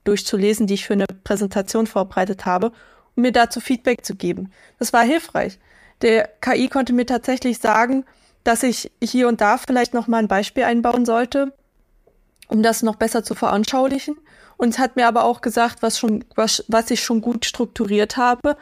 durchzulesen, 0.03 0.67
die 0.67 0.75
ich 0.75 0.85
für 0.85 0.93
eine 0.93 1.05
Präsentation 1.23 1.87
vorbereitet 1.87 2.45
habe, 2.45 2.71
um 3.15 3.23
mir 3.23 3.31
dazu 3.31 3.59
Feedback 3.59 4.05
zu 4.05 4.15
geben. 4.15 4.51
Das 4.79 4.93
war 4.93 5.03
hilfreich. 5.03 5.59
der 6.01 6.29
KI 6.41 6.67
konnte 6.67 6.91
mir 6.93 7.05
tatsächlich 7.05 7.59
sagen, 7.59 8.05
dass 8.43 8.63
ich 8.63 8.91
hier 9.01 9.27
und 9.29 9.39
da 9.39 9.57
vielleicht 9.57 9.93
noch 9.93 10.07
mal 10.07 10.17
ein 10.17 10.27
Beispiel 10.27 10.63
einbauen 10.63 11.05
sollte, 11.05 11.53
um 12.47 12.63
das 12.63 12.83
noch 12.83 12.95
besser 12.95 13.23
zu 13.23 13.35
veranschaulichen. 13.35 14.17
Und 14.57 14.69
es 14.69 14.79
hat 14.79 14.95
mir 14.95 15.07
aber 15.07 15.25
auch 15.25 15.41
gesagt, 15.41 15.81
was 15.81 15.97
schon, 15.97 16.25
was, 16.35 16.63
was 16.67 16.91
ich 16.91 17.03
schon 17.03 17.21
gut 17.21 17.45
strukturiert 17.45 18.17
habe 18.17 18.55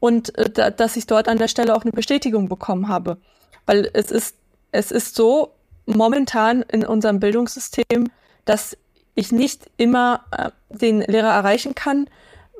und 0.00 0.36
äh, 0.38 0.72
dass 0.72 0.96
ich 0.96 1.06
dort 1.06 1.28
an 1.28 1.38
der 1.38 1.48
Stelle 1.48 1.74
auch 1.74 1.82
eine 1.82 1.92
Bestätigung 1.92 2.48
bekommen 2.48 2.88
habe. 2.88 3.18
Weil 3.64 3.90
es 3.92 4.10
ist, 4.10 4.36
es 4.72 4.90
ist 4.90 5.14
so 5.14 5.52
momentan 5.86 6.62
in 6.62 6.84
unserem 6.84 7.20
Bildungssystem, 7.20 8.10
dass 8.44 8.76
ich 9.14 9.32
nicht 9.32 9.70
immer 9.76 10.20
äh, 10.30 10.50
den 10.68 11.00
Lehrer 11.00 11.32
erreichen 11.32 11.74
kann. 11.74 12.08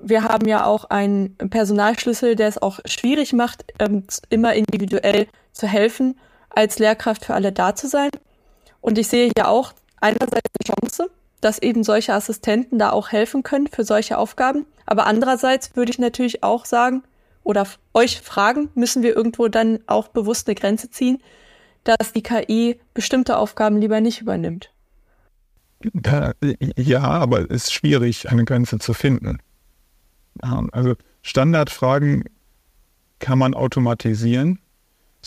Wir 0.01 0.25
haben 0.25 0.47
ja 0.47 0.65
auch 0.65 0.85
einen 0.87 1.37
Personalschlüssel, 1.37 2.37
der 2.37 2.49
es 2.49 2.61
auch 2.61 2.81
schwierig 2.85 3.33
macht, 3.33 3.65
ähm, 3.79 4.05
immer 4.31 4.55
individuell 4.55 5.27
zu 5.53 5.67
helfen, 5.67 6.19
als 6.51 6.79
Lehrkraft 6.79 7.25
für 7.25 7.35
alle 7.35 7.53
da 7.53 7.75
zu 7.75 7.89
sein. 7.89 8.11
Und 8.81 8.99
ich 8.99 9.09
sehe 9.09 9.31
ja 9.37 9.49
auch 9.49 9.73
einerseits 10.01 10.51
eine 10.59 10.77
Chance, 10.77 11.11
dass 11.41 11.59
eben 11.59 11.85
solche 11.85 12.15
Assistenten 12.15 12.79
da 12.79 12.91
auch 12.91 13.11
helfen 13.11 13.43
können 13.43 13.67
für 13.67 13.85
solche 13.85 14.19
Aufgaben. 14.19 14.67
Aber 14.87 15.07
andererseits 15.07 15.77
würde 15.77 15.91
ich 15.91 15.99
natürlich 15.99 16.43
auch 16.43 16.65
sagen 16.65 17.03
oder 17.45 17.67
euch 17.95 18.21
fragen, 18.21 18.71
müssen 18.75 19.03
wir 19.03 19.15
irgendwo 19.15 19.49
dann 19.49 19.79
auch 19.87 20.09
bewusst 20.09 20.49
eine 20.49 20.55
Grenze 20.55 20.91
ziehen, 20.91 21.23
dass 21.85 22.13
die 22.13 22.23
KI 22.23 22.81
bestimmte 22.95 23.37
Aufgaben 23.37 23.81
lieber 23.81 24.01
nicht 24.01 24.21
übernimmt. 24.21 24.73
Ja, 26.77 27.03
aber 27.03 27.43
es 27.43 27.65
ist 27.65 27.73
schwierig, 27.73 28.31
eine 28.31 28.45
Grenze 28.45 28.79
zu 28.79 28.95
finden. 28.95 29.39
Also 30.41 30.95
Standardfragen 31.23 32.25
kann 33.19 33.39
man 33.39 33.55
automatisieren. 33.55 34.59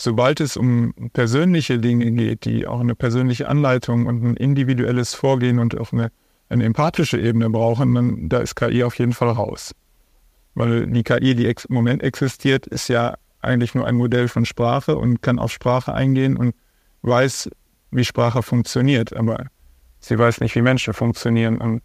Sobald 0.02 0.40
es 0.40 0.56
um 0.56 0.94
persönliche 1.12 1.78
Dinge 1.78 2.10
geht, 2.12 2.46
die 2.46 2.66
auch 2.66 2.80
eine 2.80 2.94
persönliche 2.94 3.50
Anleitung 3.50 4.06
und 4.06 4.24
ein 4.24 4.34
individuelles 4.34 5.12
Vorgehen 5.12 5.58
und 5.58 5.78
auch 5.78 5.92
eine, 5.92 6.10
eine 6.48 6.64
empathische 6.64 7.20
Ebene 7.20 7.50
brauchen, 7.50 7.94
dann 7.94 8.28
da 8.30 8.38
ist 8.38 8.54
KI 8.54 8.82
auf 8.82 8.98
jeden 8.98 9.12
Fall 9.12 9.28
raus. 9.28 9.72
Weil 10.54 10.86
die 10.86 11.02
KI, 11.02 11.34
die 11.34 11.44
im 11.44 11.54
Moment 11.68 12.02
existiert, 12.02 12.66
ist 12.66 12.88
ja 12.88 13.18
eigentlich 13.42 13.74
nur 13.74 13.86
ein 13.86 13.94
Modell 13.94 14.28
von 14.28 14.46
Sprache 14.46 14.96
und 14.96 15.20
kann 15.20 15.38
auf 15.38 15.52
Sprache 15.52 15.92
eingehen 15.92 16.38
und 16.38 16.54
weiß, 17.02 17.50
wie 17.90 18.04
Sprache 18.06 18.42
funktioniert. 18.42 19.14
Aber 19.14 19.48
sie 19.98 20.18
weiß 20.18 20.40
nicht, 20.40 20.54
wie 20.54 20.62
Menschen 20.62 20.94
funktionieren 20.94 21.58
und, 21.58 21.82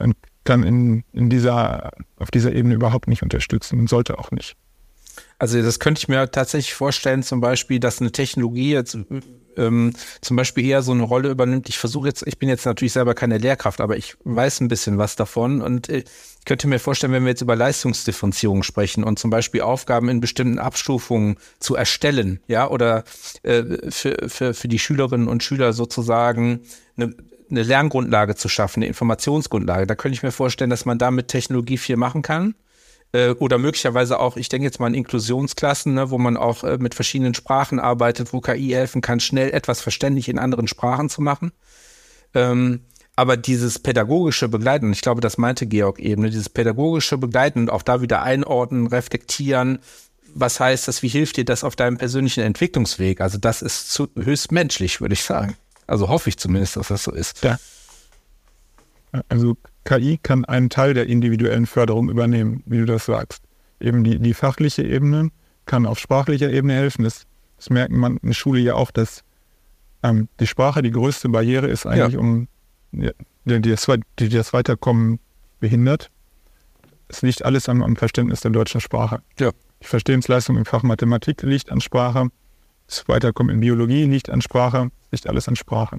und 0.00 0.16
kann 0.42 0.64
in, 0.64 1.04
in 1.12 1.30
dieser, 1.30 1.92
auf 2.16 2.32
dieser 2.32 2.52
Ebene 2.52 2.74
überhaupt 2.74 3.06
nicht 3.06 3.22
unterstützen 3.22 3.78
und 3.78 3.88
sollte 3.88 4.18
auch 4.18 4.32
nicht. 4.32 4.56
Also 5.38 5.60
das 5.60 5.78
könnte 5.78 5.98
ich 5.98 6.08
mir 6.08 6.30
tatsächlich 6.30 6.74
vorstellen, 6.74 7.22
zum 7.22 7.40
Beispiel, 7.40 7.78
dass 7.78 8.00
eine 8.00 8.10
Technologie 8.10 8.72
jetzt 8.72 8.96
ähm, 9.56 9.92
zum 10.20 10.36
Beispiel 10.36 10.64
eher 10.64 10.82
so 10.82 10.92
eine 10.92 11.02
Rolle 11.02 11.30
übernimmt. 11.30 11.68
Ich 11.68 11.78
versuche 11.78 12.08
jetzt, 12.08 12.26
ich 12.26 12.38
bin 12.38 12.48
jetzt 12.48 12.64
natürlich 12.64 12.92
selber 12.92 13.14
keine 13.14 13.38
Lehrkraft, 13.38 13.80
aber 13.80 13.96
ich 13.96 14.16
weiß 14.24 14.60
ein 14.60 14.68
bisschen 14.68 14.98
was 14.98 15.16
davon 15.16 15.60
und 15.60 15.88
äh, 15.88 16.04
ich 16.38 16.44
könnte 16.46 16.68
mir 16.68 16.78
vorstellen, 16.78 17.12
wenn 17.12 17.24
wir 17.24 17.30
jetzt 17.30 17.42
über 17.42 17.56
Leistungsdifferenzierung 17.56 18.62
sprechen 18.62 19.04
und 19.04 19.18
zum 19.18 19.30
Beispiel 19.30 19.62
Aufgaben 19.62 20.08
in 20.08 20.20
bestimmten 20.20 20.58
Abstufungen 20.58 21.36
zu 21.58 21.74
erstellen, 21.74 22.40
ja, 22.46 22.70
oder 22.70 23.04
äh, 23.42 23.90
für, 23.90 24.16
für, 24.28 24.54
für 24.54 24.68
die 24.68 24.78
Schülerinnen 24.78 25.28
und 25.28 25.42
Schüler 25.42 25.72
sozusagen 25.72 26.60
eine, 26.96 27.14
eine 27.50 27.62
Lerngrundlage 27.62 28.36
zu 28.36 28.48
schaffen, 28.48 28.80
eine 28.80 28.86
Informationsgrundlage. 28.86 29.86
Da 29.86 29.96
könnte 29.96 30.14
ich 30.14 30.22
mir 30.22 30.32
vorstellen, 30.32 30.70
dass 30.70 30.84
man 30.84 30.98
da 30.98 31.10
mit 31.10 31.28
Technologie 31.28 31.78
viel 31.78 31.96
machen 31.96 32.22
kann 32.22 32.54
äh, 33.16 33.30
oder 33.38 33.56
möglicherweise 33.56 34.20
auch, 34.20 34.36
ich 34.36 34.48
denke 34.48 34.66
jetzt 34.66 34.78
mal 34.78 34.86
an 34.86 34.94
Inklusionsklassen, 34.94 35.94
ne, 35.94 36.10
wo 36.10 36.18
man 36.18 36.36
auch 36.36 36.64
äh, 36.64 36.76
mit 36.78 36.94
verschiedenen 36.94 37.34
Sprachen 37.34 37.80
arbeitet, 37.80 38.32
wo 38.32 38.40
KI 38.40 38.70
helfen 38.70 39.00
kann, 39.00 39.20
schnell 39.20 39.50
etwas 39.50 39.80
verständlich 39.80 40.28
in 40.28 40.38
anderen 40.38 40.68
Sprachen 40.68 41.08
zu 41.08 41.22
machen. 41.22 41.52
Ähm, 42.34 42.80
aber 43.16 43.38
dieses 43.38 43.78
pädagogische 43.78 44.48
Begleiten, 44.48 44.92
ich 44.92 45.00
glaube, 45.00 45.22
das 45.22 45.38
meinte 45.38 45.66
Georg 45.66 45.98
eben, 45.98 46.22
ne, 46.22 46.30
dieses 46.30 46.50
pädagogische 46.50 47.16
Begleiten 47.16 47.60
und 47.60 47.70
auch 47.70 47.82
da 47.82 48.02
wieder 48.02 48.22
einordnen, 48.22 48.86
reflektieren, 48.88 49.78
was 50.34 50.60
heißt 50.60 50.86
das, 50.86 51.02
wie 51.02 51.08
hilft 51.08 51.38
dir 51.38 51.46
das 51.46 51.64
auf 51.64 51.76
deinem 51.76 51.96
persönlichen 51.96 52.42
Entwicklungsweg? 52.42 53.22
Also 53.22 53.38
das 53.38 53.62
ist 53.62 53.90
zu, 53.90 54.08
höchst 54.14 54.52
menschlich, 54.52 55.00
würde 55.00 55.14
ich 55.14 55.22
sagen. 55.22 55.56
Also 55.86 56.08
hoffe 56.08 56.28
ich 56.28 56.36
zumindest, 56.36 56.76
dass 56.76 56.88
das 56.88 57.04
so 57.04 57.12
ist. 57.12 57.42
Ja. 57.42 57.58
Also 59.30 59.56
KI 59.86 60.18
kann 60.22 60.44
einen 60.44 60.68
Teil 60.68 60.92
der 60.92 61.06
individuellen 61.06 61.66
Förderung 61.66 62.10
übernehmen, 62.10 62.62
wie 62.66 62.78
du 62.78 62.84
das 62.84 63.06
sagst. 63.06 63.42
Eben 63.80 64.04
die, 64.04 64.18
die 64.18 64.34
fachliche 64.34 64.82
Ebene 64.82 65.30
kann 65.64 65.86
auf 65.86 65.98
sprachlicher 65.98 66.50
Ebene 66.50 66.74
helfen. 66.74 67.04
Das, 67.04 67.22
das 67.56 67.70
merkt 67.70 67.92
man 67.92 68.18
in 68.18 68.28
der 68.28 68.34
Schule 68.34 68.60
ja 68.60 68.74
auch, 68.74 68.90
dass 68.90 69.22
ähm, 70.02 70.28
die 70.40 70.46
Sprache 70.46 70.82
die 70.82 70.90
größte 70.90 71.28
Barriere 71.28 71.68
ist 71.68 71.86
eigentlich, 71.86 72.14
ja. 72.14 72.20
um 72.20 72.48
die, 72.92 73.10
die, 73.44 73.60
das, 73.70 73.86
die, 74.18 74.28
das 74.28 74.52
Weiterkommen 74.52 75.20
behindert. 75.60 76.10
Es 77.08 77.22
liegt 77.22 77.44
alles 77.44 77.68
am, 77.68 77.82
am 77.82 77.94
Verständnis 77.94 78.40
der 78.40 78.50
deutschen 78.50 78.80
Sprache. 78.80 79.22
Ja. 79.38 79.52
Die 79.82 79.86
Verstehensleistung 79.86 80.56
im 80.56 80.64
Fach 80.64 80.82
Mathematik 80.82 81.42
liegt 81.42 81.70
an 81.70 81.80
Sprache. 81.80 82.28
Das 82.88 83.06
Weiterkommen 83.08 83.54
in 83.54 83.60
Biologie 83.60 84.04
liegt 84.04 84.30
an 84.30 84.42
Sprache, 84.42 84.90
liegt 85.12 85.28
alles 85.28 85.48
an 85.48 85.54
Sprache. 85.54 85.98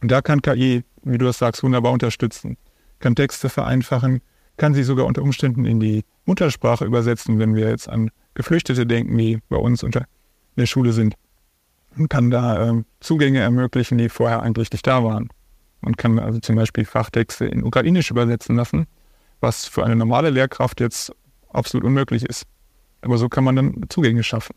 Und 0.00 0.10
da 0.10 0.20
kann 0.20 0.42
KI, 0.42 0.84
wie 1.02 1.18
du 1.18 1.24
das 1.24 1.38
sagst, 1.38 1.62
wunderbar 1.62 1.92
unterstützen 1.92 2.56
kann 2.98 3.14
Texte 3.14 3.48
vereinfachen, 3.48 4.20
kann 4.56 4.74
sie 4.74 4.84
sogar 4.84 5.06
unter 5.06 5.22
Umständen 5.22 5.64
in 5.64 5.80
die 5.80 6.04
Muttersprache 6.24 6.84
übersetzen, 6.84 7.38
wenn 7.38 7.54
wir 7.54 7.68
jetzt 7.68 7.88
an 7.88 8.10
Geflüchtete 8.34 8.86
denken, 8.86 9.16
die 9.16 9.40
bei 9.48 9.56
uns 9.56 9.82
unter 9.82 10.06
der 10.56 10.66
Schule 10.66 10.92
sind. 10.92 11.14
Und 11.96 12.08
kann 12.08 12.30
da 12.30 12.70
äh, 12.70 12.82
Zugänge 13.00 13.40
ermöglichen, 13.40 13.98
die 13.98 14.08
vorher 14.08 14.42
eigentlich 14.42 14.70
nicht 14.72 14.86
da 14.86 15.04
waren. 15.04 15.28
Man 15.80 15.96
kann 15.96 16.18
also 16.18 16.40
zum 16.40 16.56
Beispiel 16.56 16.84
Fachtexte 16.84 17.44
in 17.44 17.62
Ukrainisch 17.62 18.10
übersetzen 18.10 18.56
lassen, 18.56 18.86
was 19.40 19.66
für 19.66 19.84
eine 19.84 19.94
normale 19.94 20.30
Lehrkraft 20.30 20.80
jetzt 20.80 21.12
absolut 21.50 21.84
unmöglich 21.84 22.24
ist. 22.24 22.46
Aber 23.02 23.18
so 23.18 23.28
kann 23.28 23.44
man 23.44 23.56
dann 23.56 23.84
Zugänge 23.90 24.22
schaffen. 24.22 24.56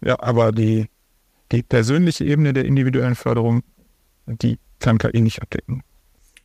Ja, 0.00 0.20
aber 0.20 0.52
die, 0.52 0.88
die 1.50 1.62
persönliche 1.62 2.24
Ebene 2.24 2.52
der 2.52 2.66
individuellen 2.66 3.14
Förderung, 3.14 3.62
die 4.26 4.58
kann 4.80 4.98
KI 4.98 5.22
nicht 5.22 5.40
abdecken. 5.40 5.82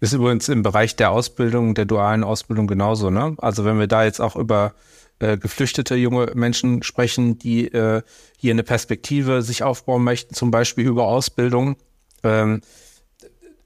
Ist 0.01 0.13
übrigens 0.13 0.47
im 0.47 0.63
Bereich 0.63 0.95
der 0.95 1.11
Ausbildung, 1.11 1.75
der 1.75 1.85
dualen 1.85 2.23
Ausbildung 2.23 2.67
genauso, 2.67 3.09
ne? 3.09 3.35
Also 3.39 3.65
wenn 3.65 3.79
wir 3.79 3.87
da 3.87 4.05
jetzt 4.05 4.21
auch 4.21 4.35
über 4.35 4.73
äh, 5.19 5.37
geflüchtete 5.37 5.95
junge 5.95 6.31
Menschen 6.35 6.83
sprechen, 6.83 7.37
die 7.37 7.67
äh, 7.67 8.01
hier 8.37 8.53
eine 8.53 8.63
Perspektive 8.63 9.41
sich 9.41 9.63
aufbauen 9.63 10.03
möchten, 10.03 10.33
zum 10.33 10.51
Beispiel 10.51 10.87
über 10.87 11.05
Ausbildung. 11.05 11.75
Ähm, 12.23 12.61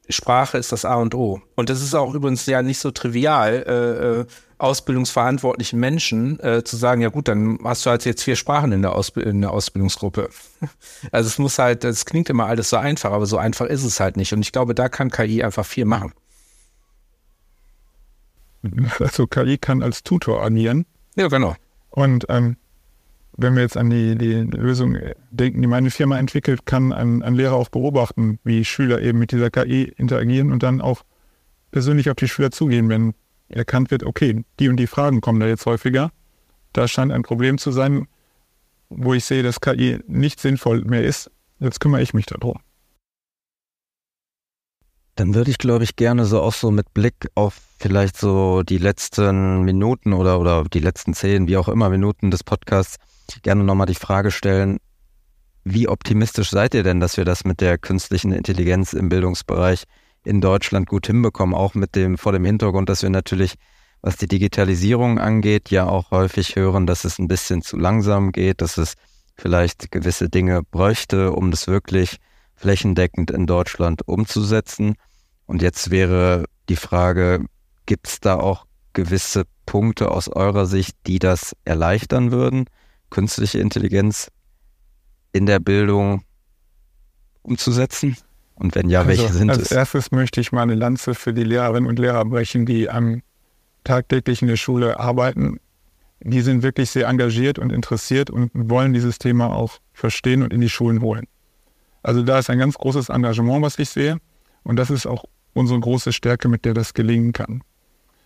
Sprache 0.09 0.57
ist 0.57 0.71
das 0.71 0.83
A 0.85 0.95
und 0.95 1.15
O. 1.15 1.41
Und 1.55 1.69
das 1.69 1.81
ist 1.81 1.93
auch 1.93 2.13
übrigens 2.13 2.45
ja 2.45 2.61
nicht 2.61 2.79
so 2.79 2.91
trivial, 2.91 3.63
äh, 3.67 4.21
äh, 4.21 4.25
ausbildungsverantwortlichen 4.57 5.79
Menschen 5.79 6.39
äh, 6.39 6.63
zu 6.63 6.75
sagen, 6.75 7.01
ja 7.01 7.09
gut, 7.09 7.27
dann 7.27 7.59
hast 7.63 7.85
du 7.85 7.89
halt 7.89 8.05
jetzt 8.05 8.23
vier 8.23 8.35
Sprachen 8.35 8.71
in 8.71 8.81
der, 8.81 8.95
Ausb 8.95 9.17
in 9.17 9.41
der 9.41 9.51
Ausbildungsgruppe. 9.51 10.29
Also 11.11 11.27
es 11.27 11.37
muss 11.37 11.59
halt, 11.59 11.83
es 11.83 12.05
klingt 12.05 12.29
immer 12.29 12.45
alles 12.45 12.69
so 12.69 12.77
einfach, 12.77 13.11
aber 13.11 13.25
so 13.25 13.37
einfach 13.37 13.65
ist 13.65 13.83
es 13.83 13.99
halt 13.99 14.15
nicht. 14.15 14.31
Und 14.33 14.41
ich 14.41 14.53
glaube, 14.53 14.73
da 14.73 14.87
kann 14.87 15.11
KI 15.11 15.43
einfach 15.43 15.65
viel 15.65 15.83
machen. 15.83 16.13
Also 18.99 19.27
KI 19.27 19.57
kann 19.57 19.83
als 19.83 20.03
Tutor 20.03 20.41
agieren. 20.41 20.85
Ja, 21.15 21.27
genau. 21.27 21.55
Und 21.89 22.25
ähm, 22.29 22.57
wenn 23.35 23.55
wir 23.55 23.63
jetzt 23.63 23.77
an 23.77 23.89
die, 23.89 24.15
die 24.15 24.33
Lösung 24.33 24.97
denken, 25.31 25.61
die 25.61 25.67
meine 25.67 25.91
Firma 25.91 26.17
entwickelt, 26.17 26.65
kann 26.65 26.93
ein, 26.93 27.23
ein 27.23 27.35
Lehrer 27.35 27.55
auch 27.55 27.69
beobachten, 27.69 28.39
wie 28.43 28.63
Schüler 28.63 29.01
eben 29.01 29.19
mit 29.19 29.31
dieser 29.31 29.49
KI 29.49 29.83
interagieren 29.97 30.51
und 30.51 30.63
dann 30.63 30.81
auch 30.81 31.03
persönlich 31.71 32.09
auf 32.09 32.15
die 32.15 32.27
Schüler 32.27 32.51
zugehen, 32.51 32.89
wenn 32.89 33.13
erkannt 33.49 33.91
wird, 33.91 34.03
okay, 34.03 34.43
die 34.59 34.69
und 34.69 34.77
die 34.77 34.87
Fragen 34.87 35.21
kommen 35.21 35.39
da 35.39 35.47
jetzt 35.47 35.65
häufiger. 35.65 36.11
Da 36.71 36.87
scheint 36.87 37.11
ein 37.11 37.23
Problem 37.23 37.57
zu 37.57 37.71
sein, 37.71 38.07
wo 38.89 39.13
ich 39.13 39.25
sehe, 39.25 39.43
dass 39.43 39.61
KI 39.61 39.99
nicht 40.07 40.39
sinnvoll 40.39 40.83
mehr 40.83 41.03
ist. 41.03 41.31
Jetzt 41.59 41.79
kümmere 41.79 42.01
ich 42.01 42.13
mich 42.13 42.25
darum. 42.25 42.59
Dann 45.15 45.35
würde 45.35 45.51
ich, 45.51 45.59
glaube 45.59 45.83
ich, 45.83 45.95
gerne 45.95 46.25
so 46.25 46.41
auch 46.41 46.53
so 46.53 46.71
mit 46.71 46.93
Blick 46.93 47.29
auf 47.35 47.59
vielleicht 47.83 48.17
so 48.17 48.63
die 48.63 48.77
letzten 48.77 49.63
Minuten 49.63 50.13
oder, 50.13 50.39
oder 50.39 50.63
die 50.63 50.79
letzten 50.79 51.13
zehn, 51.13 51.49
wie 51.49 51.57
auch 51.57 51.67
immer, 51.67 51.89
Minuten 51.89 52.31
des 52.31 52.41
Podcasts 52.41 52.95
gerne 53.41 53.65
nochmal 53.65 53.87
die 53.87 53.93
Frage 53.93 54.31
stellen, 54.31 54.77
wie 55.65 55.89
optimistisch 55.89 56.49
seid 56.49 56.75
ihr 56.75 56.83
denn, 56.83 57.01
dass 57.01 57.17
wir 57.17 57.25
das 57.25 57.43
mit 57.43 57.59
der 57.59 57.77
künstlichen 57.77 58.31
Intelligenz 58.31 58.93
im 58.93 59.09
Bildungsbereich 59.09 59.83
in 60.23 60.39
Deutschland 60.39 60.87
gut 60.87 61.07
hinbekommen, 61.07 61.53
auch 61.53 61.73
mit 61.73 61.95
dem, 61.95 62.17
vor 62.17 62.31
dem 62.31 62.45
Hintergrund, 62.45 62.87
dass 62.87 63.03
wir 63.03 63.09
natürlich, 63.09 63.55
was 64.01 64.15
die 64.15 64.29
Digitalisierung 64.29 65.19
angeht, 65.19 65.69
ja 65.69 65.85
auch 65.85 66.11
häufig 66.11 66.55
hören, 66.55 66.87
dass 66.87 67.03
es 67.03 67.19
ein 67.19 67.27
bisschen 67.27 67.63
zu 67.63 67.75
langsam 67.75 68.31
geht, 68.31 68.61
dass 68.61 68.77
es 68.77 68.93
vielleicht 69.35 69.91
gewisse 69.91 70.29
Dinge 70.29 70.61
bräuchte, 70.63 71.33
um 71.33 71.51
das 71.51 71.67
wirklich 71.67 72.15
flächendeckend 72.55 73.29
in 73.29 73.45
Deutschland 73.45 74.07
umzusetzen. 74.07 74.95
Und 75.45 75.61
jetzt 75.61 75.91
wäre 75.91 76.45
die 76.69 76.77
Frage, 76.77 77.43
gibt 77.85 78.07
es 78.07 78.19
da 78.19 78.35
auch 78.35 78.65
gewisse 78.93 79.43
Punkte 79.65 80.11
aus 80.11 80.27
eurer 80.27 80.65
Sicht, 80.65 80.95
die 81.07 81.19
das 81.19 81.55
erleichtern 81.65 82.31
würden? 82.31 82.65
künstliche 83.13 83.59
Intelligenz 83.59 84.31
in 85.33 85.45
der 85.45 85.59
Bildung 85.59 86.23
umzusetzen? 87.43 88.17
Und 88.55 88.75
wenn 88.75 88.89
ja, 88.89 89.01
also, 89.01 89.09
welche 89.09 89.31
sind 89.31 89.51
als 89.51 89.59
es? 89.59 89.63
Als 89.65 89.77
erstes 89.77 90.11
möchte 90.11 90.41
ich 90.41 90.51
mal 90.51 90.63
eine 90.63 90.75
Lanze 90.75 91.13
für 91.13 91.33
die 91.33 91.43
Lehrerinnen 91.43 91.87
und 91.87 91.99
Lehrer 91.99 92.25
brechen, 92.25 92.65
die 92.65 92.89
am 92.89 93.21
tagtäglich 93.83 94.41
in 94.41 94.47
der 94.47 94.57
Schule 94.57 94.99
arbeiten. 94.99 95.59
Die 96.21 96.41
sind 96.41 96.63
wirklich 96.63 96.89
sehr 96.89 97.07
engagiert 97.07 97.59
und 97.59 97.71
interessiert 97.71 98.29
und 98.29 98.49
wollen 98.53 98.93
dieses 98.93 99.19
Thema 99.19 99.53
auch 99.53 99.77
verstehen 99.91 100.41
und 100.41 100.51
in 100.51 100.61
die 100.61 100.69
Schulen 100.69 101.01
holen. 101.01 101.27
Also 102.01 102.23
da 102.23 102.39
ist 102.39 102.49
ein 102.49 102.59
ganz 102.59 102.75
großes 102.75 103.09
Engagement, 103.09 103.61
was 103.61 103.77
ich 103.77 103.89
sehe. 103.89 104.17
Und 104.63 104.77
das 104.77 104.89
ist 104.89 105.05
auch 105.05 105.25
unsere 105.53 105.79
große 105.79 106.13
Stärke, 106.13 106.47
mit 106.47 106.65
der 106.65 106.73
das 106.73 106.93
gelingen 106.93 107.33
kann. 107.33 107.61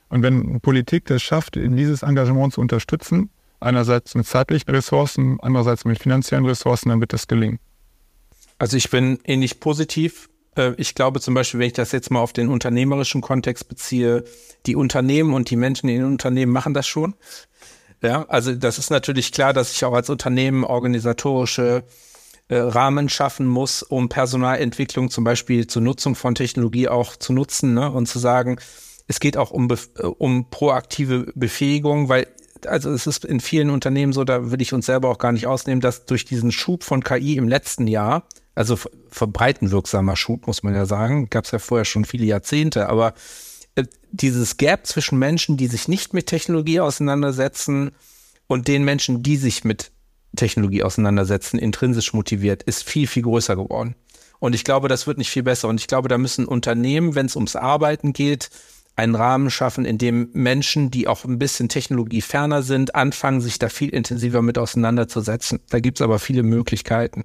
Und 0.10 0.24
wenn 0.24 0.60
Politik 0.62 1.06
das 1.06 1.22
schafft, 1.22 1.56
dieses 1.56 2.04
Engagement 2.04 2.54
zu 2.54 2.62
unterstützen, 2.62 3.30
einerseits 3.60 4.16
mit 4.16 4.26
zeitlichen 4.26 4.70
Ressourcen, 4.70 5.40
andererseits 5.42 5.86
mit 5.86 6.00
finanziellen 6.00 6.46
Ressourcen, 6.46 6.90
dann 6.90 7.02
wird 7.02 7.14
das 7.14 7.28
gelingen. 7.28 7.60
Also 8.60 8.78
ich 8.78 8.90
bin 8.90 9.20
ähnlich 9.26 9.60
positiv. 9.60 10.30
Äh, 10.56 10.74
ich 10.78 10.96
glaube 10.96 11.20
zum 11.20 11.34
Beispiel, 11.34 11.60
wenn 11.60 11.68
ich 11.68 11.74
das 11.74 11.92
jetzt 11.92 12.12
mal 12.12 12.20
auf 12.20 12.34
den 12.34 12.50
unternehmerischen 12.50 13.22
Kontext 13.22 13.68
beziehe, 13.68 14.24
die 14.66 14.76
Unternehmen 14.76 15.34
und 15.34 15.50
die 15.50 15.56
Menschen 15.56 15.90
in 15.90 15.98
den 15.98 16.06
Unternehmen 16.06 16.52
machen 16.52 16.74
das 16.74 16.88
schon. 16.88 17.16
Ja, 18.02 18.26
also 18.30 18.54
das 18.54 18.78
ist 18.78 18.92
natürlich 18.92 19.32
klar, 19.32 19.54
dass 19.54 19.72
ich 19.72 19.84
auch 19.84 19.94
als 19.94 20.10
Unternehmen 20.10 20.64
organisatorische 20.64 21.84
äh, 22.48 22.58
Rahmen 22.58 23.10
schaffen 23.10 23.48
muss, 23.48 23.82
um 23.82 24.08
Personalentwicklung 24.08 25.10
zum 25.10 25.24
Beispiel 25.24 25.68
zur 25.68 25.82
Nutzung 25.82 26.16
von 26.16 26.36
Technologie 26.36 26.88
auch 26.88 27.16
zu 27.16 27.34
nutzen 27.34 27.74
ne? 27.74 27.92
und 27.92 28.08
zu 28.08 28.20
sagen, 28.20 28.60
es 29.08 29.20
geht 29.20 29.38
auch 29.38 29.52
um, 29.52 29.70
äh, 29.70 30.04
um 30.04 30.50
proaktive 30.50 31.32
Befähigung, 31.36 32.10
weil 32.10 32.28
also 32.66 32.92
es 32.92 33.06
ist 33.06 33.24
in 33.24 33.40
vielen 33.40 33.70
Unternehmen 33.70 34.14
so, 34.14 34.24
da 34.24 34.52
will 34.52 34.62
ich 34.62 34.74
uns 34.74 34.88
selber 34.88 35.10
auch 35.10 35.20
gar 35.20 35.32
nicht 35.32 35.46
ausnehmen, 35.46 35.80
dass 35.80 36.06
durch 36.06 36.26
diesen 36.26 36.52
Schub 36.52 36.84
von 36.84 37.04
KI 37.04 37.38
im 37.38 37.48
letzten 37.48 37.86
Jahr, 37.86 38.28
also 38.56 38.78
verbreitenwirksamer 39.10 40.16
Schub, 40.16 40.48
muss 40.48 40.64
man 40.64 40.74
ja 40.74 40.86
sagen, 40.86 41.30
gab 41.30 41.46
es 41.46 41.52
ja 41.52 41.60
vorher 41.60 41.86
schon 41.86 42.04
viele 42.04 42.26
Jahrzehnte, 42.26 42.90
aber 42.90 43.14
äh, 43.76 43.84
dieses 44.12 44.58
Gap 44.58 44.88
zwischen 44.88 45.20
Menschen, 45.20 45.58
die 45.58 45.68
sich 45.68 45.88
nicht 45.88 46.14
mit 46.14 46.26
Technologie 46.28 46.80
auseinandersetzen 46.80 47.92
und 48.48 48.68
den 48.68 48.84
Menschen, 48.84 49.22
die 49.22 49.38
sich 49.38 49.64
mit 49.64 49.92
Technologie 50.36 50.84
auseinandersetzen, 50.84 51.60
intrinsisch 51.60 52.14
motiviert, 52.14 52.64
ist 52.64 52.84
viel, 52.84 53.08
viel 53.08 53.24
größer 53.24 53.56
geworden. 53.56 53.96
Und 54.40 54.54
ich 54.54 54.64
glaube, 54.64 54.88
das 54.88 55.08
wird 55.08 55.18
nicht 55.18 55.32
viel 55.32 55.44
besser. 55.44 55.68
Und 55.68 55.80
ich 55.80 55.88
glaube, 55.88 56.10
da 56.10 56.18
müssen 56.18 56.46
Unternehmen, 56.46 57.16
wenn 57.16 57.26
es 57.26 57.36
ums 57.36 57.56
Arbeiten 57.56 58.14
geht, 58.14 58.50
einen 58.98 59.16
Rahmen 59.16 59.52
schaffen, 59.52 59.86
in 59.86 60.00
dem 60.00 60.30
Menschen, 60.34 60.90
die 60.90 61.08
auch 61.08 61.24
ein 61.24 61.38
bisschen 61.38 61.70
technologieferner 61.70 62.64
sind, 62.64 62.96
anfangen, 62.96 63.42
sich 63.42 63.60
da 63.60 63.70
viel 63.70 63.90
intensiver 63.90 64.42
mit 64.42 64.58
auseinanderzusetzen. 64.58 65.60
Da 65.70 65.80
gibt's 65.80 66.02
aber 66.02 66.18
viele 66.18 66.42
Möglichkeiten. 66.42 67.24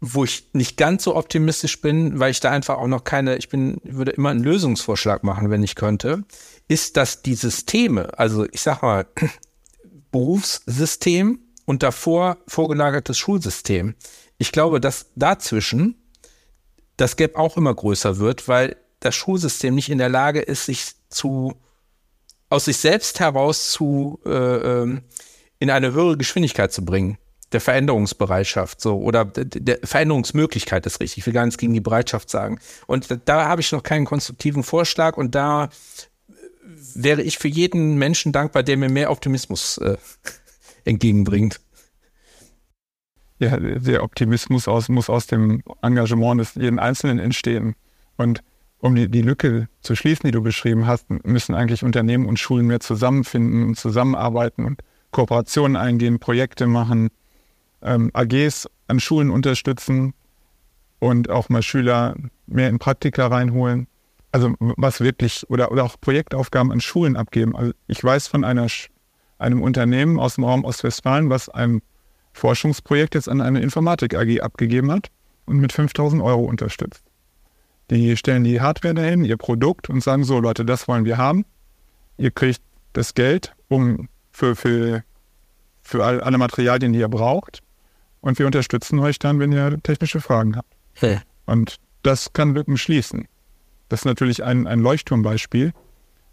Wo 0.00 0.24
ich 0.24 0.50
nicht 0.52 0.76
ganz 0.76 1.04
so 1.04 1.14
optimistisch 1.14 1.80
bin, 1.80 2.18
weil 2.18 2.32
ich 2.32 2.40
da 2.40 2.50
einfach 2.50 2.76
auch 2.78 2.88
noch 2.88 3.04
keine, 3.04 3.36
ich 3.36 3.48
bin, 3.48 3.80
würde 3.84 4.10
immer 4.10 4.30
einen 4.30 4.42
Lösungsvorschlag 4.42 5.22
machen, 5.22 5.48
wenn 5.50 5.62
ich 5.62 5.76
könnte, 5.76 6.24
ist, 6.66 6.96
dass 6.96 7.22
die 7.22 7.34
Systeme, 7.34 8.18
also 8.18 8.44
ich 8.50 8.60
sag 8.60 8.82
mal, 8.82 9.06
Berufssystem 10.10 11.38
und 11.66 11.84
davor 11.84 12.38
vorgelagertes 12.48 13.16
Schulsystem. 13.16 13.94
Ich 14.38 14.50
glaube, 14.50 14.80
dass 14.80 15.06
dazwischen 15.14 16.02
das 16.96 17.14
Gap 17.14 17.36
auch 17.36 17.56
immer 17.56 17.74
größer 17.74 18.18
wird, 18.18 18.48
weil 18.48 18.76
das 19.00 19.14
Schulsystem 19.14 19.74
nicht 19.74 19.90
in 19.90 19.98
der 19.98 20.08
Lage 20.08 20.40
ist, 20.40 20.66
sich 20.66 20.92
zu 21.08 21.54
aus 22.50 22.64
sich 22.64 22.78
selbst 22.78 23.20
heraus 23.20 23.70
zu 23.70 24.20
äh, 24.24 24.30
ähm, 24.30 25.02
in 25.58 25.70
eine 25.70 25.92
höhere 25.92 26.16
Geschwindigkeit 26.16 26.72
zu 26.72 26.84
bringen 26.84 27.18
der 27.52 27.60
Veränderungsbereitschaft 27.60 28.80
so 28.80 28.98
oder 28.98 29.24
der 29.24 29.78
Veränderungsmöglichkeit 29.82 30.84
ist 30.86 31.00
richtig. 31.00 31.18
Ich 31.18 31.26
will 31.26 31.32
gar 31.32 31.44
nichts 31.44 31.58
gegen 31.58 31.72
die 31.72 31.80
Bereitschaft 31.80 32.28
sagen. 32.30 32.60
Und 32.86 33.08
da, 33.24 33.48
habe 33.48 33.60
ich 33.60 33.72
noch 33.72 33.82
keinen 33.82 34.04
konstruktiven 34.04 34.62
Vorschlag 34.62 35.16
und 35.16 35.34
da 35.34 35.70
wäre 36.94 37.22
ich 37.22 37.38
für 37.38 37.48
jeden 37.48 37.96
Menschen 37.96 38.32
dankbar, 38.32 38.62
der 38.62 38.76
mir 38.76 38.90
mehr 38.90 39.10
Optimismus 39.10 39.78
äh, 39.78 39.96
entgegenbringt. 40.84 41.60
Ja, 43.38 43.56
der 43.56 44.02
Optimismus 44.02 44.66
aus, 44.68 44.88
muss 44.88 45.08
aus 45.08 45.28
dem 45.28 45.62
Engagement 45.80 46.40
des 46.40 46.54
jeden 46.56 46.78
Einzelnen 46.78 47.18
entstehen. 47.18 47.76
Und 48.16 48.42
um 48.80 48.94
die, 48.94 49.08
die 49.08 49.22
Lücke 49.22 49.68
zu 49.80 49.96
schließen, 49.96 50.26
die 50.26 50.30
du 50.32 50.42
beschrieben 50.42 50.86
hast, 50.86 51.06
müssen 51.24 51.54
eigentlich 51.54 51.82
Unternehmen 51.82 52.26
und 52.26 52.38
Schulen 52.38 52.66
mehr 52.66 52.80
zusammenfinden 52.80 53.64
und 53.64 53.76
zusammenarbeiten 53.76 54.64
und 54.64 54.82
Kooperationen 55.10 55.76
eingehen, 55.76 56.18
Projekte 56.18 56.66
machen, 56.66 57.08
ähm, 57.82 58.10
AGs 58.12 58.68
an 58.86 59.00
Schulen 59.00 59.30
unterstützen 59.30 60.14
und 61.00 61.30
auch 61.30 61.48
mal 61.48 61.62
Schüler 61.62 62.14
mehr 62.46 62.68
in 62.68 62.78
Praktika 62.78 63.26
reinholen. 63.26 63.88
Also 64.30 64.54
was 64.58 65.00
wirklich, 65.00 65.48
oder, 65.48 65.72
oder 65.72 65.84
auch 65.84 65.96
Projektaufgaben 66.00 66.70
an 66.70 66.80
Schulen 66.80 67.16
abgeben. 67.16 67.56
Also 67.56 67.72
ich 67.86 68.02
weiß 68.02 68.28
von 68.28 68.44
einer 68.44 68.66
einem 69.38 69.62
Unternehmen 69.62 70.18
aus 70.18 70.34
dem 70.34 70.44
Raum 70.44 70.64
Ostwestfalen, 70.64 71.30
was 71.30 71.48
ein 71.48 71.80
Forschungsprojekt 72.32 73.14
jetzt 73.14 73.28
an 73.28 73.40
eine 73.40 73.60
Informatik 73.60 74.14
AG 74.14 74.40
abgegeben 74.40 74.90
hat 74.90 75.10
und 75.46 75.58
mit 75.58 75.72
5000 75.72 76.22
Euro 76.22 76.44
unterstützt. 76.44 77.07
Die 77.90 78.16
stellen 78.16 78.44
die 78.44 78.60
Hardware 78.60 78.94
dahin, 78.94 79.24
ihr 79.24 79.36
Produkt 79.36 79.88
und 79.88 80.02
sagen 80.02 80.24
so, 80.24 80.40
Leute, 80.40 80.64
das 80.64 80.88
wollen 80.88 81.04
wir 81.04 81.16
haben. 81.16 81.44
Ihr 82.18 82.30
kriegt 82.30 82.60
das 82.92 83.14
Geld 83.14 83.54
um 83.68 84.08
für, 84.30 84.56
für, 84.56 85.04
für 85.82 86.04
alle 86.04 86.38
Materialien, 86.38 86.92
die 86.92 86.98
ihr 86.98 87.08
braucht. 87.08 87.60
Und 88.20 88.38
wir 88.38 88.46
unterstützen 88.46 88.98
euch 88.98 89.18
dann, 89.18 89.38
wenn 89.38 89.52
ihr 89.52 89.78
technische 89.82 90.20
Fragen 90.20 90.56
habt. 90.56 90.74
Hey. 90.94 91.18
Und 91.46 91.76
das 92.02 92.32
kann 92.32 92.54
Lücken 92.54 92.76
schließen. 92.76 93.26
Das 93.88 94.00
ist 94.00 94.04
natürlich 94.04 94.44
ein, 94.44 94.66
ein 94.66 94.80
Leuchtturmbeispiel, 94.80 95.72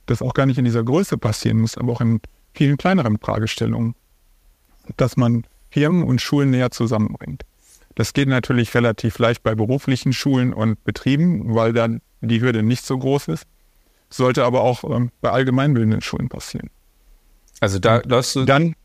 das 0.07 0.21
auch 0.21 0.33
gar 0.33 0.45
nicht 0.45 0.57
in 0.57 0.65
dieser 0.65 0.83
Größe 0.83 1.17
passieren 1.17 1.61
muss, 1.61 1.77
aber 1.77 1.93
auch 1.93 2.01
in 2.01 2.19
vielen 2.53 2.77
kleineren 2.77 3.17
Fragestellungen, 3.17 3.95
dass 4.97 5.15
man 5.15 5.45
Firmen 5.69 6.03
und 6.03 6.21
Schulen 6.21 6.51
näher 6.51 6.71
zusammenbringt. 6.71 7.43
Das 7.95 8.13
geht 8.13 8.27
natürlich 8.27 8.73
relativ 8.75 9.17
leicht 9.19 9.41
bei 9.41 9.55
beruflichen 9.55 10.13
Schulen 10.13 10.53
und 10.53 10.83
Betrieben, 10.83 11.55
weil 11.55 11.73
dann 11.73 12.01
die 12.21 12.41
Hürde 12.41 12.61
nicht 12.61 12.85
so 12.85 12.97
groß 12.97 13.29
ist. 13.29 13.45
Sollte 14.09 14.43
aber 14.45 14.61
auch 14.61 14.83
ähm, 14.83 15.11
bei 15.21 15.31
allgemeinbildenden 15.31 16.01
Schulen 16.01 16.29
passieren. 16.29 16.69
Also 17.59 17.79
da 17.79 18.01
läufst 18.05 18.35
du. 18.35 18.45
Dann. 18.45 18.75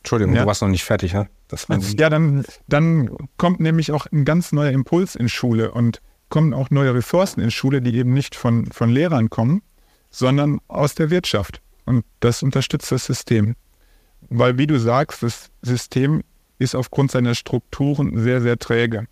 Entschuldigung, 0.00 0.34
ja. 0.34 0.42
du 0.42 0.46
warst 0.46 0.62
noch 0.62 0.68
nicht 0.68 0.84
fertig, 0.84 1.12
ja? 1.12 1.26
Das 1.48 1.66
ja, 1.98 2.10
dann, 2.10 2.44
dann 2.68 3.10
kommt 3.36 3.60
nämlich 3.60 3.92
auch 3.92 4.06
ein 4.06 4.24
ganz 4.24 4.52
neuer 4.52 4.70
Impuls 4.70 5.14
in 5.14 5.28
Schule 5.28 5.72
und 5.72 6.00
kommen 6.28 6.54
auch 6.54 6.70
neue 6.70 6.94
Ressourcen 6.94 7.40
in 7.40 7.50
Schule, 7.50 7.80
die 7.80 7.94
eben 7.96 8.12
nicht 8.12 8.34
von, 8.34 8.66
von 8.66 8.90
Lehrern 8.90 9.30
kommen, 9.30 9.62
sondern 10.10 10.60
aus 10.68 10.94
der 10.94 11.10
Wirtschaft. 11.10 11.60
Und 11.84 12.04
das 12.20 12.42
unterstützt 12.42 12.90
das 12.90 13.06
System. 13.06 13.54
Weil, 14.28 14.58
wie 14.58 14.66
du 14.66 14.78
sagst, 14.78 15.22
das 15.22 15.50
System 15.62 16.22
ist 16.58 16.74
aufgrund 16.74 17.10
seiner 17.10 17.34
Strukturen 17.34 18.18
sehr, 18.18 18.40
sehr 18.40 18.58
träge. 18.58 19.06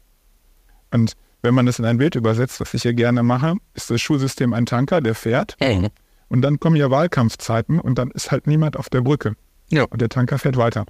Und 0.91 1.15
wenn 1.43 1.55
man 1.55 1.67
das 1.67 1.79
in 1.79 1.85
ein 1.85 1.99
Bild 1.99 2.15
übersetzt, 2.15 2.61
was 2.61 2.73
ich 2.73 2.83
hier 2.83 2.95
gerne 2.95 3.23
mache, 3.23 3.57
ist 3.75 3.91
das 3.91 4.01
Schulsystem 4.01 4.55
ein 4.55 4.67
Tanker, 4.67 5.01
der 5.01 5.15
fährt. 5.15 5.57
Mhm. 5.61 5.89
Und 6.29 6.43
dann 6.43 6.59
kommen 6.59 6.77
ja 6.77 6.91
Wahlkampfzeiten 6.91 7.79
und 7.79 7.99
dann 7.99 8.11
ist 8.11 8.31
halt 8.31 8.47
niemand 8.47 8.77
auf 8.77 8.89
der 8.89 9.03
Brücke. 9.03 9.35
Ja. 9.71 9.85
Und 9.85 10.01
der 10.01 10.09
Tanker 10.09 10.39
fährt 10.39 10.57
weiter. 10.57 10.87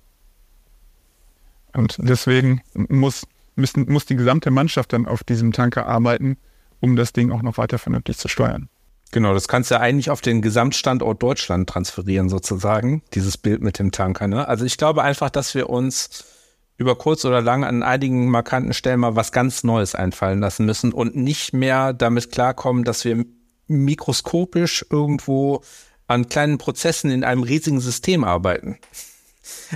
Und 1.73 1.97
deswegen 1.99 2.63
muss, 2.75 3.27
müssen, 3.57 3.91
muss 3.91 4.07
die 4.07 4.15
gesamte 4.15 4.51
Mannschaft 4.51 4.93
dann 4.93 5.07
auf 5.07 5.25
diesem 5.25 5.53
Tanker 5.53 5.87
arbeiten, 5.87 6.37
um 6.81 6.95
das 6.95 7.13
Ding 7.13 7.33
auch 7.33 7.43
noch 7.43 7.59
weiter 7.59 7.79
vernünftig 7.79 8.19
zu 8.19 8.29
steuern. 8.29 8.69
Genau, 9.11 9.33
das 9.33 9.49
kannst 9.49 9.71
du 9.71 9.77
ja 9.77 9.81
eigentlich 9.81 10.11
auf 10.11 10.21
den 10.21 10.43
Gesamtstandort 10.43 11.23
Deutschland 11.23 11.69
transferieren, 11.69 12.29
sozusagen, 12.29 13.03
dieses 13.13 13.39
Bild 13.39 13.63
mit 13.63 13.79
dem 13.79 13.93
Tanker. 13.93 14.29
Ne? 14.29 14.47
Also 14.47 14.65
ich 14.65 14.77
glaube 14.77 15.03
einfach, 15.03 15.31
dass 15.31 15.55
wir 15.55 15.71
uns 15.71 16.25
über 16.77 16.97
kurz 16.97 17.25
oder 17.25 17.41
lang 17.41 17.65
an 17.65 17.83
einigen 17.83 18.29
markanten 18.29 18.73
Stellen 18.73 19.01
mal 19.01 19.17
was 19.17 19.33
ganz 19.33 19.65
Neues 19.65 19.95
einfallen 19.95 20.41
lassen 20.41 20.67
müssen 20.67 20.93
und 20.93 21.17
nicht 21.17 21.53
mehr 21.53 21.93
damit 21.93 22.33
klarkommen, 22.33 22.85
dass 22.85 23.05
wir 23.05 23.25
mikroskopisch 23.67 24.85
irgendwo 24.91 25.63
an 26.07 26.29
kleinen 26.29 26.59
Prozessen 26.59 27.11
in 27.11 27.25
einem 27.25 27.43
riesigen 27.43 27.81
System 27.81 28.25
arbeiten. 28.25 28.79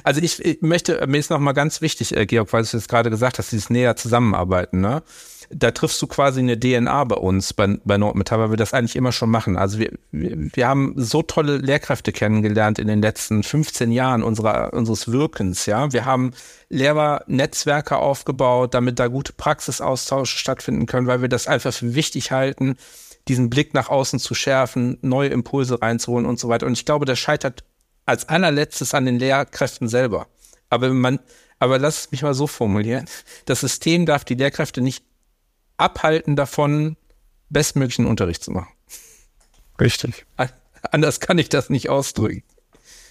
Also 0.02 0.20
ich, 0.20 0.44
ich 0.44 0.62
möchte, 0.62 1.06
mir 1.06 1.18
ist 1.18 1.30
nochmal 1.30 1.54
ganz 1.54 1.80
wichtig, 1.80 2.16
äh, 2.16 2.26
Georg, 2.26 2.52
weil 2.52 2.62
du 2.62 2.76
jetzt 2.76 2.88
gerade 2.88 3.10
gesagt 3.10 3.38
hast, 3.38 3.52
dieses 3.52 3.70
näher 3.70 3.96
zusammenarbeiten, 3.96 4.80
ne? 4.80 5.02
Da 5.50 5.70
triffst 5.70 6.00
du 6.02 6.06
quasi 6.06 6.40
eine 6.40 6.58
DNA 6.58 7.04
bei 7.04 7.16
uns, 7.16 7.52
bei, 7.52 7.78
bei 7.84 7.96
Nordmetall, 7.96 8.38
weil 8.38 8.50
wir 8.50 8.56
das 8.56 8.74
eigentlich 8.74 8.96
immer 8.96 9.12
schon 9.12 9.30
machen. 9.30 9.56
Also 9.56 9.78
wir, 9.78 9.92
wir, 10.10 10.36
wir 10.36 10.68
haben 10.68 10.94
so 10.96 11.22
tolle 11.22 11.56
Lehrkräfte 11.56 12.12
kennengelernt 12.12 12.78
in 12.78 12.86
den 12.86 13.00
letzten 13.00 13.42
15 13.42 13.90
Jahren 13.90 14.22
unserer, 14.22 14.72
unseres 14.74 15.10
Wirkens, 15.10 15.66
ja. 15.66 15.92
Wir 15.92 16.04
haben 16.04 16.32
Lehrernetzwerke 16.68 17.96
aufgebaut, 17.96 18.74
damit 18.74 18.98
da 18.98 19.08
gute 19.08 19.32
Praxisaustausche 19.32 20.36
stattfinden 20.36 20.86
können, 20.86 21.06
weil 21.06 21.22
wir 21.22 21.28
das 21.28 21.46
einfach 21.46 21.72
für 21.72 21.94
wichtig 21.94 22.30
halten, 22.30 22.76
diesen 23.28 23.50
Blick 23.50 23.74
nach 23.74 23.88
außen 23.88 24.18
zu 24.18 24.34
schärfen, 24.34 24.98
neue 25.02 25.28
Impulse 25.28 25.80
reinzuholen 25.80 26.26
und 26.26 26.38
so 26.38 26.48
weiter. 26.48 26.66
Und 26.66 26.72
ich 26.72 26.84
glaube, 26.84 27.06
das 27.06 27.18
scheitert 27.18 27.64
als 28.06 28.28
allerletztes 28.28 28.94
an 28.94 29.04
den 29.06 29.18
Lehrkräften 29.18 29.88
selber. 29.88 30.26
Aber 30.70 30.92
man, 30.92 31.20
aber 31.58 31.78
lass 31.78 32.00
es 32.00 32.10
mich 32.10 32.22
mal 32.22 32.34
so 32.34 32.46
formulieren. 32.46 33.06
Das 33.44 33.60
System 33.60 34.06
darf 34.06 34.24
die 34.24 34.34
Lehrkräfte 34.34 34.80
nicht 34.80 35.04
abhalten 35.78 36.36
davon, 36.36 36.96
bestmöglichen 37.48 38.06
Unterricht 38.06 38.42
zu 38.42 38.50
machen. 38.50 38.68
Richtig. 39.80 40.26
Anders 40.90 41.20
kann 41.20 41.38
ich 41.38 41.48
das 41.48 41.70
nicht 41.70 41.88
ausdrücken. 41.88 42.42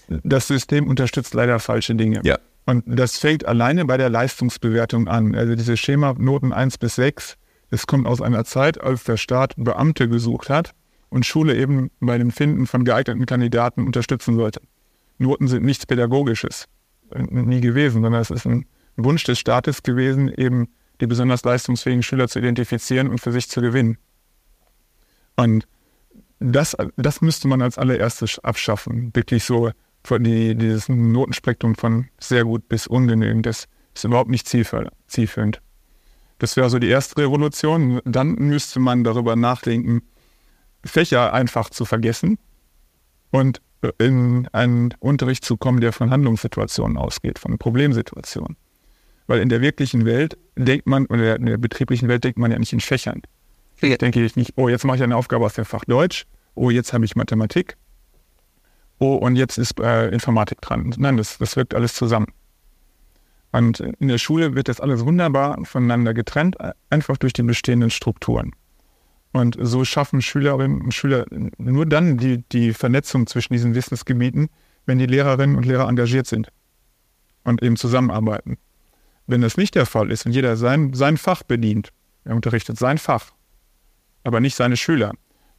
Das 0.08 0.46
System 0.46 0.86
unterstützt 0.86 1.34
leider 1.34 1.58
falsche 1.58 1.94
Dinge. 1.94 2.20
Ja. 2.24 2.38
Und 2.64 2.84
das 2.86 3.18
fängt 3.18 3.46
alleine 3.46 3.86
bei 3.86 3.96
der 3.96 4.10
Leistungsbewertung 4.10 5.08
an. 5.08 5.34
Also 5.34 5.54
diese 5.54 5.76
Schema-Noten 5.76 6.52
1 6.52 6.78
bis 6.78 6.96
6, 6.96 7.36
das 7.70 7.86
kommt 7.86 8.06
aus 8.06 8.20
einer 8.20 8.44
Zeit, 8.44 8.80
als 8.80 9.04
der 9.04 9.16
Staat 9.16 9.54
Beamte 9.56 10.08
gesucht 10.08 10.50
hat 10.50 10.72
und 11.08 11.24
Schule 11.24 11.56
eben 11.56 11.90
bei 12.00 12.18
dem 12.18 12.30
Finden 12.30 12.66
von 12.66 12.84
geeigneten 12.84 13.26
Kandidaten 13.26 13.86
unterstützen 13.86 14.36
sollte. 14.36 14.60
Noten 15.18 15.48
sind 15.48 15.64
nichts 15.64 15.86
Pädagogisches, 15.86 16.66
äh, 17.10 17.22
nie 17.22 17.60
gewesen, 17.60 18.02
sondern 18.02 18.20
es 18.20 18.30
ist 18.30 18.46
ein 18.46 18.66
Wunsch 18.96 19.24
des 19.24 19.38
Staates 19.38 19.82
gewesen, 19.82 20.28
eben 20.28 20.68
die 21.00 21.06
besonders 21.06 21.44
leistungsfähigen 21.44 22.02
Schüler 22.02 22.28
zu 22.28 22.38
identifizieren 22.38 23.08
und 23.08 23.20
für 23.20 23.32
sich 23.32 23.48
zu 23.48 23.60
gewinnen. 23.60 23.98
Und 25.36 25.66
das, 26.40 26.76
das 26.96 27.20
müsste 27.20 27.48
man 27.48 27.62
als 27.62 27.78
allererstes 27.78 28.38
abschaffen. 28.40 29.14
Wirklich 29.14 29.44
so 29.44 29.70
die, 30.10 30.54
dieses 30.54 30.88
Notenspektrum 30.88 31.74
von 31.74 32.08
sehr 32.18 32.44
gut 32.44 32.68
bis 32.68 32.86
ungenügend, 32.86 33.46
das 33.46 33.68
ist 33.94 34.04
überhaupt 34.04 34.30
nicht 34.30 34.48
zielführend. 34.48 35.60
Das 36.38 36.56
wäre 36.56 36.70
so 36.70 36.78
die 36.78 36.88
erste 36.88 37.20
Revolution. 37.20 38.00
Dann 38.04 38.34
müsste 38.34 38.80
man 38.80 39.04
darüber 39.04 39.36
nachdenken, 39.36 40.02
Fächer 40.84 41.32
einfach 41.32 41.70
zu 41.70 41.84
vergessen 41.84 42.38
und 43.30 43.60
in 43.98 44.48
einen 44.52 44.94
Unterricht 45.00 45.44
zu 45.44 45.56
kommen, 45.56 45.80
der 45.80 45.92
von 45.92 46.10
Handlungssituationen 46.10 46.96
ausgeht, 46.96 47.38
von 47.38 47.58
Problemsituationen. 47.58 48.56
Weil 49.28 49.40
in 49.40 49.48
der 49.48 49.60
wirklichen 49.60 50.04
Welt 50.04 50.36
denkt 50.56 50.86
man, 50.86 51.06
oder 51.06 51.36
in 51.36 51.46
der 51.46 51.58
betrieblichen 51.58 52.08
Welt 52.08 52.24
denkt 52.24 52.38
man 52.38 52.50
ja 52.50 52.58
nicht 52.58 52.72
in 52.72 52.80
Fächern. 52.80 53.22
Ja. 53.80 53.96
Denke 53.96 54.24
ich 54.24 54.34
nicht, 54.34 54.54
oh, 54.56 54.68
jetzt 54.68 54.84
mache 54.84 54.96
ich 54.96 55.02
eine 55.04 55.14
Aufgabe 55.14 55.44
aus 55.44 55.54
dem 55.54 55.64
Fach 55.64 55.84
Deutsch, 55.84 56.26
oh, 56.56 56.70
jetzt 56.70 56.92
habe 56.92 57.04
ich 57.04 57.14
Mathematik, 57.14 57.76
oh, 58.98 59.14
und 59.14 59.36
jetzt 59.36 59.58
ist 59.58 59.78
äh, 59.78 60.08
Informatik 60.08 60.60
dran. 60.60 60.92
Nein, 60.96 61.16
das, 61.16 61.38
das 61.38 61.54
wirkt 61.54 61.74
alles 61.74 61.94
zusammen. 61.94 62.26
Und 63.52 63.80
in 63.80 64.08
der 64.08 64.18
Schule 64.18 64.54
wird 64.54 64.68
das 64.68 64.80
alles 64.80 65.04
wunderbar 65.06 65.58
voneinander 65.64 66.12
getrennt, 66.12 66.56
einfach 66.90 67.16
durch 67.16 67.32
die 67.32 67.42
bestehenden 67.42 67.90
Strukturen. 67.90 68.52
Und 69.32 69.56
so 69.60 69.84
schaffen 69.84 70.22
Schülerinnen 70.22 70.80
und 70.82 70.94
Schüler 70.94 71.26
nur 71.58 71.86
dann 71.86 72.18
die, 72.18 72.42
die 72.50 72.72
Vernetzung 72.72 73.26
zwischen 73.26 73.52
diesen 73.52 73.74
Wissensgebieten, 73.74 74.48
wenn 74.86 74.98
die 74.98 75.06
Lehrerinnen 75.06 75.56
und 75.56 75.66
Lehrer 75.66 75.88
engagiert 75.88 76.26
sind 76.26 76.48
und 77.44 77.62
eben 77.62 77.76
zusammenarbeiten. 77.76 78.58
Wenn 79.28 79.42
das 79.42 79.58
nicht 79.58 79.74
der 79.74 79.84
Fall 79.84 80.10
ist 80.10 80.24
und 80.24 80.32
jeder 80.32 80.56
sein, 80.56 80.94
sein 80.94 81.18
Fach 81.18 81.42
bedient, 81.42 81.90
er 82.24 82.34
unterrichtet 82.34 82.78
sein 82.78 82.96
Fach, 82.96 83.26
aber 84.24 84.40
nicht 84.40 84.56
seine 84.56 84.78
Schüler, 84.78 85.12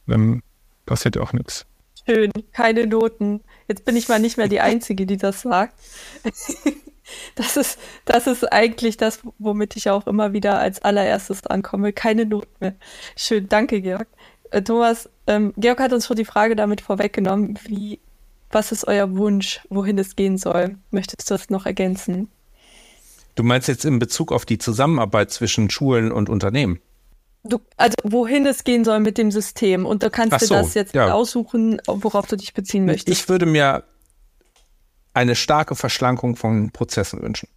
dann 0.08 0.42
passiert 0.86 1.16
auch 1.16 1.32
nichts. 1.32 1.66
Schön, 2.04 2.32
keine 2.52 2.88
Noten. 2.88 3.42
Jetzt 3.68 3.84
bin 3.84 3.94
ich 3.94 4.08
mal 4.08 4.18
nicht 4.18 4.36
mehr 4.36 4.48
die 4.48 4.60
Einzige, 4.70 5.06
die 5.06 5.16
das 5.16 5.42
sagt. 5.42 5.74
Das 7.34 7.56
ist, 7.56 7.80
das 8.04 8.28
ist 8.28 8.52
eigentlich 8.52 8.96
das, 8.96 9.18
womit 9.40 9.74
ich 9.74 9.90
auch 9.90 10.06
immer 10.06 10.32
wieder 10.32 10.60
als 10.60 10.80
allererstes 10.82 11.44
ankomme. 11.44 11.92
Keine 11.92 12.24
Not 12.24 12.46
mehr. 12.60 12.76
Schön, 13.16 13.48
danke, 13.48 13.80
Georg. 13.80 14.06
Äh, 14.52 14.62
Thomas, 14.62 15.10
ähm, 15.26 15.52
Georg 15.56 15.80
hat 15.80 15.92
uns 15.92 16.06
schon 16.06 16.18
die 16.18 16.24
Frage 16.24 16.54
damit 16.54 16.80
vorweggenommen, 16.80 17.58
wie, 17.66 17.98
was 18.52 18.70
ist 18.70 18.86
euer 18.86 19.16
Wunsch, 19.16 19.60
wohin 19.70 19.98
es 19.98 20.14
gehen 20.14 20.38
soll? 20.38 20.76
Möchtest 20.92 21.28
du 21.28 21.34
das 21.34 21.50
noch 21.50 21.66
ergänzen? 21.66 22.28
Du 23.34 23.42
meinst 23.42 23.68
jetzt 23.68 23.84
in 23.84 23.98
Bezug 23.98 24.32
auf 24.32 24.44
die 24.44 24.58
Zusammenarbeit 24.58 25.30
zwischen 25.30 25.70
Schulen 25.70 26.12
und 26.12 26.28
Unternehmen? 26.28 26.80
Du, 27.42 27.58
also 27.76 27.94
wohin 28.02 28.46
es 28.46 28.64
gehen 28.64 28.84
soll 28.84 29.00
mit 29.00 29.16
dem 29.16 29.30
System 29.30 29.86
und 29.86 30.02
du 30.02 30.10
kannst 30.10 30.40
so, 30.40 30.54
dir 30.54 30.60
das 30.60 30.74
jetzt 30.74 30.94
ja. 30.94 31.12
aussuchen, 31.12 31.80
worauf 31.86 32.26
du 32.26 32.36
dich 32.36 32.52
beziehen 32.52 32.84
möchtest. 32.84 33.18
Ich 33.18 33.28
würde 33.28 33.46
mir 33.46 33.84
eine 35.14 35.34
starke 35.34 35.74
Verschlankung 35.74 36.36
von 36.36 36.70
Prozessen 36.70 37.22
wünschen 37.22 37.48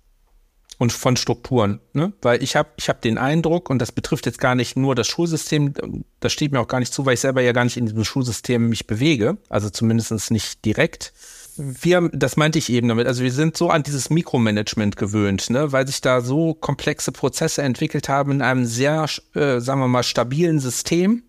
und 0.78 0.94
von 0.94 1.18
Strukturen, 1.18 1.82
ne? 1.92 2.14
weil 2.22 2.42
ich 2.42 2.56
habe 2.56 2.70
ich 2.78 2.90
hab 2.90 3.02
den 3.02 3.18
Eindruck 3.18 3.70
und 3.70 3.80
das 3.80 3.92
betrifft 3.92 4.26
jetzt 4.26 4.40
gar 4.40 4.56
nicht 4.56 4.78
nur 4.78 4.96
das 4.96 5.08
Schulsystem, 5.08 5.74
das 6.20 6.32
steht 6.32 6.52
mir 6.52 6.62
auch 6.62 6.68
gar 6.68 6.80
nicht 6.80 6.94
zu, 6.94 7.06
weil 7.06 7.14
ich 7.14 7.20
selber 7.20 7.42
ja 7.42 7.52
gar 7.52 7.66
nicht 7.66 7.78
in 7.78 7.86
diesem 7.86 8.06
Schulsystem 8.06 8.70
mich 8.70 8.88
bewege, 8.88 9.38
also 9.50 9.70
zumindest 9.70 10.32
nicht 10.32 10.66
direkt. 10.66 11.14
Wir, 11.58 12.10
das 12.14 12.36
meinte 12.36 12.58
ich 12.58 12.72
eben 12.72 12.88
damit, 12.88 13.06
also 13.08 13.24
wir 13.24 13.32
sind 13.32 13.56
so 13.56 13.70
an 13.70 13.84
dieses 13.84 14.10
Mikromanagement 14.10 14.98
gewöhnt, 14.98 15.50
ne, 15.50 15.72
weil 15.72 15.86
sich 15.86 16.02
da 16.02 16.22
so 16.22 16.54
komplexe 16.54 17.12
Prozesse 17.12 17.62
entwickelt 17.62 18.10
haben 18.10 18.32
in 18.32 18.42
einem 18.42 18.66
sehr, 18.66 19.08
äh, 19.36 19.60
sagen 19.60 19.80
wir 19.80 19.88
mal, 19.88 20.04
stabilen 20.04 20.60
System. 20.60 21.24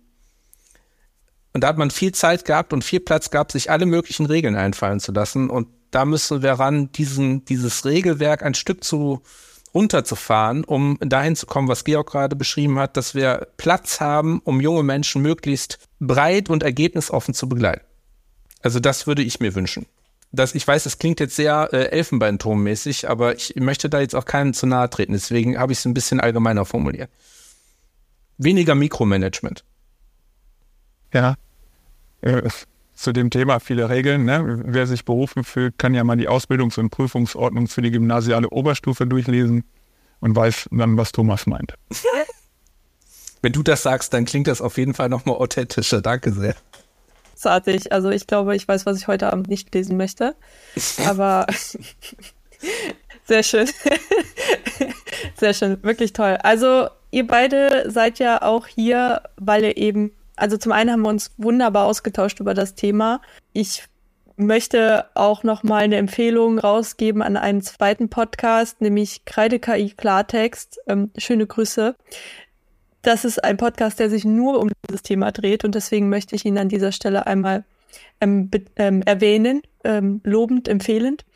Und 1.53 1.63
da 1.63 1.69
hat 1.69 1.79
man 1.79 1.91
viel 1.91 2.13
Zeit 2.13 2.45
gehabt 2.45 2.73
und 2.73 2.85
viel 2.85 3.01
Platz 3.01 3.31
gehabt, 3.31 3.53
sich 3.53 3.71
alle 3.71 3.87
möglichen 3.87 4.27
Regeln 4.27 4.57
einfallen 4.57 4.99
zu 4.99 5.13
lassen. 5.13 5.51
Und 5.51 5.69
da 5.91 6.05
müssen 6.05 6.43
wir 6.43 6.53
ran, 6.53 6.91
diesen, 6.93 7.45
dieses 7.45 7.85
Regelwerk 7.85 8.43
ein 8.43 8.55
Stück 8.55 8.83
zu 8.83 9.23
runterzufahren, 9.75 10.65
um 10.65 10.99
dahin 11.01 11.37
zu 11.37 11.47
kommen, 11.47 11.69
was 11.69 11.85
Georg 11.85 12.11
gerade 12.11 12.37
beschrieben 12.37 12.79
hat, 12.79 12.97
dass 12.97 13.15
wir 13.15 13.49
Platz 13.57 14.01
haben, 14.01 14.41
um 14.45 14.61
junge 14.61 14.83
Menschen 14.83 15.23
möglichst 15.23 15.79
breit 16.01 16.49
und 16.49 16.63
ergebnisoffen 16.63 17.35
zu 17.35 17.49
begleiten. 17.49 17.85
Also 18.63 18.81
das 18.81 19.07
würde 19.07 19.23
ich 19.23 19.41
mir 19.41 19.55
wünschen. 19.55 19.87
Das, 20.35 20.55
ich 20.55 20.67
weiß, 20.67 20.85
das 20.85 20.99
klingt 20.99 21.21
jetzt 21.21 21.37
sehr 21.37 21.69
äh, 21.73 21.87
Elfenbeinturmmäßig, 21.91 23.09
aber 23.09 23.37
ich 23.37 23.55
möchte 23.57 23.89
da 23.89 24.01
jetzt 24.01 24.15
auch 24.15 24.25
keinem 24.25 24.53
zu 24.53 24.67
nahe 24.67 24.91
treten. 24.91 25.13
Deswegen 25.13 25.59
habe 25.59 25.73
ich 25.73 25.79
es 25.79 25.85
ein 25.85 25.95
bisschen 25.95 26.21
allgemeiner 26.21 26.65
formuliert. 26.65 27.11
Weniger 28.39 28.75
Mikromanagement. 28.75 29.65
Ja, 31.13 31.37
äh, 32.23 32.49
zu 32.95 33.13
dem 33.13 33.31
Thema 33.31 33.61
viele 33.61 33.89
Regeln. 33.89 34.25
Ne? 34.25 34.63
Wer 34.65 34.87
sich 34.87 35.05
berufen 35.05 35.45
fühlt, 35.45 35.79
kann 35.79 35.95
ja 35.95 36.05
mal 36.05 36.17
die 36.17 36.29
Ausbildungs- 36.29 36.79
und 36.79 36.91
Prüfungsordnung 36.91 37.69
für 37.69 37.83
die 37.83 37.91
gymnasiale 37.91 38.51
Oberstufe 38.51 39.07
durchlesen 39.07 39.65
und 40.21 40.35
weiß 40.35 40.69
dann, 40.71 40.97
was 40.97 41.13
Thomas 41.13 41.47
meint. 41.47 41.75
Wenn 43.43 43.53
du 43.53 43.63
das 43.63 43.83
sagst, 43.83 44.15
dann 44.15 44.25
klingt 44.25 44.47
das 44.47 44.63
auf 44.63 44.79
jeden 44.79 44.95
Fall 44.95 45.09
nochmal 45.09 45.37
authentischer. 45.37 46.01
Danke 46.01 46.33
sehr. 46.33 46.55
Großartig. 47.35 47.93
Also 47.93 48.11
ich 48.11 48.27
glaube, 48.27 48.57
ich 48.57 48.67
weiß, 48.67 48.87
was 48.87 48.99
ich 48.99 49.07
heute 49.07 49.33
Abend 49.33 49.49
nicht 49.49 49.75
lesen 49.75 49.97
möchte. 49.97 50.35
Aber 51.07 51.47
sehr 53.25 53.43
schön. 53.43 53.69
sehr 55.37 55.55
schön. 55.55 55.83
Wirklich 55.83 56.13
toll. 56.13 56.39
Also 56.43 56.89
ihr 57.11 57.27
beide 57.27 57.91
seid 57.91 58.19
ja 58.19 58.43
auch 58.43 58.67
hier, 58.67 59.23
weil 59.37 59.65
ihr 59.65 59.77
eben 59.77 60.13
also 60.37 60.57
zum 60.57 60.73
einen 60.73 60.91
haben 60.91 61.03
wir 61.03 61.11
uns 61.11 61.33
wunderbar 61.37 61.87
ausgetauscht 61.87 62.41
über 62.41 62.55
das 62.55 62.75
Thema. 62.75 63.21
Ich 63.53 63.85
möchte 64.37 65.07
auch 65.15 65.45
noch 65.45 65.63
mal 65.63 65.83
eine 65.83 65.97
Empfehlung 65.97 66.59
rausgeben 66.59 67.23
an 67.23 67.37
einen 67.37 67.63
zweiten 67.63 68.09
Podcast, 68.09 68.81
nämlich 68.81 69.25
Kreide 69.25 69.61
KI 69.61 69.91
Klartext. 69.91 70.81
Ähm, 70.89 71.11
schöne 71.17 71.47
Grüße. 71.47 71.95
Das 73.05 73.27
ist 73.27 73.45
ein 73.45 73.59
Podcast, 73.59 74.01
der 74.01 74.09
sich 74.09 74.25
nur 74.25 74.59
um 74.59 74.71
dieses 74.89 75.03
Thema 75.03 75.31
dreht 75.31 75.63
und 75.63 75.75
deswegen 75.75 76.09
möchte 76.09 76.35
ich 76.35 76.47
ihn 76.47 76.57
an 76.57 76.71
dieser 76.71 76.91
Stelle 76.91 77.27
einmal 77.27 77.65
ähm, 78.23 78.51
ähm, 78.77 79.03
erwähnen, 79.03 79.61
ähm, 79.85 80.23
lobend, 80.25 80.69
empfehlend. 80.69 81.27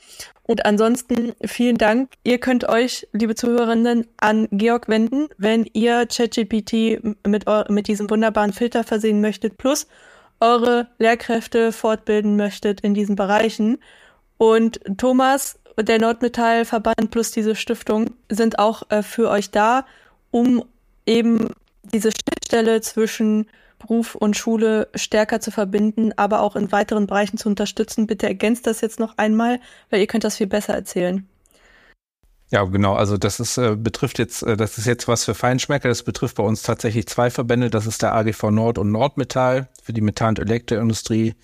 Und 0.45 0.65
ansonsten 0.65 1.35
vielen 1.45 1.77
Dank. 1.77 2.13
Ihr 2.25 2.39
könnt 2.39 2.67
euch, 2.67 3.07
liebe 3.13 3.35
Zuhörerinnen, 3.35 4.07
an 4.17 4.49
Georg 4.51 4.89
wenden, 4.89 5.29
wenn 5.37 5.69
ihr 5.75 6.07
ChatGPT 6.07 7.03
mit, 7.27 7.45
mit 7.69 7.87
diesem 7.87 8.09
wunderbaren 8.09 8.55
Filter 8.55 8.83
versehen 8.83 9.21
möchtet, 9.21 9.59
plus 9.59 9.89
eure 10.41 10.89
Lehrkräfte 10.99 11.73
fortbilden 11.73 12.37
möchtet 12.37 12.81
in 12.81 12.95
diesen 12.95 13.15
Bereichen. 13.15 13.77
Und 14.39 14.81
Thomas, 14.97 15.59
der 15.79 16.01
Nordmetallverband 16.01 17.11
plus 17.11 17.31
diese 17.31 17.55
Stiftung 17.55 18.15
sind 18.31 18.59
auch 18.59 18.85
äh, 18.89 19.03
für 19.03 19.29
euch 19.29 19.51
da, 19.51 19.85
um 20.31 20.65
eben 21.09 21.49
diese 21.93 22.11
Schnittstelle 22.13 22.81
zwischen 22.81 23.47
Beruf 23.79 24.15
und 24.15 24.37
Schule 24.37 24.89
stärker 24.95 25.41
zu 25.41 25.51
verbinden, 25.51 26.13
aber 26.17 26.41
auch 26.41 26.57
in 26.57 26.73
weiteren 26.73 27.07
Bereichen 27.07 27.39
zu 27.39 27.49
unterstützen. 27.49 28.07
Bitte 28.07 28.27
ergänzt 28.27 28.67
das 28.67 28.81
jetzt 28.81 29.01
noch 29.01 29.17
einmal, 29.19 29.61
weil 29.91 30.01
ihr 30.01 30.07
könnt 30.07 30.25
das 30.25 30.37
viel 30.37 30.49
besser 30.49 30.75
erzählen. 30.75 31.27
Ja, 32.51 32.65
genau. 32.65 32.95
Also 32.95 33.19
das 33.19 33.41
ist 33.41 33.59
äh, 33.59 33.77
betrifft 33.77 34.19
jetzt, 34.19 34.43
äh, 34.43 34.57
das 34.57 34.79
ist 34.79 34.87
jetzt 34.87 35.07
was 35.07 35.25
für 35.25 35.35
Feinschmecker. 35.35 35.89
Das 35.89 36.03
betrifft 36.03 36.37
bei 36.37 36.43
uns 36.43 36.63
tatsächlich 36.63 37.07
zwei 37.07 37.31
Verbände. 37.31 37.69
Das 37.69 37.87
ist 37.87 38.03
der 38.03 38.15
AGV 38.15 38.51
Nord 38.51 38.79
und 38.79 38.91
Nordmetall 38.91 39.69
für 39.83 39.93
die 39.93 40.01
Metall- 40.01 40.31
und 40.31 40.39
Elektroindustrie 40.39 41.35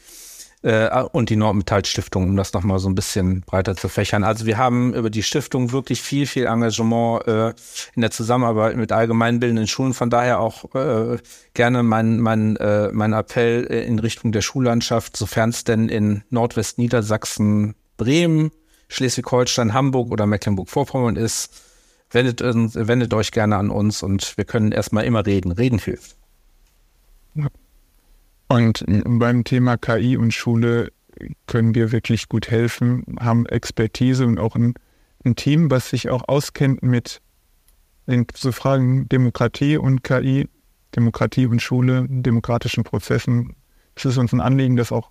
äh, 0.64 1.04
und 1.12 1.28
die 1.28 1.36
Nordmetall 1.36 1.84
Stiftung, 1.84 2.24
um 2.24 2.36
das 2.36 2.52
nochmal 2.54 2.78
so 2.78 2.88
ein 2.88 2.94
bisschen 2.94 3.42
breiter 3.42 3.76
zu 3.76 3.88
fächern. 3.88 4.24
Also 4.24 4.46
wir 4.46 4.56
haben 4.56 4.94
über 4.94 5.10
die 5.10 5.22
Stiftung 5.22 5.72
wirklich 5.72 6.00
viel, 6.00 6.26
viel 6.26 6.46
Engagement 6.46 7.26
äh, 7.28 7.50
in 7.94 8.00
der 8.00 8.10
Zusammenarbeit 8.10 8.76
mit 8.76 8.90
allgemeinbildenden 8.90 9.66
Schulen. 9.66 9.92
Von 9.92 10.08
daher 10.08 10.40
auch 10.40 10.74
äh, 10.74 11.18
gerne 11.52 11.82
mein, 11.82 12.18
mein, 12.18 12.56
äh, 12.56 12.90
mein 12.92 13.12
Appell 13.12 13.66
äh, 13.68 13.84
in 13.84 13.98
Richtung 13.98 14.32
der 14.32 14.40
Schullandschaft, 14.40 15.16
sofern 15.16 15.50
es 15.50 15.64
denn 15.64 15.88
in 15.90 16.24
Nordwestniedersachsen, 16.30 17.74
Bremen, 17.98 18.50
Schleswig-Holstein, 18.88 19.74
Hamburg 19.74 20.10
oder 20.10 20.26
Mecklenburg-Vorpommern 20.26 21.16
ist, 21.16 21.62
wendet, 22.10 22.40
wendet 22.42 23.12
euch 23.12 23.32
gerne 23.32 23.56
an 23.56 23.70
uns 23.70 24.02
und 24.02 24.36
wir 24.38 24.44
können 24.44 24.72
erstmal 24.72 25.04
immer 25.04 25.26
reden. 25.26 25.52
Reden 25.52 25.78
hilft. 25.78 26.16
Und 28.54 28.84
beim 28.86 29.42
Thema 29.42 29.76
KI 29.76 30.16
und 30.16 30.32
Schule 30.32 30.92
können 31.46 31.74
wir 31.74 31.90
wirklich 31.90 32.28
gut 32.28 32.52
helfen, 32.52 33.16
haben 33.18 33.46
Expertise 33.46 34.24
und 34.24 34.38
auch 34.38 34.54
ein, 34.54 34.74
ein 35.24 35.34
Team, 35.34 35.72
was 35.72 35.90
sich 35.90 36.08
auch 36.08 36.28
auskennt 36.28 36.80
mit 36.80 37.20
den 38.06 38.28
so 38.32 38.52
Fragen 38.52 39.08
Demokratie 39.08 39.76
und 39.76 40.04
KI, 40.04 40.48
Demokratie 40.94 41.46
und 41.46 41.62
Schule, 41.62 42.06
demokratischen 42.08 42.84
Prozessen. 42.84 43.56
Es 43.96 44.04
ist 44.04 44.18
uns 44.18 44.32
ein 44.32 44.40
Anliegen, 44.40 44.76
das 44.76 44.92
auch 44.92 45.10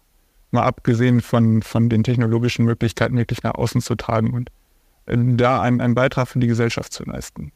mal 0.52 0.64
abgesehen 0.64 1.20
von, 1.20 1.64
von 1.64 1.90
den 1.90 2.06
technologischen 2.06 2.64
Möglichkeiten 2.64 3.18
wirklich 3.18 3.44
nach 3.44 3.56
außen 3.56 3.82
zu 3.82 3.96
tragen 3.96 4.34
und 4.34 4.52
äh, 5.06 5.18
da 5.18 5.62
einen, 5.62 5.82
einen 5.82 5.96
Beitrag 5.96 6.30
für 6.30 6.40
die 6.40 6.48
Gesellschaft 6.48 6.94
zu 6.94 7.04
leisten. 7.04 7.52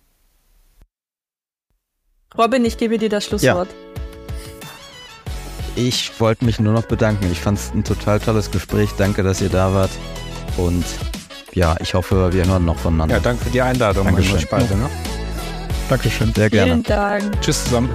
Robin, 2.37 2.65
ich 2.65 2.77
gebe 2.77 2.97
dir 2.97 3.09
das 3.09 3.25
Schlusswort. 3.25 3.69
Ja. 3.69 4.06
Ich 5.77 6.19
wollte 6.19 6.43
mich 6.43 6.59
nur 6.59 6.73
noch 6.73 6.85
bedanken. 6.85 7.31
Ich 7.31 7.39
fand 7.39 7.59
es 7.59 7.71
ein 7.71 7.83
total 7.83 8.19
tolles 8.19 8.49
Gespräch. 8.49 8.89
Danke, 8.97 9.21
dass 9.21 9.41
ihr 9.41 9.49
da 9.49 9.75
wart. 9.75 9.91
Und 10.57 10.83
ja, 11.53 11.75
ich 11.79 11.93
hoffe, 11.93 12.33
wir 12.33 12.45
hören 12.47 12.65
noch 12.65 12.77
voneinander. 12.77 13.15
Ja, 13.15 13.21
danke 13.21 13.45
für 13.45 13.51
die 13.51 13.61
Einladung. 13.61 14.05
Dankeschön. 14.05 14.39
Spalte, 14.39 14.75
ne? 14.75 14.89
Dankeschön. 15.87 16.33
Sehr 16.33 16.49
gerne. 16.49 16.71
Vielen 16.71 16.83
Dank. 16.83 17.41
Tschüss 17.41 17.63
zusammen. 17.65 17.89